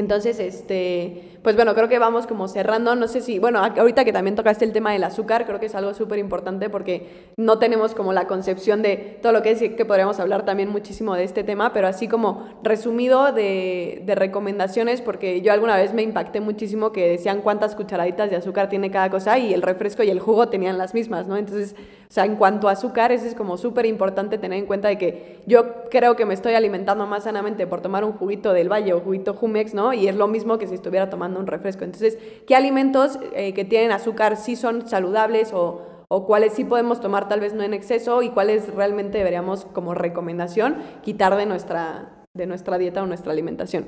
Entonces, 0.00 0.38
este, 0.40 1.38
pues 1.42 1.56
bueno, 1.56 1.74
creo 1.74 1.88
que 1.88 1.98
vamos 1.98 2.26
como 2.26 2.48
cerrando. 2.48 2.94
No 2.94 3.08
sé 3.08 3.20
si, 3.20 3.38
bueno, 3.38 3.60
ahorita 3.60 4.04
que 4.04 4.12
también 4.12 4.36
tocaste 4.36 4.64
el 4.64 4.72
tema 4.72 4.92
del 4.92 5.04
azúcar, 5.04 5.46
creo 5.46 5.60
que 5.60 5.66
es 5.66 5.74
algo 5.74 5.94
súper 5.94 6.18
importante 6.18 6.68
porque 6.70 7.30
no 7.36 7.58
tenemos 7.58 7.94
como 7.94 8.12
la 8.12 8.26
concepción 8.26 8.82
de 8.82 9.18
todo 9.22 9.32
lo 9.32 9.42
que 9.42 9.52
es, 9.52 9.58
que 9.58 9.84
podríamos 9.84 10.20
hablar 10.20 10.44
también 10.44 10.68
muchísimo 10.68 11.14
de 11.14 11.24
este 11.24 11.44
tema, 11.44 11.72
pero 11.72 11.86
así 11.88 12.08
como 12.08 12.48
resumido 12.62 13.32
de, 13.32 14.02
de 14.04 14.14
recomendaciones, 14.14 15.00
porque 15.00 15.40
yo 15.40 15.52
alguna 15.52 15.76
vez 15.76 15.94
me 15.94 16.02
impacté 16.02 16.40
muchísimo 16.40 16.92
que 16.92 17.08
decían 17.08 17.40
cuántas 17.40 17.74
cucharaditas 17.74 18.30
de 18.30 18.36
azúcar 18.36 18.68
tiene 18.68 18.90
cada 18.90 19.10
cosa 19.10 19.38
y 19.38 19.54
el 19.54 19.62
refresco 19.62 20.02
y 20.02 20.10
el 20.10 20.20
jugo 20.20 20.48
tenían 20.48 20.78
las 20.78 20.94
mismas, 20.94 21.26
¿no? 21.26 21.36
Entonces, 21.36 21.74
o 22.08 22.10
sea, 22.10 22.24
en 22.24 22.36
cuanto 22.36 22.68
a 22.68 22.72
azúcar, 22.72 23.12
eso 23.12 23.26
es 23.26 23.34
como 23.34 23.58
súper 23.58 23.84
importante 23.84 24.38
tener 24.38 24.58
en 24.58 24.64
cuenta 24.64 24.88
de 24.88 24.96
que 24.96 25.40
yo 25.46 25.84
creo 25.90 26.16
que 26.16 26.24
me 26.24 26.32
estoy 26.32 26.54
alimentando 26.54 27.06
más 27.06 27.24
sanamente 27.24 27.66
por 27.66 27.82
tomar 27.82 28.02
un 28.02 28.12
juguito 28.12 28.54
del 28.54 28.72
Valle 28.72 28.94
o 28.94 29.00
juguito 29.00 29.34
Jumex, 29.34 29.74
¿no? 29.74 29.87
Y 29.92 30.08
es 30.08 30.16
lo 30.16 30.28
mismo 30.28 30.58
que 30.58 30.66
si 30.66 30.74
estuviera 30.74 31.10
tomando 31.10 31.40
un 31.40 31.46
refresco. 31.46 31.84
Entonces, 31.84 32.18
¿qué 32.46 32.54
alimentos 32.56 33.18
eh, 33.34 33.54
que 33.54 33.64
tienen 33.64 33.92
azúcar 33.92 34.36
sí 34.36 34.56
son 34.56 34.88
saludables 34.88 35.52
o, 35.52 35.82
o 36.08 36.26
cuáles 36.26 36.54
sí 36.54 36.64
podemos 36.64 37.00
tomar 37.00 37.28
tal 37.28 37.40
vez 37.40 37.54
no 37.54 37.62
en 37.62 37.74
exceso 37.74 38.22
y 38.22 38.30
cuáles 38.30 38.74
realmente 38.74 39.18
deberíamos 39.18 39.66
como 39.66 39.94
recomendación 39.94 40.76
quitar 41.02 41.36
de 41.36 41.46
nuestra, 41.46 42.24
de 42.34 42.46
nuestra 42.46 42.78
dieta 42.78 43.02
o 43.02 43.06
nuestra 43.06 43.32
alimentación? 43.32 43.86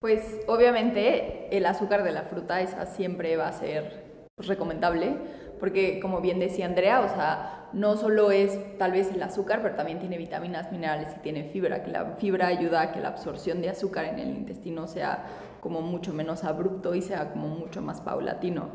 Pues 0.00 0.40
obviamente 0.48 1.48
el 1.56 1.64
azúcar 1.64 2.04
de 2.04 2.12
la 2.12 2.24
fruta 2.24 2.60
esa 2.60 2.84
siempre 2.84 3.38
va 3.38 3.48
a 3.48 3.52
ser 3.52 4.04
pues, 4.36 4.48
recomendable, 4.48 5.16
porque 5.58 5.98
como 5.98 6.20
bien 6.20 6.38
decía 6.38 6.66
Andrea, 6.66 7.00
o 7.00 7.08
sea, 7.08 7.63
no 7.74 7.96
solo 7.96 8.30
es 8.30 8.58
tal 8.78 8.92
vez 8.92 9.10
el 9.12 9.22
azúcar, 9.22 9.60
pero 9.62 9.74
también 9.74 9.98
tiene 9.98 10.16
vitaminas, 10.16 10.70
minerales 10.72 11.08
y 11.16 11.20
tiene 11.20 11.44
fibra, 11.44 11.82
que 11.82 11.90
la 11.90 12.16
fibra 12.18 12.46
ayuda 12.46 12.80
a 12.80 12.92
que 12.92 13.00
la 13.00 13.08
absorción 13.08 13.60
de 13.60 13.70
azúcar 13.70 14.04
en 14.06 14.18
el 14.18 14.30
intestino 14.30 14.86
sea 14.86 15.24
como 15.60 15.80
mucho 15.80 16.12
menos 16.12 16.44
abrupto 16.44 16.94
y 16.94 17.02
sea 17.02 17.30
como 17.30 17.48
mucho 17.48 17.82
más 17.82 18.00
paulatino. 18.00 18.70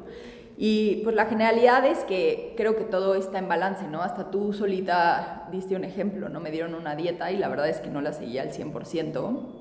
Y 0.57 1.01
pues 1.03 1.15
la 1.15 1.27
generalidad 1.27 1.85
es 1.85 1.99
que 1.99 2.53
creo 2.57 2.75
que 2.75 2.83
todo 2.83 3.15
está 3.15 3.39
en 3.39 3.47
balance, 3.47 3.87
¿no? 3.87 4.01
Hasta 4.01 4.29
tú 4.29 4.51
solita 4.51 5.47
diste 5.51 5.75
un 5.77 5.85
ejemplo, 5.85 6.27
¿no? 6.27 6.41
Me 6.41 6.51
dieron 6.51 6.75
una 6.75 6.95
dieta 6.95 7.31
y 7.31 7.37
la 7.37 7.47
verdad 7.47 7.69
es 7.69 7.79
que 7.79 7.89
no 7.89 8.01
la 8.01 8.11
seguía 8.11 8.41
al 8.41 8.51
100% 8.51 9.58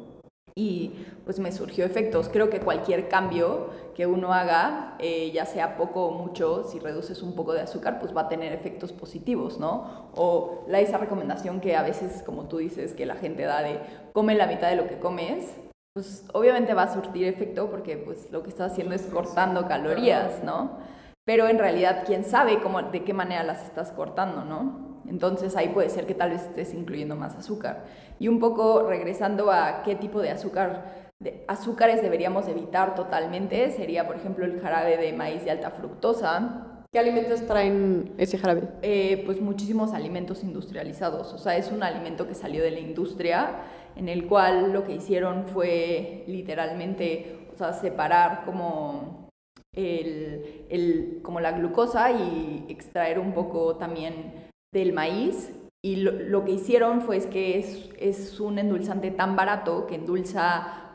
y 0.58 1.06
pues 1.24 1.38
me 1.38 1.52
surgió 1.52 1.84
efectos. 1.84 2.28
Creo 2.28 2.50
que 2.50 2.58
cualquier 2.58 3.08
cambio 3.08 3.70
que 3.94 4.06
uno 4.06 4.32
haga, 4.32 4.96
eh, 4.98 5.30
ya 5.30 5.46
sea 5.46 5.76
poco 5.76 6.06
o 6.06 6.10
mucho, 6.10 6.64
si 6.64 6.80
reduces 6.80 7.22
un 7.22 7.36
poco 7.36 7.52
de 7.52 7.60
azúcar, 7.60 8.00
pues 8.00 8.16
va 8.16 8.22
a 8.22 8.28
tener 8.28 8.52
efectos 8.52 8.92
positivos, 8.92 9.60
¿no? 9.60 10.10
O 10.16 10.64
la, 10.66 10.80
esa 10.80 10.98
recomendación 10.98 11.60
que 11.60 11.76
a 11.76 11.82
veces, 11.82 12.24
como 12.24 12.48
tú 12.48 12.56
dices, 12.56 12.92
que 12.92 13.06
la 13.06 13.14
gente 13.14 13.44
da 13.44 13.62
de 13.62 13.78
come 14.12 14.34
la 14.34 14.48
mitad 14.48 14.68
de 14.68 14.74
lo 14.74 14.88
que 14.88 14.98
comes, 14.98 15.54
pues 15.94 16.24
obviamente 16.32 16.74
va 16.74 16.82
a 16.82 16.92
surtir 16.92 17.28
efecto 17.28 17.70
porque 17.70 17.96
pues 17.96 18.28
lo 18.32 18.42
que 18.42 18.48
estás 18.48 18.72
haciendo 18.72 18.96
es 18.96 19.02
cortando 19.02 19.68
calorías, 19.68 20.42
¿no? 20.42 20.78
Pero 21.24 21.46
en 21.46 21.58
realidad, 21.58 22.02
quién 22.04 22.24
sabe 22.24 22.58
cómo, 22.60 22.82
de 22.82 23.04
qué 23.04 23.14
manera 23.14 23.44
las 23.44 23.62
estás 23.62 23.92
cortando, 23.92 24.44
¿no? 24.44 24.87
Entonces 25.08 25.56
ahí 25.56 25.68
puede 25.68 25.90
ser 25.90 26.06
que 26.06 26.14
tal 26.14 26.30
vez 26.30 26.42
estés 26.42 26.74
incluyendo 26.74 27.16
más 27.16 27.34
azúcar. 27.36 27.84
Y 28.18 28.28
un 28.28 28.38
poco 28.40 28.82
regresando 28.88 29.50
a 29.50 29.82
qué 29.82 29.94
tipo 29.94 30.20
de 30.20 30.30
azúcar, 30.30 31.10
de 31.20 31.44
azúcares 31.48 32.02
deberíamos 32.02 32.46
evitar 32.48 32.94
totalmente, 32.94 33.70
sería 33.70 34.06
por 34.06 34.16
ejemplo 34.16 34.44
el 34.44 34.60
jarabe 34.60 34.96
de 34.96 35.12
maíz 35.12 35.44
de 35.44 35.50
alta 35.50 35.70
fructosa, 35.70 36.64
¿Qué 36.90 36.98
alimentos 36.98 37.46
traen 37.46 38.14
ese 38.16 38.38
jarabe? 38.38 38.62
eh, 38.80 39.22
pues 39.26 39.42
muchísimos 39.42 39.92
alimentos 39.92 40.42
industrializados. 40.42 41.34
O 41.34 41.38
sea, 41.38 41.54
es 41.58 41.70
un 41.70 41.82
alimento 41.82 42.26
que 42.26 42.34
salió 42.34 42.62
de 42.62 42.70
la 42.70 42.78
industria, 42.80 43.56
en 43.94 44.08
el 44.08 44.26
cual 44.26 44.72
lo 44.72 44.84
que 44.84 44.94
hicieron 44.94 45.46
fue 45.48 46.24
literalmente, 46.28 47.46
o 47.52 47.56
sea, 47.58 47.74
separar 47.74 48.46
como, 48.46 49.28
el, 49.74 50.64
el- 50.70 51.20
como 51.22 51.40
la 51.40 51.52
glucosa 51.52 52.10
y 52.10 52.64
extraer 52.70 53.18
un 53.18 53.32
poco 53.34 53.76
también 53.76 54.47
del 54.72 54.92
maíz. 54.92 55.54
Y 55.84 55.96
lo, 55.96 56.12
lo 56.12 56.44
que 56.44 56.52
hicieron 56.52 57.00
fue 57.02 57.16
es 57.16 57.26
que 57.26 57.58
es, 57.58 57.90
es 57.98 58.40
un 58.40 58.58
endulzante 58.58 59.10
tan 59.10 59.36
barato 59.36 59.86
que 59.86 59.94
endulza 59.94 60.88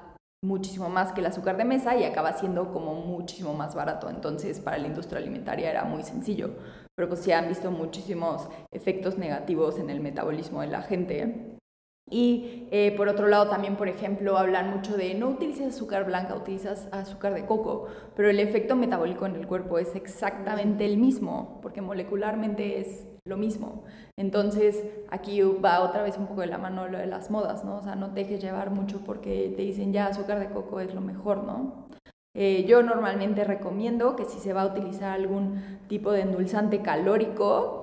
muchísimo 0.43 0.89
más 0.89 1.13
que 1.13 1.21
el 1.21 1.27
azúcar 1.27 1.57
de 1.57 1.63
mesa 1.63 1.95
y 1.95 2.03
acaba 2.03 2.33
siendo 2.33 2.71
como 2.71 2.93
muchísimo 2.95 3.53
más 3.53 3.75
barato. 3.75 4.09
Entonces, 4.09 4.59
para 4.59 4.77
la 4.77 4.87
industria 4.87 5.19
alimentaria 5.19 5.69
era 5.69 5.85
muy 5.85 6.03
sencillo. 6.03 6.51
Pero 6.95 7.07
pues 7.07 7.21
se 7.21 7.33
han 7.33 7.47
visto 7.47 7.71
muchísimos 7.71 8.47
efectos 8.71 9.17
negativos 9.17 9.79
en 9.79 9.89
el 9.89 10.01
metabolismo 10.01 10.61
de 10.61 10.67
la 10.67 10.81
gente. 10.81 11.52
Y 12.09 12.67
eh, 12.71 12.93
por 12.97 13.07
otro 13.07 13.27
lado 13.27 13.49
también, 13.49 13.75
por 13.75 13.87
ejemplo, 13.87 14.37
hablan 14.37 14.69
mucho 14.69 14.97
de 14.97 15.13
no 15.15 15.29
utilices 15.29 15.73
azúcar 15.73 16.05
blanca, 16.05 16.35
utilizas 16.35 16.87
azúcar 16.91 17.33
de 17.33 17.45
coco, 17.45 17.87
pero 18.15 18.29
el 18.29 18.39
efecto 18.39 18.75
metabólico 18.75 19.25
en 19.25 19.35
el 19.35 19.47
cuerpo 19.47 19.79
es 19.79 19.95
exactamente 19.95 20.85
el 20.85 20.97
mismo, 20.97 21.59
porque 21.61 21.81
molecularmente 21.81 22.79
es 22.79 23.07
lo 23.25 23.37
mismo. 23.37 23.85
Entonces, 24.17 24.83
aquí 25.09 25.41
va 25.41 25.79
otra 25.79 26.03
vez 26.03 26.17
un 26.17 26.27
poco 26.27 26.41
de 26.41 26.47
la 26.47 26.57
mano 26.57 26.89
lo 26.89 26.97
de 26.97 27.07
las 27.07 27.31
modas, 27.31 27.63
¿no? 27.63 27.77
O 27.77 27.83
sea, 27.83 27.95
no 27.95 28.13
te 28.13 28.21
dejes 28.21 28.41
llevar 28.41 28.69
mucho 28.69 28.99
porque 29.05 29.53
te 29.55 29.61
dicen 29.61 29.93
ya 29.93 30.07
azúcar 30.07 30.39
de 30.39 30.49
coco 30.49 30.81
es 30.81 30.93
lo 30.93 31.01
mejor, 31.01 31.43
¿no? 31.45 31.87
Eh, 32.35 32.65
yo 32.67 32.81
normalmente 32.81 33.43
recomiendo 33.43 34.15
que 34.15 34.25
si 34.25 34.39
se 34.39 34.53
va 34.53 34.63
a 34.63 34.65
utilizar 34.65 35.11
algún 35.11 35.61
tipo 35.87 36.11
de 36.11 36.21
endulzante 36.21 36.81
calórico, 36.81 37.82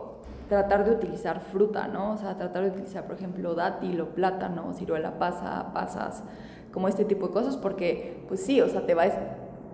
tratar 0.51 0.85
de 0.85 0.91
utilizar 0.91 1.41
fruta, 1.41 1.87
¿no? 1.87 2.15
O 2.15 2.17
sea, 2.17 2.37
tratar 2.37 2.65
de 2.65 2.71
utilizar, 2.71 3.07
por 3.07 3.15
ejemplo, 3.15 3.55
dátil 3.55 4.01
o 4.01 4.09
plátano, 4.09 4.75
ciruela 4.75 5.17
pasa, 5.17 5.73
pasas, 5.73 6.25
como 6.73 6.89
este 6.89 7.05
tipo 7.05 7.29
de 7.29 7.33
cosas, 7.33 7.57
porque, 7.57 8.25
pues 8.27 8.43
sí, 8.43 8.61
o 8.61 8.69
sea, 8.69 8.85
te 8.85 8.95
va 8.95 9.05
a, 9.05 9.13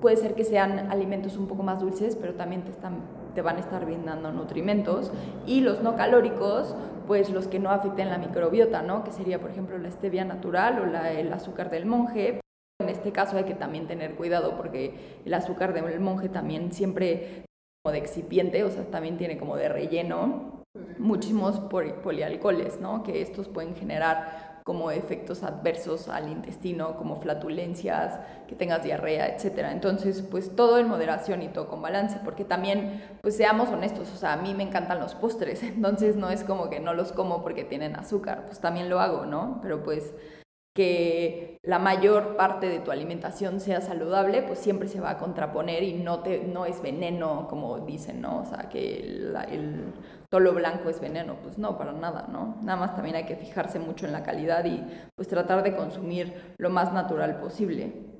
puede 0.03 0.19
ser 0.19 0.35
que 0.35 0.45
sean 0.45 0.91
alimentos 0.91 1.39
un 1.39 1.49
poco 1.49 1.62
más 1.62 1.81
dulces, 1.81 2.15
pero 2.15 2.35
también 2.35 2.62
te, 2.62 2.73
están, 2.73 2.99
te 3.35 3.41
van 3.41 3.57
a 3.57 3.61
estar 3.61 3.87
brindando 3.87 4.31
nutrimentos. 4.33 5.11
Y 5.47 5.62
los 5.62 5.83
no 5.83 5.97
calóricos, 5.97 6.77
pues 7.07 7.31
los 7.31 7.49
que 7.49 7.59
no 7.59 7.71
afecten 7.71 8.11
la 8.11 8.19
microbiota, 8.19 8.83
¿no? 8.83 9.03
Que 9.03 9.12
sería, 9.12 9.41
por 9.41 9.51
ejemplo, 9.51 9.79
la 9.79 9.91
stevia 9.91 10.27
natural 10.27 10.79
o 10.81 10.85
la, 10.85 11.11
el 11.11 11.33
azúcar 11.33 11.71
del 11.71 11.87
monje. 11.87 12.41
En 12.83 12.91
este 12.91 13.12
caso 13.12 13.39
hay 13.39 13.45
que 13.45 13.55
también 13.55 13.87
tener 13.87 14.15
cuidado 14.15 14.59
porque 14.59 15.21
el 15.25 15.33
azúcar 15.33 15.73
del 15.73 16.01
monje 16.01 16.29
también 16.29 16.71
siempre 16.71 17.47
como 17.83 17.93
de 17.93 17.99
excipiente, 17.99 18.62
o 18.62 18.71
sea, 18.71 18.85
también 18.91 19.17
tiene 19.17 19.39
como 19.39 19.57
de 19.57 19.71
relleno 19.71 20.57
muchísimos 20.99 21.59
poli- 21.61 21.93
polialcoholes, 22.03 22.81
¿no? 22.81 23.03
Que 23.03 23.23
estos 23.23 23.49
pueden 23.49 23.75
generar 23.77 24.57
como 24.65 24.91
efectos 24.91 25.45
adversos 25.45 26.09
al 26.09 26.29
intestino, 26.29 26.97
como 26.97 27.21
flatulencias, 27.21 28.19
que 28.49 28.57
tengas 28.57 28.83
diarrea, 28.83 29.29
etcétera. 29.29 29.71
Entonces, 29.71 30.23
pues 30.23 30.57
todo 30.57 30.79
en 30.79 30.89
moderación 30.89 31.43
y 31.43 31.49
todo 31.49 31.69
con 31.69 31.83
balance, 31.83 32.19
porque 32.25 32.45
también, 32.45 33.01
pues 33.23 33.37
seamos 33.37 33.69
honestos, 33.69 34.11
o 34.12 34.17
sea, 34.17 34.33
a 34.33 34.37
mí 34.37 34.55
me 34.55 34.65
encantan 34.65 34.99
los 34.99 35.15
postres, 35.15 35.62
entonces 35.62 36.17
no 36.17 36.31
es 36.31 36.43
como 36.43 36.69
que 36.69 36.81
no 36.81 36.95
los 36.95 37.12
como 37.12 37.43
porque 37.43 37.62
tienen 37.65 37.95
azúcar, 37.97 38.45
pues 38.47 38.61
también 38.61 38.89
lo 38.91 38.99
hago, 39.01 39.25
¿no? 39.27 39.61
Pero 39.62 39.83
pues 39.85 40.12
que 40.75 41.59
la 41.62 41.79
mayor 41.79 42.37
parte 42.37 42.69
de 42.69 42.81
tu 42.81 42.91
alimentación 42.91 43.61
sea 43.61 43.81
saludable, 43.81 44.43
pues 44.43 44.59
siempre 44.59 44.89
se 44.89 45.01
va 45.01 45.11
a 45.11 45.19
contraponer 45.19 45.83
y 45.83 45.95
no, 45.95 46.21
te, 46.21 46.45
no 46.45 46.67
es 46.67 46.83
veneno, 46.83 47.47
como 47.49 47.79
dicen, 47.81 48.21
¿no? 48.21 48.41
O 48.43 48.45
sea, 48.45 48.69
que 48.69 48.97
el, 49.01 49.37
el 49.51 49.85
tolo 50.29 50.53
blanco 50.53 50.89
es 50.89 51.01
veneno, 51.01 51.37
pues 51.43 51.59
no, 51.59 51.77
para 51.79 51.93
nada, 51.93 52.27
¿no? 52.31 52.57
Nada 52.62 52.79
más 52.79 52.95
también 52.95 53.17
hay 53.17 53.25
que 53.25 53.37
fijarse 53.37 53.79
mucho 53.79 54.07
en 54.07 54.12
la 54.12 54.23
calidad 54.23 54.65
y 54.65 54.83
pues 55.15 55.29
tratar 55.29 55.62
de 55.62 55.77
consumir 55.77 56.55
lo 56.59 56.70
más 56.70 56.93
natural 56.93 57.39
posible. 57.39 58.16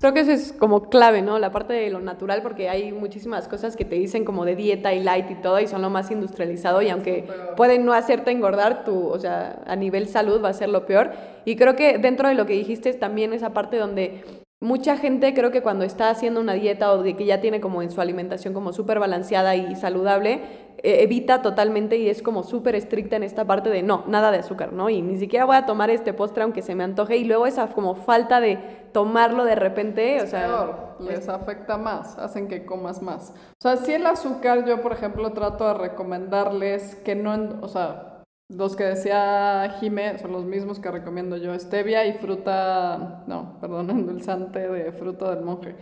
Creo 0.00 0.14
que 0.14 0.20
eso 0.20 0.30
es 0.30 0.52
como 0.52 0.90
clave, 0.90 1.22
¿no? 1.22 1.40
La 1.40 1.50
parte 1.50 1.72
de 1.72 1.90
lo 1.90 1.98
natural, 1.98 2.40
porque 2.42 2.68
hay 2.68 2.92
muchísimas 2.92 3.48
cosas 3.48 3.74
que 3.74 3.84
te 3.84 3.96
dicen 3.96 4.24
como 4.24 4.44
de 4.44 4.54
dieta 4.54 4.94
y 4.94 5.02
light 5.02 5.28
y 5.28 5.34
todo, 5.34 5.58
y 5.58 5.66
son 5.66 5.82
lo 5.82 5.90
más 5.90 6.12
industrializado, 6.12 6.82
y 6.82 6.88
aunque 6.88 7.26
pueden 7.56 7.84
no 7.84 7.92
hacerte 7.92 8.30
engordar, 8.30 8.84
tu, 8.84 9.08
o 9.08 9.18
sea, 9.18 9.60
a 9.66 9.74
nivel 9.74 10.06
salud 10.06 10.42
va 10.42 10.50
a 10.50 10.52
ser 10.52 10.68
lo 10.68 10.86
peor. 10.86 11.10
Y 11.44 11.56
creo 11.56 11.74
que 11.74 11.98
dentro 11.98 12.28
de 12.28 12.34
lo 12.34 12.46
que 12.46 12.52
dijiste 12.52 12.90
es 12.90 13.00
también 13.00 13.32
esa 13.32 13.52
parte 13.52 13.76
donde 13.76 14.22
mucha 14.60 14.96
gente 14.96 15.34
creo 15.34 15.50
que 15.50 15.62
cuando 15.62 15.84
está 15.84 16.10
haciendo 16.10 16.40
una 16.40 16.52
dieta 16.52 16.92
o 16.92 17.02
de 17.02 17.16
que 17.16 17.24
ya 17.24 17.40
tiene 17.40 17.60
como 17.60 17.82
en 17.82 17.90
su 17.90 18.00
alimentación 18.00 18.54
como 18.54 18.72
súper 18.72 19.00
balanceada 19.00 19.56
y 19.56 19.74
saludable, 19.74 20.42
evita 20.82 21.42
totalmente 21.42 21.96
y 21.96 22.08
es 22.08 22.22
como 22.22 22.42
súper 22.42 22.74
estricta 22.74 23.16
en 23.16 23.22
esta 23.22 23.44
parte 23.44 23.70
de 23.70 23.82
no, 23.82 24.04
nada 24.06 24.30
de 24.30 24.38
azúcar, 24.38 24.72
¿no? 24.72 24.88
Y 24.90 25.02
ni 25.02 25.18
siquiera 25.18 25.44
voy 25.44 25.56
a 25.56 25.66
tomar 25.66 25.90
este 25.90 26.12
postre 26.12 26.42
aunque 26.42 26.62
se 26.62 26.74
me 26.74 26.84
antoje 26.84 27.16
y 27.16 27.24
luego 27.24 27.46
esa 27.46 27.66
como 27.68 27.94
falta 27.94 28.40
de 28.40 28.56
tomarlo 28.92 29.44
de 29.44 29.54
repente, 29.54 30.22
o 30.22 30.26
sea... 30.26 30.46
Peor, 30.46 30.96
les 31.00 31.28
afecta 31.28 31.76
más, 31.78 32.18
hacen 32.18 32.48
que 32.48 32.64
comas 32.64 33.02
más. 33.02 33.30
O 33.30 33.62
sea, 33.62 33.76
si 33.76 33.92
el 33.92 34.06
azúcar, 34.06 34.64
yo 34.66 34.80
por 34.80 34.92
ejemplo 34.92 35.32
trato 35.32 35.66
de 35.66 35.74
recomendarles 35.74 36.94
que 36.96 37.14
no, 37.14 37.58
o 37.60 37.68
sea, 37.68 38.22
los 38.50 38.76
que 38.76 38.84
decía 38.84 39.76
Jime 39.78 40.18
son 40.18 40.32
los 40.32 40.44
mismos 40.44 40.80
que 40.80 40.90
recomiendo 40.90 41.36
yo, 41.36 41.58
stevia 41.58 42.06
y 42.06 42.14
fruta, 42.14 43.24
no, 43.26 43.58
perdón, 43.60 43.90
endulzante 43.90 44.68
de 44.68 44.92
fruta 44.92 45.34
del 45.34 45.44
monje. 45.44 45.76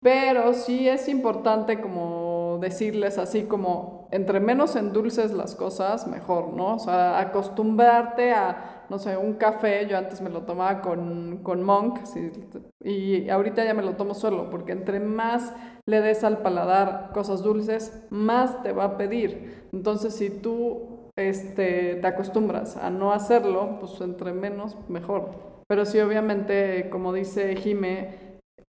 Pero 0.00 0.52
sí 0.52 0.88
es 0.88 1.08
importante 1.08 1.80
como 1.80 2.31
decirles 2.58 3.18
así 3.18 3.44
como, 3.44 4.08
entre 4.10 4.40
menos 4.40 4.76
endulces 4.76 5.32
las 5.32 5.54
cosas, 5.54 6.06
mejor, 6.06 6.52
¿no? 6.52 6.76
O 6.76 6.78
sea, 6.78 7.18
acostumbrarte 7.18 8.32
a, 8.32 8.84
no 8.88 8.98
sé, 8.98 9.16
un 9.16 9.34
café, 9.34 9.86
yo 9.88 9.96
antes 9.98 10.20
me 10.20 10.30
lo 10.30 10.42
tomaba 10.42 10.80
con, 10.80 11.38
con 11.42 11.62
Monk, 11.62 12.04
sí, 12.04 12.30
y 12.80 13.28
ahorita 13.28 13.64
ya 13.64 13.74
me 13.74 13.82
lo 13.82 13.96
tomo 13.96 14.14
solo, 14.14 14.50
porque 14.50 14.72
entre 14.72 15.00
más 15.00 15.54
le 15.86 16.00
des 16.00 16.24
al 16.24 16.38
paladar 16.38 17.10
cosas 17.12 17.42
dulces, 17.42 18.04
más 18.10 18.62
te 18.62 18.72
va 18.72 18.84
a 18.84 18.96
pedir. 18.96 19.68
Entonces, 19.72 20.14
si 20.14 20.30
tú 20.30 21.10
este, 21.16 21.96
te 21.96 22.06
acostumbras 22.06 22.76
a 22.76 22.90
no 22.90 23.12
hacerlo, 23.12 23.78
pues 23.80 24.00
entre 24.00 24.32
menos, 24.32 24.76
mejor. 24.88 25.52
Pero 25.66 25.84
sí, 25.84 25.98
obviamente, 26.00 26.88
como 26.90 27.12
dice 27.12 27.56
Jime, 27.56 28.21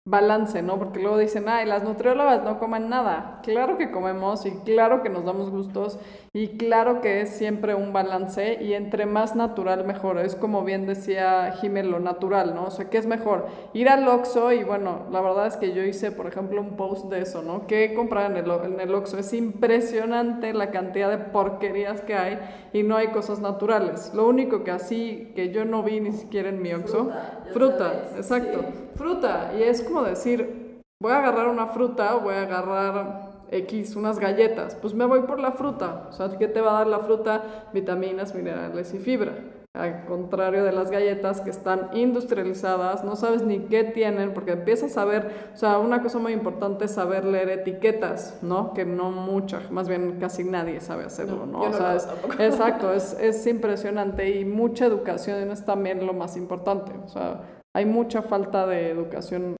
balance, 0.05 0.63
¿no? 0.63 0.79
Porque 0.79 0.99
luego 0.99 1.17
dicen, 1.17 1.49
ay, 1.49 1.65
las 1.65 1.85
nutriólogas 1.85 2.43
no 2.43 2.59
comen 2.59 2.89
nada. 2.89 3.41
Claro 3.45 3.79
que 3.79 3.93
comemos 3.93 4.45
y 4.47 4.51
claro 4.51 5.01
que 5.03 5.09
nos 5.09 5.25
damos 5.25 5.51
gustos 5.51 5.99
y 6.33 6.57
claro 6.57 7.01
que 7.01 7.21
es 7.21 7.31
siempre 7.31 7.77
un 7.77 7.93
balance 7.93 8.59
y 8.61 8.75
entre 8.75 9.07
más 9.07 9.37
natural 9.37 9.85
mejor. 9.85 10.19
Es 10.19 10.35
como 10.35 10.65
bien 10.65 10.87
decía 10.87 11.53
Jimé, 11.61 11.85
lo 11.85 12.01
natural, 12.01 12.53
¿no? 12.55 12.65
O 12.65 12.71
sea, 12.73 12.91
¿qué 12.91 12.99
es 12.99 13.07
mejor? 13.07 13.47
Ir 13.75 13.89
al 13.89 14.09
Oxxo 14.09 14.51
y 14.51 14.65
bueno, 14.65 15.07
la 15.13 15.21
verdad 15.21 15.47
es 15.47 15.57
que 15.57 15.73
yo 15.73 15.85
hice, 15.85 16.11
por 16.11 16.27
ejemplo, 16.27 16.61
un 16.61 16.77
post 16.77 17.09
de 17.09 17.21
eso, 17.21 17.43
¿no? 17.43 17.69
¿Qué 17.69 17.95
comprar 17.95 18.33
en 18.33 18.39
el, 18.39 18.51
en 18.51 18.81
el 18.81 18.93
Oxxo? 18.95 19.19
Es 19.19 19.33
impresionante 19.33 20.53
la 20.53 20.73
cantidad 20.73 21.11
de 21.11 21.19
porquerías 21.19 22.01
que 22.01 22.17
hay 22.17 22.41
y 22.73 22.83
no 22.83 22.97
hay 22.97 23.09
cosas 23.09 23.39
naturales. 23.39 24.13
Lo 24.15 24.27
único 24.27 24.65
que 24.65 24.73
así, 24.73 25.33
que 25.37 25.51
yo 25.51 25.65
no 25.65 25.85
vi 25.85 26.01
ni 26.01 26.11
siquiera 26.11 26.49
en 26.49 26.61
mi 26.61 26.73
Oxxo, 26.73 27.11
fruta, 27.53 28.11
exacto, 28.17 28.65
fruta. 28.95 29.53
Y 29.59 29.63
es 29.63 29.83
como 29.83 30.03
decir, 30.03 30.81
voy 31.01 31.13
a 31.13 31.19
agarrar 31.19 31.49
una 31.49 31.67
fruta 31.67 32.15
voy 32.15 32.35
a 32.35 32.43
agarrar 32.43 33.33
X, 33.53 33.97
unas 33.97 34.19
galletas, 34.19 34.75
pues 34.75 34.95
me 34.95 35.05
voy 35.05 35.23
por 35.23 35.39
la 35.39 35.53
fruta. 35.53 36.07
O 36.09 36.13
sea, 36.13 36.37
¿qué 36.39 36.49
te 36.49 36.61
va 36.61 36.71
a 36.71 36.79
dar 36.79 36.87
la 36.87 37.01
fruta? 37.01 37.69
Vitaminas, 37.73 38.35
minerales 38.35 38.95
y 38.95 38.99
fibra. 38.99 39.35
Al 39.75 40.05
contrario 40.05 40.65
de 40.65 40.73
las 40.73 40.91
galletas 40.91 41.41
que 41.41 41.49
están 41.49 41.89
industrializadas, 41.95 43.05
no 43.05 43.17
sabes 43.17 43.43
ni 43.43 43.61
qué 43.61 43.85
tienen, 43.85 44.35
porque 44.35 44.53
empiezas 44.53 44.99
a 44.99 45.07
ver, 45.07 45.31
o 45.55 45.57
sea, 45.57 45.79
una 45.79 46.03
cosa 46.03 46.19
muy 46.19 46.33
importante 46.35 46.85
es 46.85 46.91
saber 46.91 47.25
leer 47.25 47.49
etiquetas, 47.49 48.39
¿no? 48.43 48.75
Que 48.75 48.85
no 48.85 49.11
mucha, 49.11 49.61
más 49.71 49.89
bien 49.89 50.19
casi 50.21 50.45
nadie 50.45 50.81
sabe 50.81 51.05
hacerlo, 51.05 51.47
¿no? 51.47 51.61
o 51.61 51.73
sea, 51.73 51.97
es- 51.97 52.09
exacto, 52.39 52.93
es, 52.93 53.15
es 53.19 53.47
impresionante 53.47 54.29
y 54.39 54.45
mucha 54.45 54.85
educación 54.85 55.51
es 55.51 55.65
también 55.65 56.07
lo 56.07 56.13
más 56.13 56.37
importante. 56.37 56.93
O 57.05 57.09
sea, 57.09 57.41
hay 57.75 57.87
mucha 57.87 58.21
falta 58.21 58.67
de 58.67 58.91
educación 58.91 59.57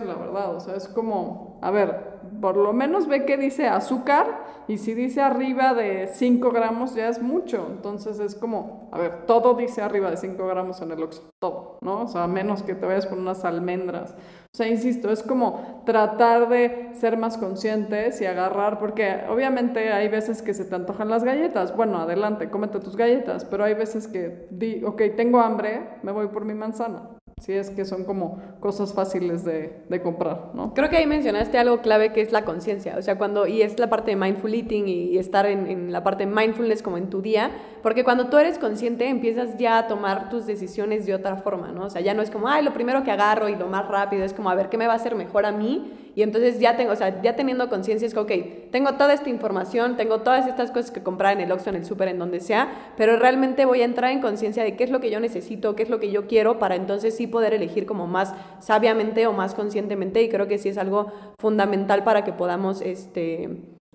la 0.00 0.14
verdad. 0.14 0.54
O 0.54 0.60
sea, 0.60 0.76
es 0.76 0.88
como, 0.88 1.58
a 1.62 1.70
ver, 1.70 2.12
por 2.40 2.56
lo 2.56 2.72
menos 2.72 3.06
ve 3.06 3.24
que 3.24 3.36
dice 3.36 3.66
azúcar 3.66 4.44
y 4.68 4.78
si 4.78 4.94
dice 4.94 5.20
arriba 5.20 5.74
de 5.74 6.08
5 6.12 6.50
gramos 6.50 6.94
ya 6.94 7.08
es 7.08 7.20
mucho. 7.20 7.66
Entonces 7.70 8.20
es 8.20 8.34
como, 8.34 8.88
a 8.92 8.98
ver, 8.98 9.26
todo 9.26 9.54
dice 9.54 9.82
arriba 9.82 10.10
de 10.10 10.16
5 10.16 10.46
gramos 10.46 10.80
en 10.82 10.92
el 10.92 11.02
Oxxo, 11.02 11.22
todo, 11.40 11.78
¿no? 11.80 12.02
O 12.02 12.08
sea, 12.08 12.24
a 12.24 12.28
menos 12.28 12.62
que 12.62 12.74
te 12.74 12.86
vayas 12.86 13.06
por 13.06 13.18
unas 13.18 13.44
almendras. 13.44 14.14
O 14.52 14.56
sea, 14.56 14.68
insisto, 14.68 15.10
es 15.10 15.22
como 15.22 15.82
tratar 15.86 16.48
de 16.48 16.90
ser 16.94 17.16
más 17.16 17.38
conscientes 17.38 18.20
y 18.20 18.26
agarrar, 18.26 18.78
porque 18.78 19.22
obviamente 19.30 19.92
hay 19.92 20.08
veces 20.08 20.42
que 20.42 20.52
se 20.52 20.66
te 20.66 20.74
antojan 20.74 21.08
las 21.08 21.24
galletas. 21.24 21.74
Bueno, 21.74 21.98
adelante, 21.98 22.50
cómete 22.50 22.78
tus 22.78 22.96
galletas, 22.96 23.46
pero 23.46 23.64
hay 23.64 23.74
veces 23.74 24.06
que 24.06 24.48
di, 24.50 24.84
ok, 24.84 25.02
tengo 25.16 25.40
hambre, 25.40 25.98
me 26.02 26.12
voy 26.12 26.28
por 26.28 26.44
mi 26.44 26.52
manzana. 26.52 27.08
Si 27.40 27.52
es 27.52 27.70
que 27.70 27.84
son 27.84 28.04
como 28.04 28.40
cosas 28.60 28.94
fáciles 28.94 29.44
de, 29.44 29.82
de 29.88 30.00
comprar, 30.00 30.50
¿no? 30.54 30.74
Creo 30.74 30.88
que 30.88 30.96
ahí 30.96 31.06
mencionaste 31.06 31.58
algo 31.58 31.80
clave 31.80 32.12
que 32.12 32.20
es 32.20 32.30
la 32.30 32.44
conciencia, 32.44 32.96
o 32.96 33.02
sea, 33.02 33.18
cuando, 33.18 33.46
y 33.46 33.62
es 33.62 33.78
la 33.80 33.90
parte 33.90 34.12
de 34.12 34.16
mindful 34.16 34.54
eating 34.54 34.86
y, 34.86 35.04
y 35.06 35.18
estar 35.18 35.46
en, 35.46 35.66
en 35.66 35.92
la 35.92 36.04
parte 36.04 36.24
de 36.24 36.32
mindfulness 36.32 36.82
como 36.82 36.98
en 36.98 37.10
tu 37.10 37.20
día, 37.20 37.50
porque 37.82 38.04
cuando 38.04 38.28
tú 38.28 38.38
eres 38.38 38.58
consciente 38.58 39.08
empiezas 39.08 39.56
ya 39.58 39.78
a 39.78 39.86
tomar 39.88 40.30
tus 40.30 40.46
decisiones 40.46 41.04
de 41.04 41.14
otra 41.14 41.36
forma, 41.36 41.72
¿no? 41.72 41.86
O 41.86 41.90
sea, 41.90 42.00
ya 42.00 42.14
no 42.14 42.22
es 42.22 42.30
como, 42.30 42.48
ay, 42.48 42.62
lo 42.64 42.72
primero 42.72 43.02
que 43.02 43.10
agarro 43.10 43.48
y 43.48 43.56
lo 43.56 43.66
más 43.66 43.88
rápido, 43.88 44.24
es 44.24 44.32
como, 44.32 44.48
a 44.48 44.54
ver, 44.54 44.68
¿qué 44.68 44.78
me 44.78 44.86
va 44.86 44.92
a 44.92 44.96
hacer 44.96 45.16
mejor 45.16 45.44
a 45.44 45.52
mí? 45.52 46.11
Y 46.14 46.22
entonces 46.22 46.58
ya 46.58 46.76
tengo, 46.76 46.92
o 46.92 46.96
sea, 46.96 47.22
ya 47.22 47.36
teniendo 47.36 47.68
conciencia 47.68 48.06
es 48.06 48.12
que, 48.12 48.20
ok, 48.20 48.70
tengo 48.70 48.94
toda 48.94 49.14
esta 49.14 49.30
información, 49.30 49.96
tengo 49.96 50.20
todas 50.20 50.46
estas 50.46 50.70
cosas 50.70 50.90
que 50.90 51.02
comprar 51.02 51.32
en 51.34 51.40
el 51.40 51.52
Oxxo, 51.52 51.70
en 51.70 51.76
el 51.76 51.84
súper, 51.86 52.08
en 52.08 52.18
donde 52.18 52.40
sea, 52.40 52.92
pero 52.96 53.16
realmente 53.18 53.64
voy 53.64 53.80
a 53.80 53.84
entrar 53.84 54.10
en 54.10 54.20
conciencia 54.20 54.62
de 54.62 54.76
qué 54.76 54.84
es 54.84 54.90
lo 54.90 55.00
que 55.00 55.10
yo 55.10 55.20
necesito, 55.20 55.74
qué 55.74 55.84
es 55.84 55.88
lo 55.90 56.00
que 56.00 56.10
yo 56.10 56.26
quiero, 56.26 56.58
para 56.58 56.74
entonces 56.76 57.16
sí 57.16 57.26
poder 57.26 57.54
elegir 57.54 57.86
como 57.86 58.06
más 58.06 58.34
sabiamente 58.60 59.26
o 59.26 59.32
más 59.32 59.54
conscientemente, 59.54 60.22
y 60.22 60.28
creo 60.28 60.48
que 60.48 60.58
sí 60.58 60.68
es 60.68 60.78
algo 60.78 61.12
fundamental 61.40 62.04
para 62.04 62.24
que 62.24 62.32
podamos, 62.32 62.82
este, 62.82 63.48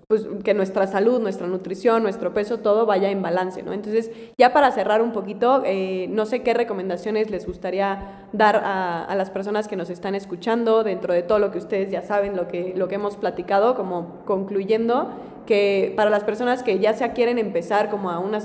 pues 0.08 0.26
que 0.42 0.54
nuestra 0.54 0.86
salud, 0.86 1.20
nuestra 1.20 1.46
nutrición, 1.46 2.02
nuestro 2.02 2.32
peso, 2.32 2.60
todo 2.60 2.86
vaya 2.86 3.10
en 3.10 3.20
balance, 3.20 3.62
¿no? 3.62 3.74
Entonces, 3.74 4.10
ya 4.38 4.54
para 4.54 4.72
cerrar 4.72 5.02
un 5.02 5.12
poquito, 5.12 5.62
eh, 5.66 6.06
no 6.08 6.24
sé 6.24 6.42
qué 6.42 6.54
recomendaciones 6.54 7.30
les 7.30 7.46
gustaría 7.46 8.26
dar 8.32 8.56
a, 8.56 9.04
a, 9.04 9.14
las 9.16 9.28
personas 9.28 9.68
que 9.68 9.76
nos 9.76 9.90
están 9.90 10.14
escuchando 10.14 10.82
dentro 10.82 11.12
de 11.12 11.22
todo 11.22 11.38
lo 11.38 11.50
que 11.50 11.58
ustedes 11.58 11.90
ya 11.90 12.00
saben, 12.00 12.36
lo 12.36 12.48
que, 12.48 12.72
lo 12.74 12.88
que 12.88 12.94
hemos 12.94 13.18
platicado, 13.18 13.74
como 13.74 14.24
concluyendo 14.24 15.10
que 15.44 15.92
para 15.94 16.08
las 16.08 16.24
personas 16.24 16.62
que 16.62 16.78
ya 16.78 16.94
sea 16.94 17.12
quieren 17.12 17.38
empezar 17.38 17.90
como 17.90 18.10
a 18.10 18.18
una, 18.18 18.38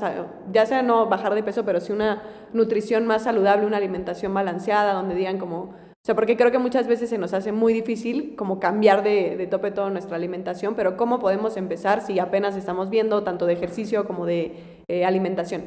ya 0.52 0.66
sea 0.66 0.82
no 0.82 1.06
bajar 1.06 1.34
de 1.34 1.44
peso, 1.44 1.64
pero 1.64 1.80
sí 1.80 1.94
una 1.94 2.24
nutrición 2.52 3.08
más 3.08 3.24
saludable, 3.24 3.66
una 3.66 3.78
alimentación 3.78 4.34
balanceada, 4.34 4.92
donde 4.92 5.16
digan 5.16 5.38
como, 5.38 5.76
o 6.04 6.06
sea, 6.06 6.16
porque 6.16 6.36
creo 6.36 6.52
que 6.52 6.58
muchas 6.60 6.86
veces 6.86 7.10
se 7.10 7.18
nos 7.18 7.34
hace 7.34 7.54
muy 7.54 7.72
difícil 7.72 8.36
como 8.36 8.60
cambiar 8.60 9.04
de, 9.04 9.48
tope 9.50 9.72
toda 9.72 9.90
nuestra 9.90 10.18
alimentación, 10.18 10.76
pero 10.76 10.98
¿cómo 10.98 11.20
podemos 11.20 11.56
empezar 11.56 12.02
si 12.02 12.20
apenas 12.20 12.58
estamos 12.58 12.90
viendo 12.90 13.24
tanto 13.24 13.46
de 13.46 13.54
ejercicio 13.54 14.06
como 14.06 14.26
de 14.26 14.52
eh, 14.90 15.06
alimentación? 15.06 15.64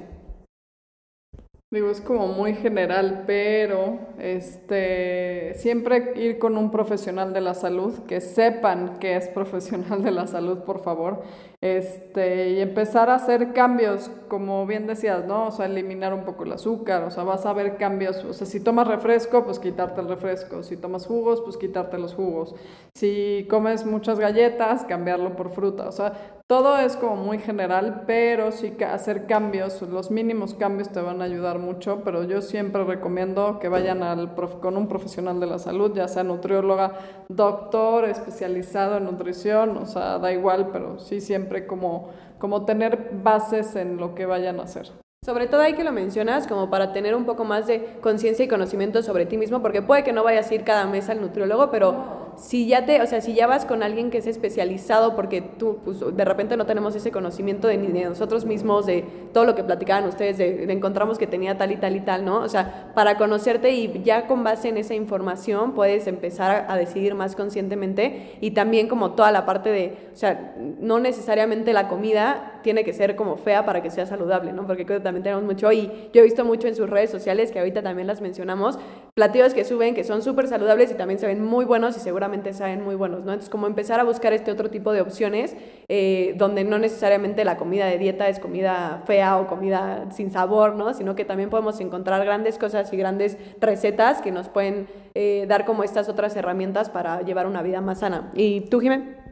Digo, 1.77 1.91
es 1.91 2.01
como 2.01 2.27
muy 2.29 2.55
general, 2.55 3.25
pero 3.27 3.99
este, 4.19 5.53
siempre 5.57 6.15
ir 6.17 6.39
con 6.39 6.57
un 6.57 6.71
profesional 6.71 7.35
de 7.35 7.43
la 7.43 7.53
salud, 7.53 7.93
que 8.07 8.23
sepan 8.23 8.99
que 8.99 9.15
es 9.15 9.29
profesional 9.29 10.03
de 10.03 10.11
la 10.11 10.27
salud, 10.27 10.61
por 10.61 10.81
favor, 10.83 11.23
este, 11.61 12.53
y 12.53 12.61
empezar 12.61 13.11
a 13.11 13.17
hacer 13.17 13.53
cambios, 13.53 14.11
como 14.29 14.67
bien 14.67 14.87
decías, 14.87 15.27
¿no? 15.27 15.49
O 15.49 15.51
sea, 15.51 15.67
eliminar 15.67 16.15
un 16.15 16.25
poco 16.25 16.45
el 16.45 16.53
azúcar, 16.53 17.05
o 17.05 17.11
sea, 17.11 17.25
vas 17.25 17.45
a 17.45 17.53
ver 17.53 17.77
cambios, 17.77 18.25
o 18.25 18.33
sea, 18.33 18.47
si 18.47 18.59
tomas 18.61 18.89
refresco, 18.89 19.45
pues 19.45 19.59
quitarte 19.59 20.01
el 20.01 20.09
refresco, 20.09 20.63
si 20.63 20.79
tomas 20.79 21.05
jugos, 21.05 21.43
pues 21.43 21.59
quitarte 21.59 21.99
los 21.99 22.15
jugos, 22.15 22.55
si 22.95 23.47
comes 23.51 23.85
muchas 23.85 24.19
galletas, 24.19 24.85
cambiarlo 24.85 25.37
por 25.37 25.51
fruta, 25.51 25.87
o 25.87 25.93
sea, 25.93 26.36
todo 26.49 26.79
es 26.79 26.97
como 26.97 27.17
muy 27.17 27.39
general, 27.39 28.05
pero 28.07 28.53
sí 28.53 28.71
que 28.73 28.85
hacer 28.85 29.27
cambios, 29.27 29.83
los 29.83 30.13
mínimos 30.13 30.55
cambios 30.55 30.91
te 30.91 31.01
van 31.01 31.21
a 31.21 31.25
ayudar 31.25 31.59
mucho, 31.59 32.03
pero 32.05 32.23
yo 32.23 32.41
siempre 32.41 32.85
recomiendo 32.85 33.59
que 33.59 33.69
vayan 33.69 34.05
al 34.05 34.35
prof, 34.35 34.55
con 34.57 34.77
un 34.77 34.87
profesional 34.87 35.41
de 35.41 35.47
la 35.47 35.59
salud, 35.59 35.93
ya 35.93 36.07
sea 36.07 36.23
nutrióloga, 36.23 36.93
doctor 37.29 38.05
especializado 38.05 38.99
en 38.99 39.05
nutrición, 39.07 39.77
o 39.77 39.87
sea, 39.87 40.19
da 40.19 40.33
igual, 40.33 40.69
pero 40.73 41.01
sí 41.01 41.21
siempre 41.21 41.67
como, 41.67 42.11
como 42.39 42.65
tener 42.65 43.11
bases 43.25 43.75
en 43.75 43.97
lo 43.97 44.15
que 44.15 44.27
vayan 44.27 44.61
a 44.61 44.65
hacer. 44.65 44.93
Sobre 45.25 45.49
todo 45.49 45.63
hay 45.63 45.75
que 45.75 45.83
lo 45.83 45.91
mencionas 45.91 46.47
como 46.47 46.71
para 46.71 46.93
tener 46.93 47.17
un 47.17 47.25
poco 47.25 47.45
más 47.45 47.67
de 47.67 47.99
conciencia 48.01 48.45
y 48.45 48.49
conocimiento 48.49 49.03
sobre 49.03 49.27
ti 49.27 49.37
mismo, 49.37 49.61
porque 49.61 49.83
puede 49.83 50.05
que 50.05 50.13
no 50.13 50.23
vayas 50.23 50.49
a 50.49 50.55
ir 50.55 50.63
cada 50.63 50.87
mes 50.87 51.09
al 51.09 51.21
nutriólogo, 51.21 51.73
pero 51.73 52.26
si 52.37 52.67
ya 52.67 52.87
te, 52.87 53.01
o 53.03 53.07
sea, 53.07 53.21
si 53.21 53.35
ya 53.35 53.47
vas 53.47 53.65
con 53.65 53.83
alguien 53.83 54.11
que 54.11 54.19
es 54.19 54.27
especializado, 54.27 55.17
porque 55.17 55.41
tú, 55.41 55.79
pues, 55.85 56.01
de 56.01 56.25
repente 56.25 56.57
no 56.57 56.67
tenemos 56.67 56.95
ese 56.95 57.11
conocimiento 57.11 57.69
de, 57.69 57.79
de 57.79 58.05
nosotros 58.05 58.45
mismos, 58.45 58.87
de 58.87 59.05
todo 59.33 59.45
lo 59.45 59.55
que 59.55 59.65
platicaban 59.65 60.07
ustedes, 60.09 60.39
de, 60.39 60.67
de, 60.67 60.73
encontramos 60.73 61.19
que 61.19 61.27
tenía 61.27 61.57
tal 61.57 61.73
y 61.73 61.77
tal 61.77 61.97
y 61.97 62.01
tal, 62.01 62.25
¿no? 62.25 62.41
O 62.41 62.49
sea, 62.49 62.93
para 62.95 63.17
conocerte 63.17 63.71
y 63.71 64.03
ya 64.05 64.27
con 64.27 64.45
base 64.45 64.69
en 64.69 64.77
esa 64.77 64.95
información 64.95 65.73
puedes 65.73 66.07
empezar 66.07 66.51
a, 66.51 66.73
a 66.73 66.77
decidir 66.77 67.15
más 67.15 67.37
conscientemente 67.37 68.37
y 68.41 68.53
también 68.53 68.89
como 68.89 69.13
toda 69.13 69.33
la 69.33 69.47
parte 69.47 69.71
de, 69.71 69.97
o 70.13 70.17
sea, 70.17 70.55
no 70.81 70.99
necesariamente 70.99 71.73
la 71.73 71.89
comida 71.89 72.56
tiene 72.67 72.83
que 72.83 72.93
ser 72.93 73.15
como 73.15 73.37
fea 73.37 73.65
para 73.65 73.81
que 73.81 73.93
sea 73.93 74.07
saludable, 74.07 74.53
¿no? 74.53 74.67
Porque 74.67 74.85
también 74.99 75.23
tenemos 75.23 75.45
mucho 75.45 75.71
y 75.71 75.87
yo 76.13 76.21
he 76.21 76.25
visto 76.25 76.45
mucho 76.45 76.67
en 76.67 76.75
sus 76.75 76.91
redes 76.91 77.11
sociales 77.11 77.53
que 77.53 77.61
ahorita 77.61 77.81
también 77.81 78.09
las 78.09 78.21
mencionamos, 78.21 78.77
platillos 79.15 79.55
que 79.55 79.65
suben 79.65 79.95
que 79.95 80.03
son 80.03 80.21
súper 80.21 80.49
saludables 80.49 80.91
y 80.91 80.95
también 80.95 81.21
se 81.21 81.29
ven 81.29 81.45
muy 81.45 81.65
buenos 81.65 81.97
y 81.97 82.01
seguramente 82.01 82.53
saben 82.53 82.83
muy 82.83 82.97
buenos, 82.97 83.21
¿no? 83.21 83.31
Entonces, 83.31 83.51
como 83.51 83.69
empezar 83.69 84.01
a 84.01 84.03
buscar 84.03 84.33
este 84.33 84.51
otro 84.51 84.69
tipo 84.69 84.93
de 84.93 85.01
opciones 85.01 85.55
eh, 85.87 86.35
donde 86.39 86.65
no 86.65 86.81
necesariamente 86.81 87.45
la 87.45 87.57
comida 87.57 87.87
de 87.87 87.99
dieta 87.99 88.29
es 88.29 88.41
comida 88.41 89.05
fea 89.07 89.39
o 89.39 89.47
comida 89.47 90.11
sin 90.11 90.33
sabor, 90.33 90.75
¿no? 90.75 90.93
Sino 90.93 91.15
que 91.15 91.25
también 91.25 91.51
podemos 91.51 91.79
encontrar 91.79 92.25
grandes 92.25 92.59
cosas 92.59 92.93
y 92.93 92.97
grandes 92.97 93.39
recetas 93.61 94.23
que 94.23 94.33
nos 94.33 94.49
pueden 94.49 94.89
eh, 95.15 95.47
dar 95.49 95.67
como 95.67 95.85
estas 95.85 96.09
otras 96.09 96.35
herramientas 96.35 96.91
para 96.91 97.23
llevar 97.23 97.47
una 97.47 97.63
vida 97.63 97.81
más 97.81 98.01
sana. 98.01 98.33
¿Y 98.35 98.63
tú, 98.63 98.81
Jiménez? 98.81 99.26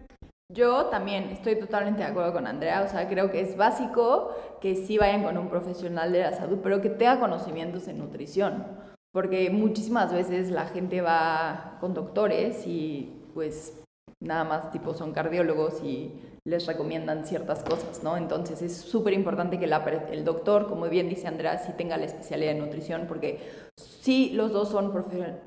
Yo 0.52 0.86
también 0.86 1.24
estoy 1.30 1.58
totalmente 1.58 2.02
de 2.02 2.08
acuerdo 2.08 2.34
con 2.34 2.46
Andrea, 2.46 2.82
o 2.82 2.88
sea, 2.88 3.08
creo 3.08 3.30
que 3.30 3.40
es 3.40 3.56
básico 3.56 4.34
que 4.60 4.76
sí 4.76 4.98
vayan 4.98 5.22
con 5.22 5.38
un 5.38 5.48
profesional 5.48 6.12
de 6.12 6.20
la 6.20 6.32
salud, 6.34 6.58
pero 6.62 6.82
que 6.82 6.90
tenga 6.90 7.18
conocimientos 7.18 7.88
en 7.88 7.98
nutrición, 7.98 8.66
porque 9.10 9.48
muchísimas 9.48 10.12
veces 10.12 10.50
la 10.50 10.66
gente 10.66 11.00
va 11.00 11.78
con 11.80 11.94
doctores 11.94 12.66
y 12.66 13.22
pues 13.32 13.82
nada 14.20 14.44
más 14.44 14.70
tipo 14.70 14.92
son 14.92 15.12
cardiólogos 15.12 15.82
y 15.82 16.12
les 16.46 16.66
recomiendan 16.66 17.24
ciertas 17.24 17.62
cosas, 17.64 18.02
¿no? 18.02 18.18
Entonces 18.18 18.60
es 18.60 18.76
súper 18.76 19.14
importante 19.14 19.58
que 19.58 19.64
el 19.64 20.24
doctor, 20.26 20.68
como 20.68 20.86
bien 20.90 21.08
dice 21.08 21.26
Andrea, 21.26 21.56
sí 21.56 21.72
tenga 21.74 21.96
la 21.96 22.04
especialidad 22.04 22.52
de 22.52 22.60
nutrición, 22.60 23.06
porque 23.08 23.40
sí 23.76 24.30
los 24.34 24.52
dos 24.52 24.68
son 24.68 24.92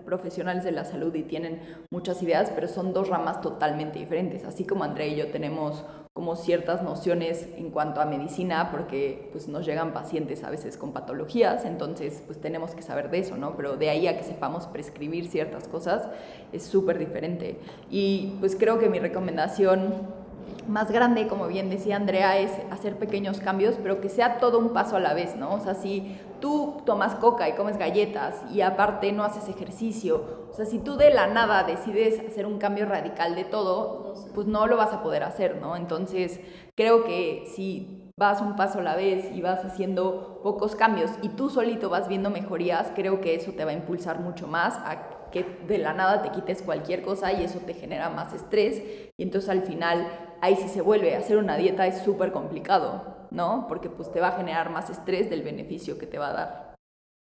profesionales 0.06 0.64
de 0.64 0.72
la 0.72 0.86
salud 0.86 1.14
y 1.14 1.22
tienen 1.22 1.62
muchas 1.92 2.24
ideas, 2.24 2.52
pero 2.56 2.68
son 2.68 2.94
dos 2.94 3.10
ramas 3.10 3.42
totalmente 3.42 4.00
diferentes. 4.00 4.44
Así 4.44 4.66
como 4.66 4.84
Andrea 4.84 5.06
y 5.06 5.16
yo 5.18 5.28
tenemos 5.32 5.86
como 6.14 6.36
ciertas 6.36 6.82
nociones 6.82 7.48
en 7.58 7.70
cuanto 7.70 8.02
a 8.02 8.06
medicina, 8.06 8.72
porque 8.72 9.30
pues 9.32 9.48
nos 9.48 9.68
llegan 9.68 9.94
pacientes 9.94 10.44
a 10.44 10.50
veces 10.50 10.78
con 10.78 10.94
patologías, 10.94 11.64
entonces 11.64 12.24
pues 12.26 12.42
tenemos 12.42 12.74
que 12.74 12.82
saber 12.82 13.12
de 13.12 13.20
eso, 13.20 13.38
¿no? 13.38 13.56
Pero 13.56 13.78
de 13.78 13.92
ahí 13.92 14.08
a 14.08 14.18
que 14.18 14.24
sepamos 14.24 14.66
prescribir 14.66 15.28
ciertas 15.28 15.68
cosas 15.68 16.10
es 16.52 16.64
súper 16.64 16.98
diferente. 16.98 17.60
Y 17.92 18.36
pues 18.40 18.56
creo 18.56 18.80
que 18.80 18.90
mi 18.90 18.98
recomendación 18.98 20.26
más 20.68 20.92
grande, 20.92 21.28
como 21.28 21.48
bien 21.48 21.70
decía 21.70 21.96
Andrea, 21.96 22.38
es 22.38 22.52
hacer 22.72 22.98
pequeños 22.98 23.40
cambios, 23.40 23.76
pero 23.82 24.02
que 24.02 24.10
sea 24.10 24.40
todo 24.40 24.60
un 24.60 24.74
paso 24.74 24.96
a 24.96 25.00
la 25.00 25.14
vez, 25.14 25.36
¿no? 25.36 25.54
O 25.54 25.60
sea, 25.60 25.74
si 25.74 26.18
tú 26.40 26.82
tomas 26.86 27.16
coca 27.16 27.48
y 27.50 27.54
comes 27.54 27.78
galletas 27.78 28.44
y 28.52 28.62
aparte 28.62 29.12
no 29.12 29.24
haces 29.24 29.48
ejercicio, 29.50 30.48
o 30.52 30.54
sea, 30.54 30.66
si 30.66 30.80
tú 30.80 30.98
de 30.98 31.14
la 31.14 31.28
nada 31.28 31.64
decides 31.64 32.20
hacer 32.26 32.46
un 32.46 32.58
cambio 32.58 32.86
radical 32.86 33.36
de 33.36 33.46
todo, 33.46 34.14
pues 34.34 34.48
no 34.48 34.68
lo 34.68 34.78
vas 34.78 34.94
a 34.94 35.04
poder 35.04 35.24
hacer, 35.24 35.58
¿no? 35.62 35.76
Entonces, 35.76 36.40
creo 36.76 37.04
que 37.04 37.44
si 37.56 38.12
vas 38.18 38.42
un 38.42 38.56
paso 38.56 38.80
a 38.80 38.84
la 38.84 38.96
vez 38.96 39.32
y 39.34 39.42
vas 39.42 39.64
haciendo 39.64 40.42
pocos 40.44 40.76
cambios 40.76 41.12
y 41.22 41.30
tú 41.30 41.50
solito 41.50 41.90
vas 41.90 42.08
viendo 42.08 42.30
mejorías, 42.30 42.92
creo 42.96 43.22
que 43.22 43.36
eso 43.36 43.52
te 43.52 43.64
va 43.64 43.72
a 43.72 43.76
impulsar 43.76 44.20
mucho 44.20 44.48
más 44.48 44.76
a 44.78 45.18
que 45.32 45.44
de 45.68 45.78
la 45.78 45.94
nada 45.94 46.22
te 46.22 46.32
quites 46.32 46.62
cualquier 46.62 47.02
cosa 47.02 47.34
y 47.34 47.44
eso 47.44 47.60
te 47.60 47.74
genera 47.74 48.10
más 48.10 48.34
estrés 48.34 48.82
y 49.18 49.24
entonces 49.24 49.50
al 49.50 49.64
final 49.64 50.08
ahí 50.42 50.56
si 50.56 50.68
se 50.70 50.82
vuelve 50.82 51.16
hacer 51.16 51.38
una 51.38 51.58
dieta 51.58 51.88
es 51.88 52.02
súper 52.02 52.32
complicado, 52.32 53.04
¿no? 53.32 53.66
Porque 53.68 53.90
pues 53.90 54.12
te 54.12 54.20
va 54.20 54.30
a 54.30 54.38
generar 54.38 54.70
más 54.70 54.90
estrés 54.90 55.30
del 55.30 55.44
beneficio 55.44 55.98
que 55.98 56.08
te 56.08 56.18
va 56.18 56.30
a 56.30 56.34
dar. 56.34 56.67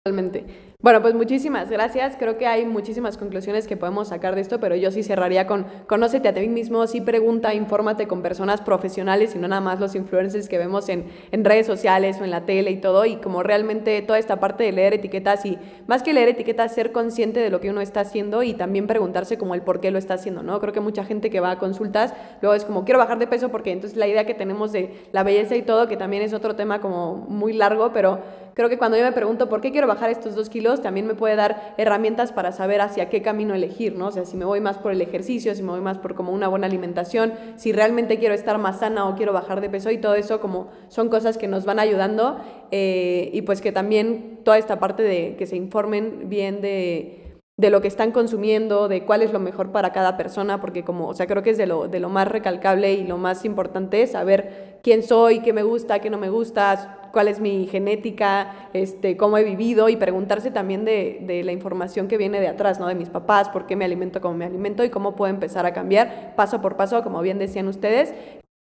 Totalmente. 0.06 0.44
Bueno, 0.82 1.00
pues 1.00 1.14
muchísimas 1.14 1.70
gracias. 1.70 2.16
Creo 2.18 2.36
que 2.36 2.46
hay 2.46 2.66
muchísimas 2.66 3.16
conclusiones 3.16 3.66
que 3.66 3.78
podemos 3.78 4.08
sacar 4.08 4.34
de 4.34 4.42
esto, 4.42 4.60
pero 4.60 4.76
yo 4.76 4.90
sí 4.90 5.02
cerraría 5.02 5.46
con 5.46 5.64
conócete 5.86 6.28
a 6.28 6.34
ti 6.34 6.46
mismo, 6.46 6.86
sí 6.86 7.00
pregunta, 7.00 7.54
infórmate 7.54 8.06
con 8.06 8.20
personas 8.20 8.60
profesionales 8.60 9.34
y 9.34 9.38
no 9.38 9.48
nada 9.48 9.62
más 9.62 9.80
los 9.80 9.94
influencers 9.94 10.46
que 10.46 10.58
vemos 10.58 10.90
en, 10.90 11.06
en 11.32 11.42
redes 11.42 11.66
sociales 11.66 12.20
o 12.20 12.24
en 12.24 12.30
la 12.30 12.44
tele 12.44 12.70
y 12.70 12.76
todo. 12.82 13.06
Y 13.06 13.16
como 13.16 13.42
realmente 13.42 14.02
toda 14.02 14.18
esta 14.18 14.38
parte 14.40 14.64
de 14.64 14.72
leer 14.72 14.92
etiquetas 14.92 15.46
y 15.46 15.58
más 15.86 16.02
que 16.02 16.12
leer 16.12 16.28
etiquetas, 16.28 16.74
ser 16.74 16.92
consciente 16.92 17.40
de 17.40 17.48
lo 17.48 17.62
que 17.62 17.70
uno 17.70 17.80
está 17.80 18.00
haciendo 18.00 18.42
y 18.42 18.52
también 18.52 18.86
preguntarse 18.86 19.38
como 19.38 19.54
el 19.54 19.62
por 19.62 19.80
qué 19.80 19.90
lo 19.90 19.96
está 19.96 20.12
haciendo, 20.12 20.42
¿no? 20.42 20.60
Creo 20.60 20.74
que 20.74 20.80
mucha 20.80 21.06
gente 21.06 21.30
que 21.30 21.40
va 21.40 21.52
a 21.52 21.58
consultas 21.58 22.12
luego 22.42 22.54
es 22.54 22.66
como 22.66 22.84
quiero 22.84 22.98
bajar 22.98 23.18
de 23.18 23.26
peso 23.26 23.48
porque 23.48 23.72
entonces 23.72 23.96
la 23.96 24.06
idea 24.06 24.26
que 24.26 24.34
tenemos 24.34 24.70
de 24.70 25.08
la 25.12 25.22
belleza 25.22 25.56
y 25.56 25.62
todo, 25.62 25.88
que 25.88 25.96
también 25.96 26.22
es 26.22 26.34
otro 26.34 26.56
tema 26.56 26.82
como 26.82 27.16
muy 27.16 27.54
largo, 27.54 27.94
pero 27.94 28.18
creo 28.54 28.68
que 28.68 28.78
cuando 28.78 28.96
yo 28.96 29.04
me 29.04 29.12
pregunto 29.12 29.48
por 29.48 29.60
qué 29.60 29.72
quiero 29.72 29.86
bajar 29.86 30.10
estos 30.10 30.34
dos 30.34 30.48
kilos, 30.48 30.80
también 30.80 31.06
me 31.06 31.14
puede 31.14 31.36
dar 31.36 31.74
herramientas 31.76 32.32
para 32.32 32.52
saber 32.52 32.80
hacia 32.80 33.08
qué 33.08 33.22
camino 33.22 33.54
elegir, 33.54 33.96
¿no? 33.96 34.06
O 34.06 34.10
sea, 34.12 34.24
si 34.24 34.36
me 34.36 34.44
voy 34.44 34.60
más 34.60 34.78
por 34.78 34.92
el 34.92 35.02
ejercicio, 35.02 35.54
si 35.54 35.62
me 35.62 35.70
voy 35.70 35.80
más 35.80 35.98
por 35.98 36.14
como 36.14 36.32
una 36.32 36.48
buena 36.48 36.66
alimentación, 36.66 37.32
si 37.56 37.72
realmente 37.72 38.18
quiero 38.18 38.34
estar 38.34 38.58
más 38.58 38.80
sana 38.80 39.08
o 39.08 39.16
quiero 39.16 39.32
bajar 39.32 39.60
de 39.60 39.68
peso 39.68 39.90
y 39.90 39.98
todo 39.98 40.14
eso 40.14 40.40
como 40.40 40.68
son 40.88 41.08
cosas 41.08 41.36
que 41.36 41.48
nos 41.48 41.64
van 41.64 41.78
ayudando 41.78 42.38
eh, 42.70 43.30
y 43.32 43.42
pues 43.42 43.60
que 43.60 43.72
también 43.72 44.40
toda 44.44 44.58
esta 44.58 44.78
parte 44.78 45.02
de 45.02 45.36
que 45.36 45.46
se 45.46 45.56
informen 45.56 46.28
bien 46.28 46.60
de 46.60 47.23
de 47.56 47.70
lo 47.70 47.80
que 47.80 47.88
están 47.88 48.10
consumiendo, 48.10 48.88
de 48.88 49.04
cuál 49.04 49.22
es 49.22 49.32
lo 49.32 49.38
mejor 49.38 49.70
para 49.70 49.92
cada 49.92 50.16
persona, 50.16 50.60
porque 50.60 50.82
como, 50.84 51.08
o 51.08 51.14
sea, 51.14 51.26
creo 51.26 51.42
que 51.44 51.50
es 51.50 51.58
de 51.58 51.66
lo, 51.66 51.86
de 51.86 52.00
lo 52.00 52.08
más 52.08 52.26
recalcable 52.26 52.94
y 52.94 53.06
lo 53.06 53.16
más 53.16 53.44
importante 53.44 54.04
saber 54.08 54.80
quién 54.82 55.04
soy, 55.04 55.40
qué 55.40 55.52
me 55.52 55.62
gusta, 55.62 56.00
qué 56.00 56.10
no 56.10 56.18
me 56.18 56.30
gusta, 56.30 57.10
cuál 57.12 57.28
es 57.28 57.38
mi 57.38 57.68
genética, 57.68 58.68
este, 58.72 59.16
cómo 59.16 59.38
he 59.38 59.44
vivido 59.44 59.88
y 59.88 59.96
preguntarse 59.96 60.50
también 60.50 60.84
de, 60.84 61.18
de, 61.22 61.44
la 61.44 61.52
información 61.52 62.08
que 62.08 62.18
viene 62.18 62.40
de 62.40 62.48
atrás, 62.48 62.80
¿no? 62.80 62.88
De 62.88 62.96
mis 62.96 63.08
papás, 63.08 63.48
por 63.50 63.66
qué 63.66 63.76
me 63.76 63.84
alimento 63.84 64.20
como 64.20 64.34
me 64.34 64.46
alimento 64.46 64.82
y 64.82 64.90
cómo 64.90 65.14
puedo 65.14 65.32
empezar 65.32 65.64
a 65.64 65.72
cambiar 65.72 66.34
paso 66.34 66.60
por 66.60 66.76
paso, 66.76 67.04
como 67.04 67.22
bien 67.22 67.38
decían 67.38 67.68
ustedes. 67.68 68.12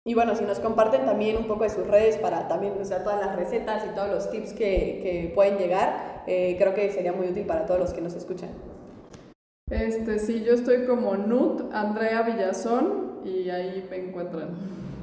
Y 0.04 0.14
bueno, 0.14 0.34
si 0.34 0.44
nos 0.44 0.58
comparten 0.58 1.04
también 1.04 1.36
un 1.36 1.46
poco 1.46 1.62
de 1.62 1.70
sus 1.70 1.86
redes 1.86 2.16
para 2.18 2.48
también 2.48 2.72
usar 2.80 3.04
todas 3.04 3.20
las 3.24 3.36
recetas 3.36 3.84
y 3.86 3.94
todos 3.94 4.08
los 4.08 4.30
tips 4.30 4.54
que, 4.54 4.98
que 5.02 5.32
pueden 5.32 5.58
llegar, 5.58 6.24
eh, 6.26 6.56
creo 6.58 6.74
que 6.74 6.90
sería 6.90 7.12
muy 7.12 7.28
útil 7.28 7.46
para 7.46 7.66
todos 7.66 7.78
los 7.78 7.92
que 7.92 8.00
nos 8.00 8.14
escuchan. 8.14 8.48
Este, 9.70 10.18
sí, 10.18 10.42
yo 10.44 10.54
estoy 10.54 10.84
como 10.84 11.16
Nut 11.16 11.72
Andrea 11.72 12.22
Villazón 12.22 13.20
y 13.24 13.48
ahí 13.50 13.86
me 13.88 14.08
encuentran. 14.08 14.48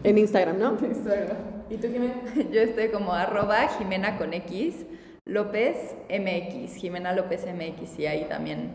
En 0.03 0.17
Instagram, 0.17 0.59
¿no? 0.59 0.77
En 0.77 0.85
Instagram. 0.91 1.37
¿Y 1.69 1.77
tú, 1.77 1.87
Jimena? 1.87 2.21
Yo 2.51 2.61
estoy 2.61 2.89
como 2.89 3.13
arroba 3.13 3.67
Jimena 3.77 4.17
con 4.17 4.33
X, 4.33 4.85
López 5.25 5.95
MX, 6.09 6.75
Jimena 6.75 7.13
López 7.13 7.45
MX, 7.45 7.99
y 7.99 8.07
ahí 8.07 8.25
también 8.25 8.71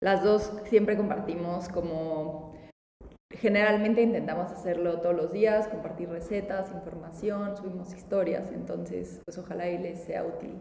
las 0.00 0.22
dos 0.22 0.52
siempre 0.66 0.96
compartimos 0.96 1.68
como 1.68 2.54
generalmente 3.30 4.02
intentamos 4.02 4.52
hacerlo 4.52 5.00
todos 5.00 5.16
los 5.16 5.32
días, 5.32 5.68
compartir 5.68 6.08
recetas, 6.08 6.72
información, 6.72 7.56
subimos 7.56 7.92
historias, 7.92 8.52
entonces 8.52 9.20
pues 9.24 9.38
ojalá 9.38 9.68
y 9.68 9.78
les 9.78 10.04
sea 10.04 10.24
útil. 10.24 10.54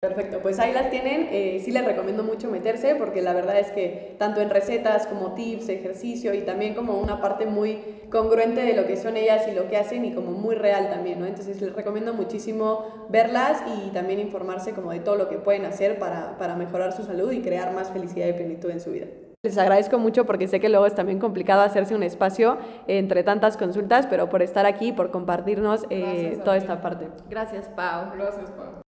Perfecto, 0.00 0.38
pues 0.40 0.58
ahí 0.58 0.72
las 0.72 0.88
tienen. 0.88 1.28
Eh, 1.30 1.60
sí 1.62 1.72
les 1.72 1.84
recomiendo 1.84 2.22
mucho 2.22 2.50
meterse 2.50 2.94
porque 2.94 3.20
la 3.20 3.34
verdad 3.34 3.58
es 3.58 3.70
que 3.70 4.16
tanto 4.18 4.40
en 4.40 4.48
recetas 4.48 5.06
como 5.06 5.34
tips, 5.34 5.68
ejercicio 5.68 6.32
y 6.32 6.40
también 6.40 6.74
como 6.74 6.98
una 6.98 7.20
parte 7.20 7.44
muy 7.44 7.82
congruente 8.10 8.62
de 8.62 8.72
lo 8.72 8.86
que 8.86 8.96
son 8.96 9.18
ellas 9.18 9.46
y 9.46 9.54
lo 9.54 9.68
que 9.68 9.76
hacen 9.76 10.06
y 10.06 10.14
como 10.14 10.30
muy 10.30 10.54
real 10.54 10.88
también, 10.88 11.20
¿no? 11.20 11.26
Entonces 11.26 11.60
les 11.60 11.74
recomiendo 11.74 12.14
muchísimo 12.14 13.06
verlas 13.10 13.62
y 13.76 13.90
también 13.90 14.20
informarse 14.20 14.72
como 14.72 14.90
de 14.90 15.00
todo 15.00 15.16
lo 15.16 15.28
que 15.28 15.36
pueden 15.36 15.66
hacer 15.66 15.98
para, 15.98 16.38
para 16.38 16.56
mejorar 16.56 16.94
su 16.94 17.02
salud 17.02 17.30
y 17.30 17.42
crear 17.42 17.74
más 17.74 17.90
felicidad 17.90 18.26
y 18.26 18.32
plenitud 18.32 18.70
en 18.70 18.80
su 18.80 18.92
vida. 18.92 19.06
Les 19.42 19.58
agradezco 19.58 19.98
mucho 19.98 20.24
porque 20.24 20.48
sé 20.48 20.60
que 20.60 20.70
luego 20.70 20.86
es 20.86 20.94
también 20.94 21.18
complicado 21.18 21.60
hacerse 21.60 21.94
un 21.94 22.04
espacio 22.04 22.56
entre 22.86 23.22
tantas 23.22 23.58
consultas, 23.58 24.06
pero 24.06 24.30
por 24.30 24.40
estar 24.40 24.64
aquí, 24.64 24.92
por 24.92 25.10
compartirnos 25.10 25.84
eh, 25.90 26.38
toda 26.42 26.56
esta 26.56 26.80
parte. 26.80 27.08
Gracias, 27.28 27.68
Pau. 27.68 28.12
Gracias, 28.16 28.50
Pau. 28.50 28.80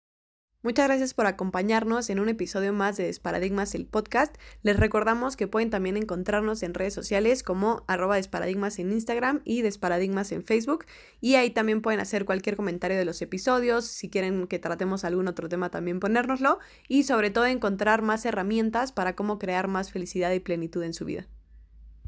Muchas 0.65 0.87
gracias 0.87 1.13
por 1.13 1.27
acompañarnos 1.27 2.09
en 2.09 2.21
un 2.21 2.29
episodio 2.29 2.73
más 2.73 2.97
de 2.97 3.07
Desparadigmas 3.07 3.75
el 3.75 3.85
podcast. 3.85 4.37
Les 4.63 4.79
recordamos 4.79 5.35
que 5.35 5.49
pueden 5.49 5.71
también 5.71 5.97
encontrarnos 5.97 6.63
en 6.63 6.73
redes 6.73 6.95
sociales 6.95 7.43
como 7.43 7.83
arroba 7.89 8.15
Desparadigmas 8.15 8.79
en 8.79 8.93
Instagram 8.93 9.41
y 9.45 9.63
Desparadigmas 9.63 10.31
en 10.31 10.45
Facebook. 10.45 10.85
Y 11.21 11.35
ahí 11.35 11.51
también 11.51 11.83
pueden 11.83 11.99
hacer 11.99 12.25
cualquier 12.25 12.55
comentario 12.55 12.97
de 12.97 13.05
los 13.05 13.21
episodios, 13.23 13.87
si 13.87 14.09
quieren 14.09 14.47
que 14.47 14.61
tratemos 14.61 15.05
algún 15.05 15.27
otro 15.27 15.49
tema 15.49 15.69
también 15.69 15.99
ponérnoslo 15.99 16.61
y 16.87 17.03
sobre 17.03 17.31
todo 17.31 17.47
encontrar 17.47 18.03
más 18.03 18.25
herramientas 18.25 18.93
para 18.93 19.17
cómo 19.17 19.41
crear 19.41 19.67
más 19.67 19.91
felicidad 19.91 20.31
y 20.31 20.39
plenitud 20.39 20.85
en 20.85 20.95
su 20.95 21.05
vida. 21.05 21.27